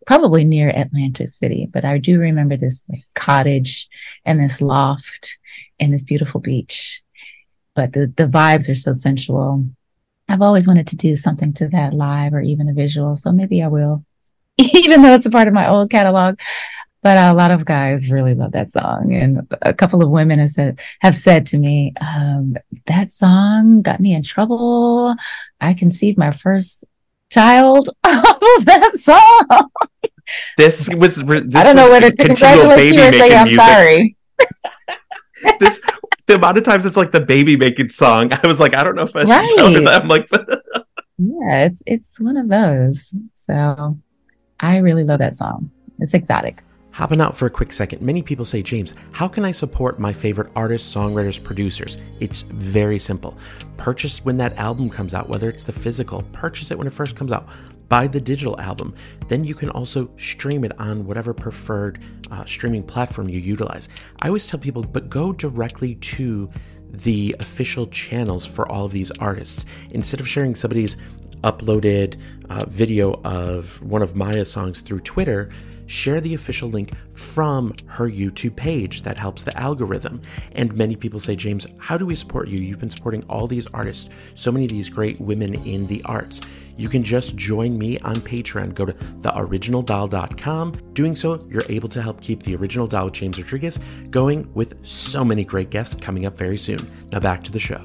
probably 0.07 0.45
near 0.45 0.69
Atlantic 0.69 1.29
City, 1.29 1.69
but 1.73 1.85
I 1.85 1.99
do 1.99 2.19
remember 2.19 2.57
this 2.57 2.85
like 2.89 3.05
cottage 3.15 3.89
and 4.25 4.39
this 4.39 4.61
loft 4.61 5.39
and 5.81 5.93
this 5.93 6.05
beautiful 6.05 6.41
beach. 6.41 7.03
But 7.75 7.93
the, 7.93 8.13
the 8.17 8.27
vibes 8.27 8.71
are 8.71 8.75
so 8.75 8.93
sensual. 8.93 9.67
I've 10.29 10.43
always 10.43 10.67
wanted 10.67 10.89
to 10.89 10.97
do 10.97 11.15
something 11.17 11.53
to 11.55 11.69
that 11.69 11.95
live 11.95 12.35
or 12.35 12.41
even 12.41 12.69
a 12.69 12.73
visual, 12.73 13.17
so 13.17 13.33
maybe 13.33 13.63
I 13.63 13.69
will, 13.69 14.05
even 14.59 15.03
though 15.03 15.15
it's 15.15 15.27
a 15.27 15.31
part 15.31 15.49
of 15.49 15.55
my 15.55 15.69
old 15.69 15.91
catalog. 15.91 16.39
But 17.03 17.19
a 17.19 17.35
lot 17.35 17.53
of 17.53 17.65
guys 17.65 18.11
really 18.11 18.35
love 18.35 18.53
that 18.53 18.71
song, 18.71 19.15
and 19.15 19.47
a 19.63 19.73
couple 19.73 20.03
of 20.03 20.11
women 20.11 20.41
have 20.41 20.51
said 20.51 20.81
have 21.01 21.15
said 21.15 21.47
to 21.49 21.59
me, 21.59 21.93
um, 22.01 22.57
"That 22.87 23.13
song 23.13 23.83
got 23.83 24.01
me 24.01 24.13
in 24.13 24.25
trouble. 24.25 25.15
I 25.61 25.75
conceived 25.75 26.19
my 26.19 26.33
first 26.33 26.85
child 27.31 27.91
off 28.05 28.43
of 28.59 28.65
that 28.65 28.97
song." 28.97 29.69
This 30.57 30.89
was 30.93 31.17
this 31.25 31.55
I 31.55 31.63
don't 31.63 31.77
know 31.77 31.91
whether 31.91 32.11
to 32.11 32.17
continual 32.17 32.77
congratulate 32.77 32.95
you 32.95 33.01
or 33.03 33.13
say 33.13 33.19
making 33.19 33.37
I'm 33.37 33.45
music. 33.45 33.65
sorry. 33.65 34.17
this 35.61 35.81
the 36.27 36.35
amount 36.35 36.59
of 36.59 36.65
times 36.65 36.85
it's 36.87 36.97
like 36.97 37.11
the 37.13 37.21
baby 37.21 37.57
making 37.57 37.91
song. 37.91 38.33
I 38.33 38.47
was 38.47 38.61
like, 38.61 38.75
I 38.75 38.83
don't 38.85 38.95
know 38.97 39.03
if 39.03 39.15
I 39.17 39.21
should 39.21 39.29
Right. 39.31 39.51
tell 39.57 39.73
her 39.73 39.81
that. 39.83 40.03
I'm 40.03 40.09
like, 40.09 40.29
Yeah, 41.19 41.63
it's 41.65 41.83
it's 41.87 42.21
one 42.21 42.37
of 42.37 42.49
those. 42.49 43.15
So 43.35 43.99
I 44.61 44.79
really 44.79 45.05
love 45.05 45.19
that 45.21 45.35
song. 45.37 45.71
It's 45.99 46.13
exotic. 46.15 46.63
Hopping 46.91 47.21
out 47.21 47.37
for 47.37 47.45
a 47.47 47.51
quick 47.51 47.73
second, 47.73 48.01
many 48.01 48.23
people 48.23 48.45
say, 48.47 48.63
James, 48.63 48.95
how 49.13 49.29
can 49.29 49.45
I 49.45 49.51
support 49.53 49.99
my 49.99 50.13
favorite 50.15 50.51
artists, 50.57 50.95
songwriters, 50.95 51.43
producers? 51.43 51.99
It's 52.21 52.41
very 52.43 52.99
simple. 52.99 53.37
Purchase 53.77 54.25
when 54.25 54.39
that 54.39 54.57
album 54.57 54.89
comes 54.89 55.13
out, 55.13 55.29
whether 55.29 55.49
it's 55.51 55.63
the 55.63 55.73
physical, 55.73 56.23
purchase 56.33 56.71
it 56.71 56.79
when 56.79 56.87
it 56.87 56.93
first 56.95 57.15
comes 57.15 57.33
out. 57.33 57.49
Buy 57.89 58.07
the 58.09 58.21
digital 58.21 58.59
album. 58.61 58.95
Then 59.29 59.45
you 59.45 59.55
can 59.55 59.71
also 59.71 60.11
stream 60.17 60.65
it 60.65 60.79
on 60.79 61.07
whatever 61.07 61.33
preferred 61.33 62.01
uh, 62.31 62.45
streaming 62.45 62.83
platform 62.83 63.29
you 63.29 63.39
utilize. 63.39 63.89
I 64.21 64.29
always 64.29 64.47
tell 64.47 64.59
people, 64.59 64.83
but 64.83 65.09
go 65.09 65.33
directly 65.33 65.95
to 65.97 66.51
the 66.91 67.35
official 67.39 67.87
channels 67.87 68.47
for 68.47 68.71
all 68.71 68.85
of 68.85 68.93
these 68.93 69.11
artists. 69.13 69.67
Instead 69.91 70.21
of 70.21 70.29
sharing 70.29 70.55
somebody's 70.55 70.97
uploaded 71.43 72.19
uh, 72.49 72.65
video 72.67 73.21
of 73.25 73.83
one 73.83 74.03
of 74.03 74.15
Mýa's 74.15 74.51
songs 74.51 74.81
through 74.81 75.01
Twitter, 75.01 75.51
share 75.87 76.21
the 76.21 76.35
official 76.35 76.69
link 76.69 76.93
from 77.13 77.75
her 77.87 78.09
YouTube 78.09 78.57
page. 78.57 79.03
That 79.03 79.17
helps 79.17 79.45
the 79.45 79.57
algorithm. 79.59 80.21
And 80.53 80.75
many 80.75 80.97
people 80.97 81.21
say, 81.21 81.37
James, 81.37 81.67
how 81.79 81.97
do 81.97 82.07
we 82.07 82.15
support 82.15 82.49
you? 82.49 82.59
You've 82.59 82.81
been 82.81 82.91
supporting 82.91 83.25
all 83.29 83.47
these 83.47 83.67
artists, 83.69 84.11
so 84.35 84.53
many 84.53 84.67
of 84.67 84.71
these 84.71 84.89
great 84.89 85.21
women 85.21 85.55
in 85.67 85.87
the 85.87 86.03
arts. 86.05 86.41
You 86.77 86.89
can 86.89 87.03
just 87.03 87.37
join 87.37 87.79
me 87.79 87.99
on 88.01 88.17
Patreon. 88.17 88.75
Go 88.75 88.85
to 88.85 88.93
theoriginaldoll.com. 88.93 90.73
Doing 90.93 91.15
so, 91.15 91.47
you're 91.49 91.63
able 91.69 91.89
to 91.89 92.03
help 92.03 92.21
keep 92.21 92.43
the 92.43 92.55
original 92.57 92.87
doll 92.87 93.07
with 93.07 93.15
James 93.15 93.39
Rodriguez 93.39 93.79
going 94.11 94.53
with 94.55 94.75
so 94.87 95.25
many 95.25 95.45
great 95.45 95.71
guests 95.71 95.95
coming 95.95 96.27
up 96.27 96.37
very 96.37 96.59
soon. 96.59 96.79
Now 97.13 97.21
back 97.21 97.43
to 97.45 97.53
the 97.53 97.59
show. 97.59 97.79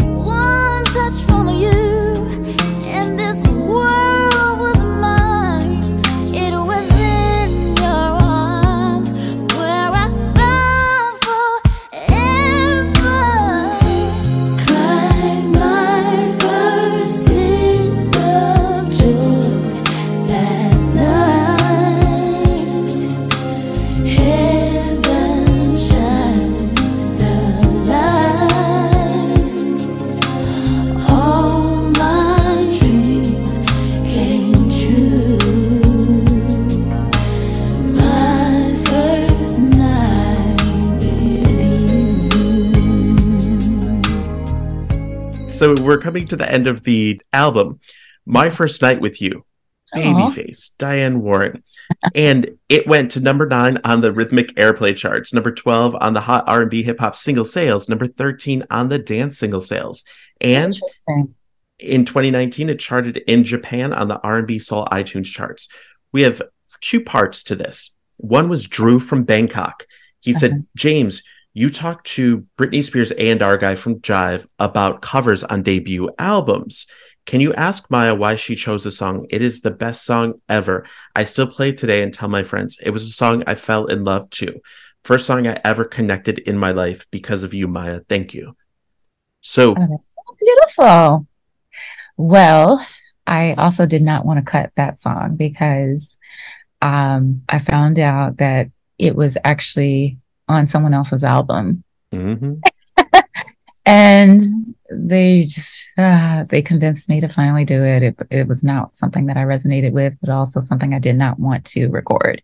One 0.00 0.84
touch 0.84 1.22
from 1.22 1.48
you, 1.48 1.87
So 45.58 45.74
we're 45.82 45.98
coming 45.98 46.28
to 46.28 46.36
the 46.36 46.48
end 46.48 46.68
of 46.68 46.84
the 46.84 47.20
album. 47.32 47.80
My 48.24 48.48
first 48.48 48.80
night 48.80 49.00
with 49.00 49.20
you, 49.20 49.44
Aw. 49.92 49.98
Babyface, 49.98 50.70
Diane 50.78 51.20
Warren, 51.20 51.64
and 52.14 52.58
it 52.68 52.86
went 52.86 53.10
to 53.12 53.20
number 53.20 53.44
nine 53.44 53.80
on 53.82 54.00
the 54.00 54.12
rhythmic 54.12 54.54
airplay 54.54 54.94
charts, 54.94 55.34
number 55.34 55.50
twelve 55.50 55.96
on 55.96 56.14
the 56.14 56.20
hot 56.20 56.44
R 56.46 56.62
and 56.62 56.70
B 56.70 56.84
hip 56.84 57.00
hop 57.00 57.16
single 57.16 57.44
sales, 57.44 57.88
number 57.88 58.06
thirteen 58.06 58.66
on 58.70 58.88
the 58.88 59.00
dance 59.00 59.36
single 59.36 59.60
sales, 59.60 60.04
and 60.40 60.78
In 61.80 62.04
2019, 62.04 62.70
it 62.70 62.78
charted 62.78 63.16
in 63.16 63.42
Japan 63.42 63.92
on 63.92 64.06
the 64.08 64.18
R&B 64.20 64.58
Soul 64.60 64.86
iTunes 64.92 65.26
charts. 65.26 65.68
We 66.12 66.22
have 66.22 66.40
two 66.80 67.00
parts 67.00 67.42
to 67.44 67.56
this. 67.56 67.92
One 68.16 68.48
was 68.48 68.66
Drew 68.66 68.98
from 69.00 69.24
Bangkok. 69.24 69.86
He 70.20 70.32
said, 70.32 70.50
Uh-huh. 70.52 70.60
"James, 70.76 71.22
you 71.58 71.70
talked 71.70 72.06
to 72.06 72.46
Britney 72.56 72.84
Spears 72.84 73.12
A&R 73.18 73.58
guy 73.58 73.74
from 73.74 73.98
Jive 73.98 74.46
about 74.60 75.02
covers 75.02 75.42
on 75.42 75.64
debut 75.64 76.08
albums. 76.16 76.86
Can 77.26 77.40
you 77.40 77.52
ask 77.54 77.88
Mýa 77.88 78.16
why 78.16 78.36
she 78.36 78.54
chose 78.54 78.84
the 78.84 78.92
song? 78.92 79.26
It 79.28 79.42
is 79.42 79.60
the 79.60 79.72
best 79.72 80.04
song 80.04 80.34
ever. 80.48 80.86
I 81.16 81.24
still 81.24 81.48
play 81.48 81.72
today 81.72 82.04
and 82.04 82.14
tell 82.14 82.28
my 82.28 82.44
friends. 82.44 82.78
It 82.80 82.90
was 82.90 83.02
a 83.02 83.10
song 83.10 83.42
I 83.48 83.56
fell 83.56 83.86
in 83.86 84.04
love 84.04 84.30
to. 84.38 84.60
First 85.02 85.26
song 85.26 85.48
I 85.48 85.60
ever 85.64 85.84
connected 85.84 86.38
in 86.38 86.56
my 86.56 86.70
life 86.70 87.06
because 87.10 87.42
of 87.42 87.52
you, 87.52 87.66
Mýa. 87.66 88.06
Thank 88.08 88.34
you." 88.34 88.56
So, 89.40 89.74
Beautiful. 90.38 91.26
Well, 92.16 92.86
I 93.26 93.54
also 93.54 93.84
did 93.84 94.02
not 94.02 94.24
want 94.24 94.38
to 94.38 94.48
cut 94.48 94.70
that 94.76 94.96
song 94.96 95.34
because 95.34 96.18
um, 96.82 97.42
I 97.48 97.58
found 97.58 97.98
out 97.98 98.36
that 98.36 98.70
it 98.96 99.16
was 99.16 99.36
actually 99.42 100.18
on 100.48 100.66
someone 100.66 100.94
else's 100.94 101.24
album. 101.24 101.84
mhm. 102.12 102.60
And 103.86 104.74
they 104.90 105.46
just 105.46 105.88
uh, 105.96 106.44
they 106.44 106.60
convinced 106.60 107.08
me 107.08 107.20
to 107.20 107.28
finally 107.28 107.64
do 107.64 107.82
it. 107.82 108.02
it. 108.02 108.16
It 108.30 108.46
was 108.46 108.62
not 108.62 108.94
something 108.94 109.26
that 109.26 109.38
I 109.38 109.44
resonated 109.44 109.92
with, 109.92 110.14
but 110.20 110.28
also 110.28 110.60
something 110.60 110.92
I 110.92 110.98
did 110.98 111.16
not 111.16 111.38
want 111.38 111.64
to 111.66 111.88
record. 111.88 112.42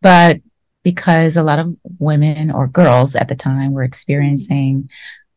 But 0.00 0.40
because 0.84 1.36
a 1.36 1.42
lot 1.42 1.58
of 1.58 1.76
women 1.98 2.52
or 2.52 2.68
girls 2.68 3.16
at 3.16 3.28
the 3.28 3.34
time 3.34 3.72
were 3.72 3.82
experiencing 3.82 4.88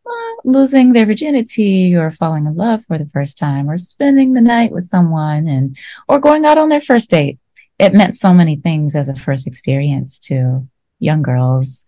uh, 0.05 0.35
losing 0.43 0.93
their 0.93 1.05
virginity 1.05 1.95
or 1.95 2.11
falling 2.11 2.45
in 2.45 2.55
love 2.55 2.85
for 2.85 2.97
the 2.97 3.07
first 3.07 3.37
time 3.37 3.69
or 3.69 3.77
spending 3.77 4.33
the 4.33 4.41
night 4.41 4.71
with 4.71 4.83
someone 4.85 5.47
and 5.47 5.77
or 6.07 6.19
going 6.19 6.45
out 6.45 6.57
on 6.57 6.69
their 6.69 6.81
first 6.81 7.09
date, 7.09 7.39
it 7.79 7.93
meant 7.93 8.15
so 8.15 8.33
many 8.33 8.57
things 8.57 8.95
as 8.95 9.09
a 9.09 9.15
first 9.15 9.47
experience 9.47 10.19
to 10.19 10.67
young 10.99 11.21
girls 11.21 11.85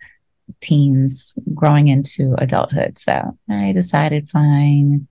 teens 0.61 1.35
growing 1.53 1.87
into 1.87 2.35
adulthood. 2.37 2.97
So 2.97 3.37
I 3.49 3.71
decided, 3.71 4.29
fine, 4.29 5.07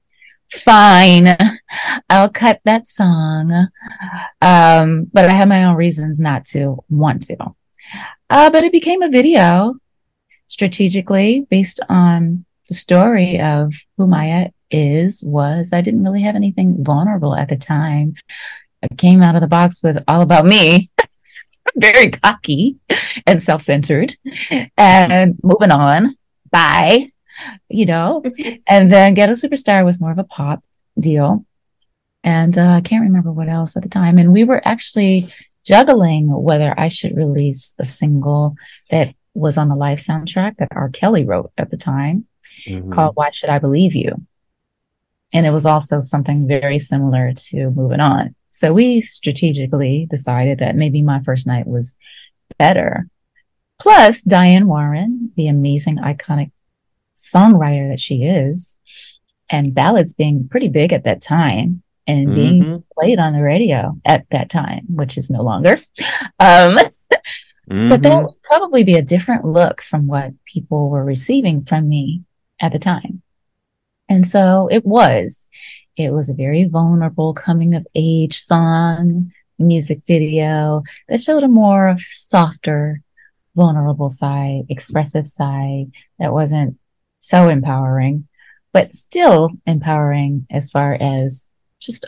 fine, 0.53 1.37
I'll 2.11 2.29
cut 2.29 2.61
that 2.65 2.87
song. 2.87 3.69
Um, 4.41 5.11
but 5.13 5.29
I 5.29 5.33
had 5.33 5.49
my 5.49 5.65
own 5.65 5.77
reasons 5.77 6.21
not 6.21 6.45
to 6.47 6.79
want 6.89 7.23
to. 7.27 7.37
Uh, 8.31 8.51
but 8.51 8.65
it 8.65 8.73
became 8.73 9.03
a 9.03 9.11
video 9.11 9.75
strategically 10.47 11.47
based 11.51 11.81
on 11.89 12.45
the 12.69 12.75
story 12.75 13.41
of 13.41 13.75
who 13.97 14.07
Mýa 14.07 14.53
is, 14.71 15.23
was. 15.25 15.73
I 15.73 15.81
didn't 15.81 16.05
really 16.05 16.23
have 16.23 16.37
anything 16.37 16.83
vulnerable 16.83 17.35
at 17.35 17.49
the 17.49 17.57
time. 17.57 18.15
I 18.83 18.95
came 18.97 19.23
out 19.23 19.35
of 19.35 19.41
the 19.41 19.47
box 19.47 19.83
with 19.83 20.03
all 20.09 20.23
about 20.23 20.47
me. 20.47 20.91
Very 21.77 22.11
cocky 22.11 22.77
and 23.27 23.43
self 23.43 23.63
centered 23.63 24.17
and 24.79 25.39
moving 25.43 25.71
on. 25.71 26.17
Bye. 26.51 27.11
You 27.69 27.87
know, 27.87 28.23
and 28.69 28.93
then 28.93 29.15
Ghetto 29.15 29.33
Superstar 29.33 29.85
was 29.85 30.01
more 30.01 30.13
of 30.13 30.19
a 30.19 30.25
pop 30.25 30.63
deal. 30.99 31.45
And 32.23 32.57
uh, 32.57 32.69
I 32.77 32.81
can't 32.81 33.03
remember 33.05 33.33
what 33.33 33.49
else 33.49 33.77
at 33.77 33.83
the 33.83 33.89
time. 33.89 34.19
And 34.19 34.33
we 34.33 34.45
were 34.45 34.63
actually 34.67 35.33
juggling 35.67 36.29
whether 36.31 36.73
I 36.79 36.89
should 36.89 37.17
release 37.17 37.75
a 37.79 37.85
single 37.85 38.55
that 38.91 39.15
was 39.35 39.59
on 39.59 39.69
the 39.69 39.75
live 39.75 39.99
soundtrack 39.99 40.57
that 40.59 40.69
R. 40.71 40.89
Kelly 40.91 41.25
wrote 41.25 41.51
at 41.59 41.71
the 41.71 41.77
time 41.77 42.27
Mhm. 42.69 42.93
called 42.93 43.17
Why 43.17 43.31
Should 43.31 43.51
I 43.51 43.59
Believe 43.59 43.95
You? 43.97 44.15
And 45.33 45.45
it 45.45 45.51
was 45.51 45.67
also 45.67 45.99
something 45.99 46.47
very 46.47 46.79
similar 46.79 47.33
to 47.49 47.71
Moving 47.71 48.01
On. 48.01 48.35
So 48.57 48.73
we 48.73 49.01
strategically 49.01 50.07
decided 50.09 50.61
that 50.61 50.77
maybe 50.77 51.03
my 51.03 51.19
first 51.19 51.45
night 51.45 51.67
was 51.67 51.97
better. 52.57 53.09
Plus, 53.81 54.23
Diane 54.23 54.69
Warren, 54.69 55.33
the 55.37 55.49
amazing, 55.49 55.99
iconic 55.99 56.53
songwriter 57.17 57.91
that 57.91 57.99
she 57.99 58.23
is, 58.23 58.77
and 59.51 59.75
ballads 59.75 60.15
being 60.15 60.47
pretty 60.49 60.69
big 60.69 60.93
at 60.93 61.03
that 61.03 61.21
time 61.21 61.83
and 62.07 62.33
being 62.33 62.65
Mhm. 62.65 62.85
played 62.95 63.19
on 63.19 63.33
the 63.33 63.43
radio 63.43 63.97
at 64.05 64.25
that 64.31 64.51
time, 64.51 64.87
which 64.89 65.19
is 65.19 65.31
no 65.31 65.43
longer. 65.43 65.81
Um, 66.39 66.79
but 67.67 68.03
that 68.03 68.23
Mhm. 68.23 68.23
would 68.23 68.43
probably 68.45 68.85
be 68.85 68.95
a 68.95 69.03
different 69.03 69.45
look 69.45 69.83
from 69.83 70.07
what 70.07 70.33
people 70.45 70.91
were 70.91 71.05
receiving 71.05 71.65
from 71.65 71.89
me 71.89 72.23
at 72.61 72.71
the 72.73 72.79
time. 72.79 73.21
And 74.09 74.25
so 74.25 74.69
it 74.71 74.87
was. 74.87 75.49
It 75.97 76.13
was 76.13 76.29
a 76.29 76.35
very 76.35 76.65
vulnerable 76.65 77.35
coming 77.35 77.75
of 77.75 77.87
age 77.95 78.41
song, 78.41 79.33
music 79.59 80.03
video 80.09 80.83
that 81.09 81.21
showed 81.21 81.45
a 81.45 81.49
more 81.49 81.97
softer, 82.11 83.01
vulnerable 83.55 84.11
side, 84.11 84.65
expressive 84.69 85.27
side 85.27 85.93
that 86.19 86.33
wasn't 86.33 86.79
so 87.21 87.49
empowering, 87.49 88.27
but 88.73 88.95
still 88.95 89.51
empowering 89.67 90.47
as 90.51 90.71
far 90.71 90.95
as 91.01 91.49
just 91.81 92.07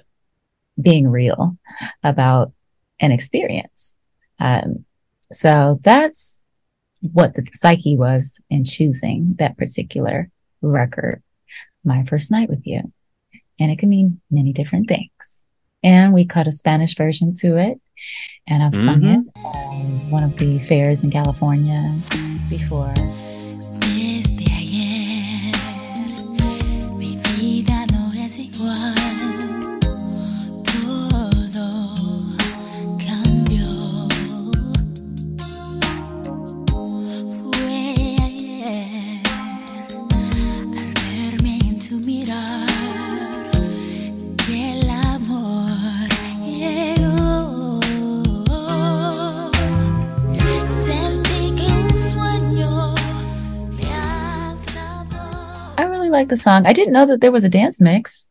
being 0.81 1.09
real 1.09 1.57
about 2.03 2.53
an 2.99 3.13
experience. 3.13 3.95
Um, 4.41 4.85
so 5.33 5.79
that's 5.83 6.43
what 7.01 7.35
the 7.35 7.47
psyche 7.53 7.97
was 7.97 8.41
in 8.51 8.65
choosing 8.65 9.37
that 9.39 9.57
particular 9.57 10.31
record, 10.61 11.23
My 11.85 12.05
First 12.05 12.33
Night 12.33 12.51
with 12.51 12.67
You. 12.67 12.93
And 13.59 13.71
it 13.71 13.79
can 13.79 13.89
mean 13.89 14.21
many 14.31 14.53
different 14.53 14.89
things. 14.89 15.43
And 15.83 16.13
we 16.13 16.27
cut 16.27 16.47
a 16.47 16.53
Spanish 16.53 16.97
version 16.97 17.35
to 17.39 17.57
it. 17.57 17.81
And 18.49 18.63
I've 18.63 18.75
sung 18.75 19.01
mm-hmm. 19.01 19.07
it 19.07 20.05
at 20.05 20.11
one 20.11 20.23
of 20.23 20.37
the 20.37 20.59
fairs 20.61 21.03
in 21.03 21.11
California 21.11 21.93
before. 22.49 22.95
Like 56.27 56.31
the 56.31 56.43
song. 56.43 56.67
I 56.67 56.73
didn't 56.73 56.93
know 56.93 57.07
that 57.07 57.21
there 57.21 57.33
was 57.33 57.45
a 57.45 57.49
dance 57.49 57.81
mix. 57.81 58.29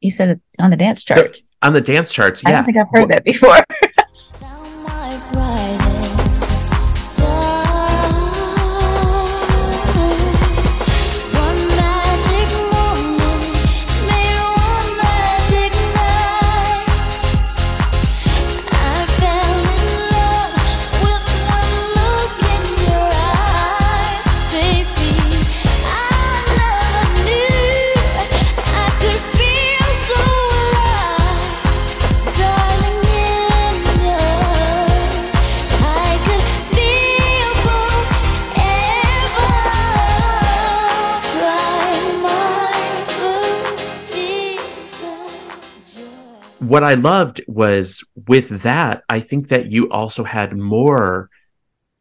You 0.00 0.10
said 0.10 0.30
it's 0.30 0.60
on 0.60 0.70
the 0.70 0.76
dance 0.76 1.02
charts. 1.04 1.48
on 1.62 1.72
the 1.72 1.80
dance 1.80 2.12
charts. 2.12 2.42
yeah. 2.42 2.50
I 2.50 2.52
don't 2.52 2.64
think 2.64 2.76
I've 2.78 2.88
heard 2.92 3.10
that 3.10 3.24
before. 3.24 3.56
what 46.80 46.88
I 46.88 46.94
loved 46.94 47.42
was 47.46 48.02
with 48.26 48.62
that, 48.62 49.02
I 49.08 49.20
think 49.20 49.48
that 49.48 49.70
you 49.70 49.90
also 49.90 50.24
had 50.24 50.56
more 50.56 51.28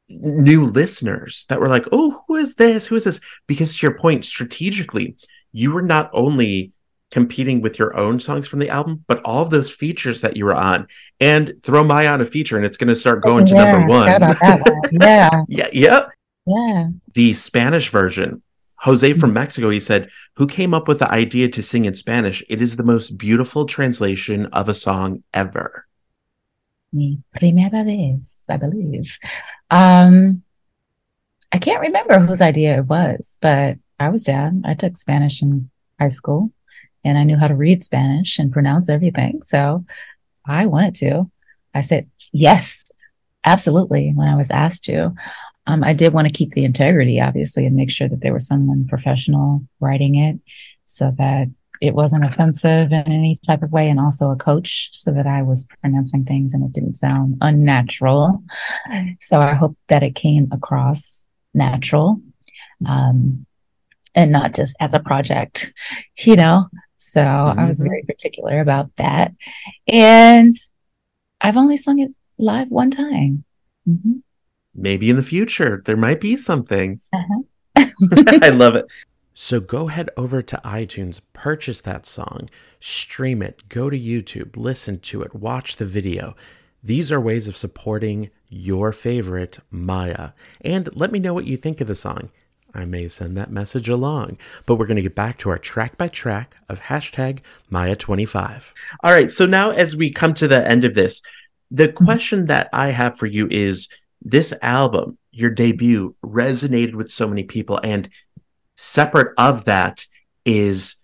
new 0.08 0.64
listeners 0.64 1.46
that 1.50 1.60
were 1.60 1.68
like, 1.68 1.86
oh, 1.92 2.24
who 2.28 2.38
is 2.38 2.56
this? 2.56 2.88
Who 2.88 2.96
is 2.96 3.04
this? 3.04 3.20
Because 3.46 3.76
to 3.76 3.86
your 3.86 3.98
point, 3.98 4.24
strategically, 4.24 5.18
you 5.52 5.74
were 5.74 5.82
not 5.82 6.10
only 6.14 6.72
competing 7.12 7.60
with 7.62 7.78
your 7.78 7.98
own 7.98 8.20
songs 8.22 8.48
from 8.48 8.60
the 8.60 8.70
album, 8.70 9.04
but 9.06 9.22
all 9.24 9.44
of 9.44 9.50
those 9.50 9.70
features 9.70 10.22
that 10.22 10.38
you 10.38 10.46
were 10.46 10.56
on. 10.56 10.88
And 11.20 11.62
throw 11.62 11.84
my 11.84 12.08
on 12.08 12.22
a 12.22 12.26
feature 12.26 12.56
and 12.56 12.66
it's 12.66 12.78
going 12.78 12.88
to 12.88 12.96
start 12.96 13.20
oh, 13.26 13.28
going 13.28 13.46
to 13.48 13.56
number 13.56 13.86
one. 13.86 14.06
forgot 14.06 14.32
about 14.32 14.40
that 14.40 14.60
one. 14.62 15.02
Yeah, 15.02 15.44
yeah, 15.50 15.68
yep. 15.74 16.10
yeah. 16.48 16.88
The 17.16 17.34
Spanish 17.34 17.90
version, 17.90 18.42
Jose 18.82 19.14
from 19.14 19.34
Mexico, 19.34 19.70
he 19.70 19.80
said, 19.80 20.10
Who 20.36 20.48
came 20.48 20.74
up 20.74 20.88
with 20.88 21.00
the 21.00 21.12
idea 21.12 21.50
to 21.50 21.64
sing 21.64 21.86
in 21.86 21.96
Spanish? 21.96 22.44
It 22.50 22.62
is 22.62 22.76
the 22.76 22.84
most 22.84 23.18
beautiful 23.18 23.66
translation 23.66 24.46
of 24.48 24.70
a 24.70 24.74
song 24.74 25.24
ever. 25.34 25.86
Mi 26.92 27.20
primera 27.36 27.84
vez, 27.84 28.44
I 28.50 28.58
believe. 28.58 29.18
Um, 29.70 30.44
I 31.52 31.58
can't 31.58 31.82
remember 31.82 32.20
whose 32.20 32.42
idea 32.42 32.80
it 32.80 32.86
was, 32.86 33.38
but 33.42 33.78
I 34.00 34.10
was 34.10 34.24
down. 34.24 34.64
I 34.66 34.74
took 34.76 34.96
Spanish 34.96 35.42
in 35.42 35.70
high 36.00 36.10
school 36.10 36.52
and 37.04 37.18
I 37.18 37.24
knew 37.24 37.38
how 37.38 37.48
to 37.48 37.56
read 37.56 37.84
Spanish 37.84 38.40
and 38.40 38.52
pronounce 38.52 38.90
everything. 38.90 39.42
So 39.44 39.86
I 40.46 40.66
wanted 40.68 40.96
to. 40.96 41.30
I 41.74 41.82
said, 41.82 42.10
yes, 42.32 42.92
absolutely, 43.44 44.14
when 44.16 44.28
I 44.28 44.36
was 44.36 44.52
asked 44.52 44.86
to. 44.86 45.14
Um, 45.70 45.84
I 45.84 45.94
did 45.94 46.14
want 46.14 46.26
to 46.28 46.34
keep 46.34 46.54
the 46.54 46.66
integrity, 46.66 47.22
obviously, 47.22 47.68
and 47.68 47.76
make 47.76 47.92
sure 47.92 48.10
that 48.10 48.22
there 48.22 48.34
was 48.34 48.48
someone 48.48 48.88
professional 48.88 49.62
writing 49.80 50.16
it 50.16 50.40
so 50.86 51.14
that 51.20 51.48
it 51.80 51.94
wasn't 51.94 52.26
offensive 52.26 52.92
in 52.92 53.04
any 53.06 53.38
type 53.46 53.62
of 53.62 53.72
way, 53.72 53.88
and 53.88 54.00
also 54.00 54.32
a 54.32 54.36
coach 54.36 54.90
so 54.94 55.12
that 55.12 55.28
I 55.28 55.44
was 55.44 55.68
pronouncing 55.80 56.26
things 56.26 56.54
and 56.54 56.64
it 56.66 56.72
didn't 56.72 56.96
sound 56.96 57.38
unnatural. 57.42 58.44
So 59.22 59.40
I 59.40 59.54
hope 59.54 59.78
that 59.90 60.02
it 60.02 60.16
came 60.16 60.48
across 60.52 61.26
natural 61.54 62.20
um, 62.88 63.46
and 64.16 64.32
not 64.32 64.56
just 64.56 64.76
as 64.80 64.96
a 64.96 65.00
project, 65.00 65.72
you 66.18 66.36
know? 66.36 66.66
So 66.98 67.22
mm-hmm. 67.22 67.60
I 67.60 67.68
was 67.68 67.80
very 67.80 68.04
particular 68.08 68.60
about 68.60 68.90
that. 68.96 69.34
And 69.88 70.52
I've 71.40 71.58
only 71.58 71.78
sung 71.78 72.00
it 72.00 72.10
live 72.40 72.70
one 72.70 72.90
time. 72.90 73.46
Mm-hmm 73.88 74.18
maybe 74.82 75.10
in 75.10 75.16
the 75.16 75.24
future 75.24 75.82
there 75.86 75.98
might 75.98 76.22
be 76.22 76.36
something. 76.36 77.00
Uh-huh. 77.14 77.44
I 78.42 78.50
love 78.50 78.76
it. 78.76 78.86
So 79.34 79.62
go 79.62 79.88
head 79.88 80.10
over 80.18 80.42
to 80.42 80.62
iTunes, 80.66 81.22
purchase 81.32 81.80
that 81.82 82.06
song, 82.06 82.50
stream 82.80 83.42
it, 83.42 83.70
go 83.70 83.90
to 83.90 83.98
YouTube, 83.98 84.58
listen 84.58 85.00
to 85.00 85.22
it, 85.22 85.34
watch 85.34 85.78
the 85.78 85.86
video. 85.86 86.36
These 86.84 87.12
are 87.12 87.22
ways 87.22 87.48
of 87.48 87.56
supporting 87.56 88.32
your 88.50 88.92
favorite 88.92 89.60
Mýa. 89.74 90.34
And 90.62 90.90
let 90.96 91.12
me 91.12 91.20
know 91.20 91.34
what 91.34 91.46
you 91.46 91.56
think 91.56 91.80
of 91.80 91.88
the 91.88 91.96
song. 91.96 92.32
I 92.74 92.86
may 92.86 93.08
send 93.08 93.36
that 93.38 93.52
message 93.52 93.90
along. 93.90 94.38
But 94.66 94.76
we're 94.76 94.88
going 94.88 94.98
to 94.98 95.02
get 95.02 95.16
back 95.16 95.38
to 95.40 95.50
our 95.50 95.58
track 95.58 95.98
by 95.98 96.08
track 96.08 96.56
of 96.68 96.82
hashtag 96.82 97.40
Maya25. 97.72 98.74
All 99.04 99.14
right. 99.14 99.32
So 99.32 99.46
now, 99.46 99.72
as 99.72 99.96
we 99.96 100.12
come 100.12 100.34
to 100.36 100.48
the 100.48 100.68
end 100.68 100.84
of 100.84 100.96
this, 100.96 101.22
the 101.72 101.88
mm-hmm. 101.88 102.06
question 102.06 102.48
that 102.48 102.70
I 102.74 102.90
have 102.90 103.18
for 103.18 103.26
you 103.26 103.48
is 103.50 103.88
this 104.22 104.54
album, 104.62 105.18
your 105.32 105.50
debut, 105.50 106.16
resonated 106.24 106.96
with 106.96 107.12
so 107.12 107.28
many 107.28 107.44
people. 107.44 107.80
And 107.84 108.10
separate 108.76 109.34
of 109.38 109.66
that 109.66 110.06
is 110.46 110.96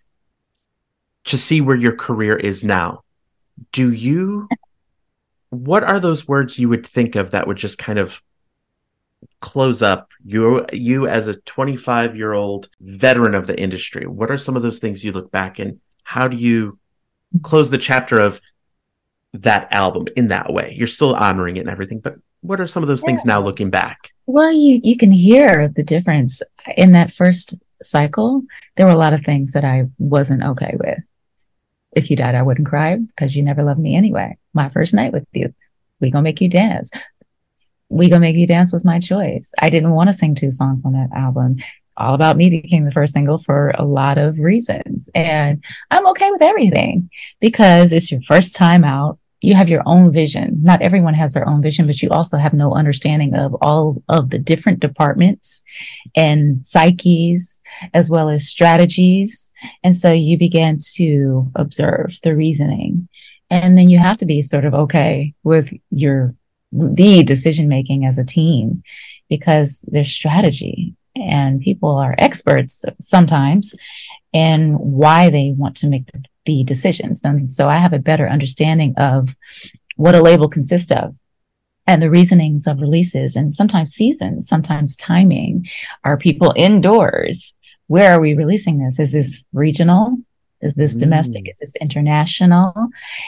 to 1.26 1.38
see 1.38 1.62
where 1.62 1.76
your 1.76 1.96
career 1.96 2.36
is 2.36 2.64
now. 2.64 3.04
Do 3.72 3.92
you, 3.92 4.48
what 5.50 5.84
are 5.84 6.00
those 6.00 6.28
words 6.28 6.60
you 6.60 6.70
would 6.70 6.86
think 6.86 7.16
of 7.16 7.32
that 7.32 7.48
would 7.48 7.58
just 7.58 7.78
kind 7.78 8.00
of 8.00 8.22
close 9.42 9.82
up 9.82 10.12
you 10.24 10.66
you 10.72 11.08
as 11.08 11.28
a 11.28 11.34
25 11.34 12.16
year 12.16 12.34
old 12.34 12.70
veteran 12.80 13.34
of 13.34 13.48
the 13.48 13.60
industry 13.60 14.06
what 14.06 14.30
are 14.30 14.38
some 14.38 14.56
of 14.56 14.62
those 14.62 14.80
things 14.80 15.04
you 15.04 15.12
look 15.12 15.32
back 15.32 15.58
and 15.58 15.80
how 16.04 16.28
do 16.28 16.38
you 16.38 16.78
close 17.42 17.70
the 17.70 17.78
chapter 17.78 18.20
of 18.20 18.40
that 19.42 19.72
album 19.72 20.06
in 20.16 20.30
that 20.30 20.52
way 20.52 20.74
you're 20.78 20.88
still 20.88 21.16
honoring 21.16 21.58
it 21.58 21.62
and 21.62 21.70
everything 21.70 22.00
but 22.00 22.16
what 22.46 22.62
are 22.62 22.68
some 22.68 22.84
of 22.84 22.88
those 22.88 23.02
yeah. 23.02 23.08
things 23.08 23.26
now 23.26 23.42
looking 23.42 23.70
back? 23.70 24.12
Well, 24.26 24.52
you 24.52 24.80
you 24.84 24.98
can 24.98 25.12
hear 25.12 25.68
the 25.68 25.84
difference 25.84 26.42
in 26.78 26.94
that 26.94 27.12
first 27.12 27.56
cycle. 27.82 28.44
There 28.76 28.86
were 28.86 28.92
a 28.92 28.98
lot 28.98 29.14
of 29.14 29.24
things 29.24 29.52
that 29.52 29.66
I 29.66 29.86
wasn't 29.98 30.44
okay 30.44 30.76
with. 30.80 31.00
If 31.96 32.10
you 32.10 32.18
died, 32.18 32.36
I 32.36 32.44
wouldn't 32.44 32.68
cry 32.68 32.98
because 32.98 33.36
you 33.36 33.44
never 33.44 33.64
loved 33.64 33.80
me 33.80 33.96
anyway. 33.96 34.38
My 34.54 34.70
first 34.70 34.94
night 34.94 35.14
with 35.14 35.26
you, 35.34 35.54
we 36.00 36.12
gonna 36.12 36.24
make 36.24 36.42
you 36.42 36.50
dance. 36.50 36.90
We 37.90 38.10
gonna 38.10 38.22
make 38.22 38.36
you 38.36 38.48
dance 38.48 38.72
was 38.72 38.86
my 38.86 39.00
choice. 39.00 39.52
I 39.60 39.70
didn't 39.70 39.92
want 39.92 40.10
to 40.10 40.14
sing 40.14 40.36
two 40.36 40.52
songs 40.52 40.84
on 40.86 40.94
that 40.94 41.10
album. 41.16 41.58
All 41.98 42.14
About 42.14 42.36
Me 42.36 42.50
became 42.50 42.84
the 42.84 42.92
first 42.92 43.14
single 43.14 43.38
for 43.38 43.70
a 43.70 43.86
lot 43.86 44.18
of 44.18 44.40
reasons. 44.40 45.10
And 45.16 45.64
I'm 45.90 46.06
okay 46.08 46.30
with 46.30 46.42
everything 46.42 47.10
because 47.40 47.94
it's 47.94 48.12
your 48.12 48.22
first 48.22 48.54
time 48.54 48.84
out 48.84 49.18
you 49.46 49.54
have 49.54 49.70
your 49.70 49.84
own 49.86 50.12
vision. 50.12 50.60
Not 50.64 50.82
everyone 50.82 51.14
has 51.14 51.34
their 51.34 51.48
own 51.48 51.62
vision, 51.62 51.86
but 51.86 52.02
you 52.02 52.10
also 52.10 52.38
have 52.38 52.54
no 52.54 52.74
understanding 52.74 53.36
of 53.36 53.56
all 53.62 54.02
of 54.10 54.32
the 54.32 54.40
different 54.40 54.80
departments 54.80 55.62
and 56.16 56.66
psyches 56.66 57.62
as 57.94 58.10
well 58.10 58.30
as 58.30 58.48
strategies. 58.48 59.52
And 59.84 59.96
so 59.96 60.12
you 60.12 60.38
begin 60.38 60.80
to 60.96 61.52
observe 61.56 62.18
the 62.24 62.36
reasoning. 62.36 63.08
And 63.52 63.78
then 63.78 63.90
you 63.90 64.00
have 64.00 64.18
to 64.18 64.26
be 64.26 64.42
sort 64.42 64.66
of 64.66 64.74
okay 64.74 65.36
with 65.44 65.72
your 65.92 66.36
the 66.72 67.24
decision 67.24 67.70
making 67.70 68.06
as 68.06 68.18
a 68.18 68.26
team 68.26 68.84
because 69.30 69.86
there's 69.88 70.12
strategy 70.12 70.96
and 71.16 71.62
people 71.62 71.92
are 71.92 72.16
experts 72.18 72.84
sometimes 73.00 73.74
in 74.34 74.74
why 74.74 75.30
they 75.30 75.54
want 75.56 75.78
to 75.78 75.88
make 75.88 76.10
the 76.46 76.64
decisions. 76.64 77.24
And 77.24 77.52
so 77.52 77.68
I 77.68 77.78
have 77.78 77.94
a 77.94 78.00
better 78.00 78.28
understanding 78.28 78.94
of 78.98 79.36
what 79.96 80.16
a 80.16 80.22
label 80.22 80.50
consists 80.50 80.92
of 80.92 81.16
and 81.88 82.02
the 82.02 82.10
reasonings 82.10 82.68
of 82.68 82.82
releases 82.82 83.36
and 83.36 83.54
sometimes 83.54 83.92
seasons, 83.92 84.48
sometimes 84.48 84.98
timing. 84.98 85.68
Are 86.04 86.18
people 86.18 86.54
indoors? 86.56 87.54
Where 87.88 88.12
are 88.12 88.20
we 88.20 88.34
releasing 88.34 88.80
this? 88.80 89.00
Is 89.00 89.12
this 89.12 89.44
regional? 89.54 90.18
Is 90.62 90.74
this 90.74 90.96
mm. 90.96 91.02
domestic? 91.02 91.48
Is 91.48 91.60
this 91.60 91.76
international? 91.80 92.74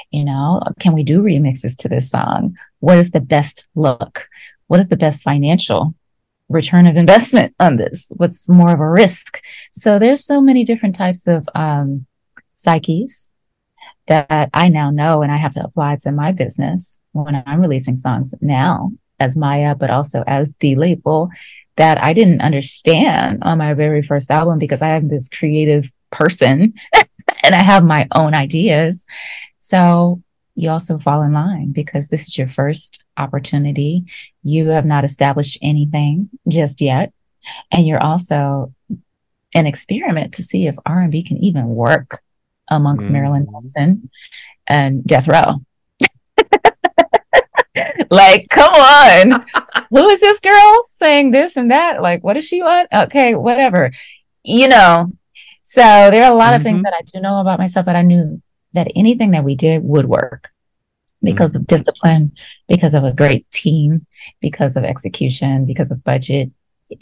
You 0.10 0.26
know, 0.26 0.62
can 0.80 0.94
we 0.94 1.04
do 1.04 1.22
remixes 1.22 1.78
to 1.78 1.90
this 1.90 2.10
song? 2.10 2.58
What 2.80 2.98
is 2.98 3.12
the 3.12 3.20
best 3.20 3.68
look? 3.76 4.28
What 4.68 4.80
is 4.80 4.90
the 4.90 4.98
best 4.98 5.22
financial 5.22 5.94
return 6.50 6.88
of 6.88 6.98
investment 6.98 7.54
on 7.60 7.78
this? 7.78 8.12
What's 8.16 8.50
more 8.50 8.72
of 8.72 8.80
a 8.80 8.90
risk? 8.90 9.44
So 9.74 10.00
there's 10.00 10.26
so 10.26 10.42
many 10.42 10.64
different 10.64 10.96
types 10.96 11.28
of 11.28 11.48
um, 11.54 12.07
psyches 12.58 13.30
that 14.08 14.50
I 14.54 14.68
now 14.70 14.90
know 14.90 15.22
and 15.22 15.32
I 15.32 15.38
have 15.38 15.52
to 15.52 15.64
apply 15.64 15.98
to 15.98 16.12
my 16.12 16.32
business 16.32 17.00
when 17.12 17.42
I'm 17.46 17.62
releasing 17.62 17.96
songs 17.96 18.34
now 18.42 18.92
as 19.20 19.38
Mýa, 19.38 19.78
but 19.78 19.90
also 19.90 20.24
as 20.26 20.54
the 20.60 20.76
label 20.76 21.30
that 21.76 22.04
I 22.04 22.14
didn't 22.14 22.42
understand 22.42 23.44
on 23.44 23.60
my 23.60 23.74
very 23.74 24.02
first 24.02 24.32
album 24.32 24.58
because 24.60 24.82
I 24.82 24.90
am 24.90 25.08
this 25.08 25.30
creative 25.30 25.92
person 26.12 26.74
and 27.44 27.56
I 27.56 27.62
have 27.62 27.84
my 27.84 28.08
own 28.16 28.34
ideas. 28.34 29.06
So 29.60 30.24
you 30.56 30.70
also 30.70 30.98
fall 30.98 31.22
in 31.22 31.34
line 31.34 31.72
because 31.72 32.08
this 32.08 32.28
is 32.28 32.38
your 32.38 32.48
first 32.48 33.04
opportunity. 33.18 34.06
You 34.42 34.70
have 34.70 34.86
not 34.86 35.06
established 35.06 35.60
anything 35.62 36.30
just 36.48 36.82
yet. 36.82 37.14
And 37.72 37.86
you're 37.86 38.04
also 38.04 38.74
an 39.54 39.68
experiment 39.68 40.34
to 40.36 40.44
see 40.44 40.66
if 40.66 40.76
R&B 40.86 41.24
can 41.24 41.38
even 41.38 41.68
work 41.68 42.22
amongst 42.70 43.10
mm. 43.10 43.14
Marilyn 43.14 43.48
Manson 43.52 44.10
and 44.68 45.04
Death 45.06 45.28
Row. 45.28 45.62
like, 48.10 48.48
come 48.50 48.74
on. 48.74 49.46
Who 49.90 50.08
is 50.10 50.20
this 50.20 50.40
girl 50.40 50.88
saying 50.94 51.32
this 51.32 51.56
and 51.56 51.72
that? 51.72 52.02
Like, 52.02 52.24
what 52.24 52.34
does 52.34 52.46
she 52.46 52.62
want? 52.62 52.90
Okay, 52.94 53.36
whatever. 53.36 53.92
You 54.44 54.68
know, 54.68 55.12
so 55.64 55.82
there 55.82 56.24
are 56.24 56.32
a 56.32 56.36
lot 56.36 56.48
mm-hmm. 56.48 56.56
of 56.56 56.64
things 56.64 56.76
mm-hmm. 56.78 56.84
that 56.84 56.94
I 56.98 57.02
do 57.02 57.20
know 57.20 57.42
about 57.42 57.60
myself, 57.60 57.86
but 57.86 57.96
I 57.96 58.02
knew 58.02 58.42
that 58.74 58.92
anything 58.96 59.32
that 59.32 59.44
we 59.44 59.56
did 59.56 59.84
would 59.84 60.08
work 60.08 60.50
because 61.22 61.52
mm-hmm. 61.52 61.62
of 61.62 61.68
discipline, 61.68 62.32
because 62.68 62.94
of 62.94 63.04
a 63.04 63.12
great 63.12 63.50
team, 63.52 64.06
because 64.40 64.78
of 64.78 64.84
execution, 64.84 65.66
because 65.66 65.92
of 65.92 66.04
budget. 66.04 66.52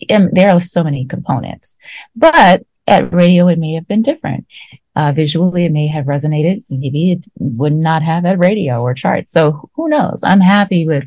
And 0.09 0.32
there 0.34 0.51
are 0.51 0.59
so 0.59 0.84
many 0.84 1.05
components. 1.05 1.76
But 2.16 2.66
at 2.88 3.13
radio, 3.13 3.47
it 3.49 3.59
may 3.59 3.74
have 3.74 3.88
been 3.88 4.01
different. 4.01 4.47
Uh, 4.95 5.11
visually, 5.11 5.65
it 5.65 5.71
may 5.71 5.87
have 5.87 6.05
resonated. 6.05 6.63
Maybe 6.69 7.11
it 7.11 7.25
would 7.37 7.73
not 7.73 8.01
have 8.01 8.25
at 8.25 8.39
radio 8.39 8.81
or 8.81 8.93
charts. 8.93 9.31
So 9.31 9.69
who 9.75 9.89
knows? 9.89 10.23
I'm 10.23 10.39
happy 10.39 10.87
with 10.87 11.03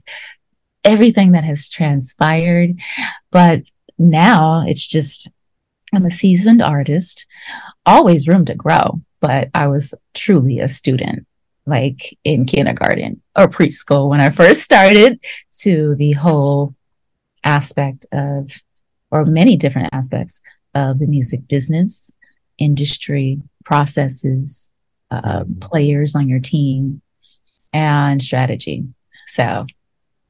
everything 0.84 1.32
that 1.32 1.44
has 1.44 1.68
transpired. 1.68 2.76
But 3.30 3.62
now 3.98 4.64
it's 4.66 4.86
just, 4.86 5.30
I'm 5.92 6.04
a 6.04 6.10
seasoned 6.10 6.62
artist, 6.62 7.26
always 7.86 8.28
room 8.28 8.44
to 8.46 8.54
grow. 8.54 9.00
But 9.20 9.48
I 9.54 9.68
was 9.68 9.94
truly 10.14 10.60
a 10.60 10.68
student, 10.68 11.26
like 11.66 12.16
in 12.24 12.44
kindergarten 12.44 13.22
or 13.34 13.48
preschool 13.48 14.08
when 14.08 14.20
I 14.20 14.30
first 14.30 14.60
started, 14.60 15.18
to 15.60 15.96
the 15.96 16.12
whole 16.12 16.74
aspect 17.42 18.06
of, 18.12 18.52
or 19.10 19.24
many 19.24 19.56
different 19.56 19.88
aspects 19.92 20.40
of 20.74 20.98
the 20.98 21.06
music 21.06 21.48
business, 21.48 22.12
industry, 22.58 23.40
processes, 23.68 24.70
uh, 25.10 25.44
players 25.60 26.14
on 26.16 26.26
your 26.26 26.40
team, 26.40 27.02
and 27.74 28.22
strategy. 28.22 28.86
So 29.26 29.66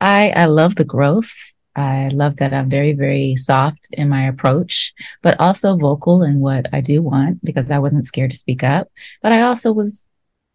I, 0.01 0.31
I 0.31 0.47
love 0.47 0.75
the 0.75 0.85
growth. 0.85 1.31
I 1.77 2.09
love 2.09 2.39
that 2.39 2.53
I'm 2.53 2.69
very, 2.69 2.95
very 2.95 3.37
soft 3.37 3.87
in 3.93 4.09
my 4.09 4.27
approach, 4.27 4.93
but 5.23 5.39
also 5.39 5.77
vocal 5.77 6.25
in 6.25 6.41
what 6.41 6.67
I 6.73 6.81
do 6.81 7.01
want 7.01 7.45
because 7.45 7.71
I 7.71 7.79
wasn't 7.79 8.05
scared 8.05 8.33
to 8.33 8.37
speak 8.37 8.65
up. 8.65 8.89
But 9.23 9.31
I 9.31 9.43
also 9.43 9.71
was 9.73 10.05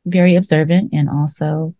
very 0.05 0.35
observant 0.35 0.91
and 0.91 1.09
also, 1.09 1.73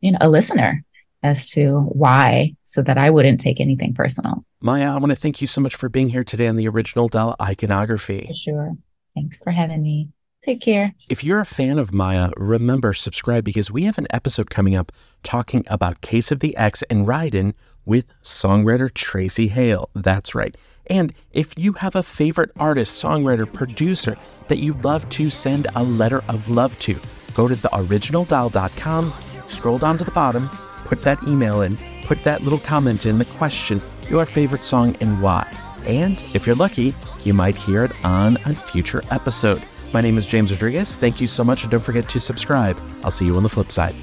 you 0.00 0.12
know, 0.12 0.18
a 0.20 0.28
listener 0.28 0.84
as 1.24 1.50
to 1.54 1.80
why 1.80 2.54
so 2.62 2.82
that 2.82 2.98
I 2.98 3.10
wouldn't 3.10 3.40
take 3.40 3.58
anything 3.58 3.94
personal. 3.94 4.44
Mýa, 4.62 4.94
I 4.94 4.98
want 4.98 5.10
to 5.10 5.16
thank 5.16 5.40
you 5.40 5.48
so 5.48 5.60
much 5.60 5.74
for 5.74 5.88
being 5.88 6.10
here 6.10 6.22
today 6.22 6.46
on 6.46 6.54
the 6.54 6.68
original 6.68 7.08
Doll 7.08 7.34
Iconography. 7.42 8.28
For 8.28 8.36
sure. 8.36 8.76
Thanks 9.16 9.42
for 9.42 9.50
having 9.50 9.82
me. 9.82 10.10
Take 10.46 10.60
care. 10.60 10.94
If 11.08 11.24
you're 11.24 11.40
a 11.40 11.44
fan 11.44 11.76
of 11.76 11.90
Mýa, 11.90 12.32
remember 12.36 12.92
subscribe 12.92 13.42
because 13.42 13.68
we 13.68 13.82
have 13.82 13.98
an 13.98 14.06
episode 14.10 14.48
coming 14.48 14.76
up 14.76 14.92
talking 15.24 15.64
about 15.66 16.02
Case 16.02 16.30
of 16.30 16.38
the 16.38 16.56
Ex 16.56 16.84
and 16.84 17.04
Ryden 17.04 17.52
with 17.84 18.04
songwriter 18.22 18.88
Traci 18.88 19.50
Hale. 19.50 19.90
That's 19.96 20.36
right. 20.36 20.56
And 20.86 21.12
if 21.32 21.58
you 21.58 21.72
have 21.72 21.96
a 21.96 22.02
favorite 22.04 22.52
artist, 22.60 23.02
songwriter, 23.02 23.52
producer 23.52 24.16
that 24.46 24.58
you'd 24.58 24.84
love 24.84 25.08
to 25.10 25.30
send 25.30 25.66
a 25.74 25.82
letter 25.82 26.22
of 26.28 26.48
love 26.48 26.78
to, 26.78 26.96
go 27.34 27.48
to 27.48 27.56
theoriginaldoll.com, 27.56 29.12
scroll 29.48 29.78
down 29.78 29.98
to 29.98 30.04
the 30.04 30.12
bottom, 30.12 30.48
put 30.84 31.02
that 31.02 31.20
email 31.24 31.62
in, 31.62 31.76
put 32.02 32.22
that 32.22 32.42
little 32.42 32.60
comment 32.60 33.04
in, 33.04 33.18
the 33.18 33.24
question, 33.24 33.82
your 34.08 34.24
favorite 34.24 34.64
song 34.64 34.96
and 35.00 35.20
why. 35.20 35.50
And 35.86 36.22
if 36.36 36.46
you're 36.46 36.54
lucky, 36.54 36.94
you 37.24 37.34
might 37.34 37.56
hear 37.56 37.82
it 37.82 37.92
on 38.04 38.36
a 38.44 38.54
future 38.54 39.02
episode. 39.10 39.60
My 39.92 40.00
name 40.00 40.18
is 40.18 40.26
James 40.26 40.50
Rodriguez. 40.50 40.96
Thank 40.96 41.20
you 41.20 41.28
so 41.28 41.44
much, 41.44 41.62
and 41.62 41.70
don't 41.70 41.80
forget 41.80 42.08
to 42.08 42.20
subscribe. 42.20 42.78
I'll 43.02 43.10
see 43.10 43.24
you 43.24 43.36
on 43.36 43.42
the 43.42 43.48
flip 43.48 43.70
side. 43.70 43.94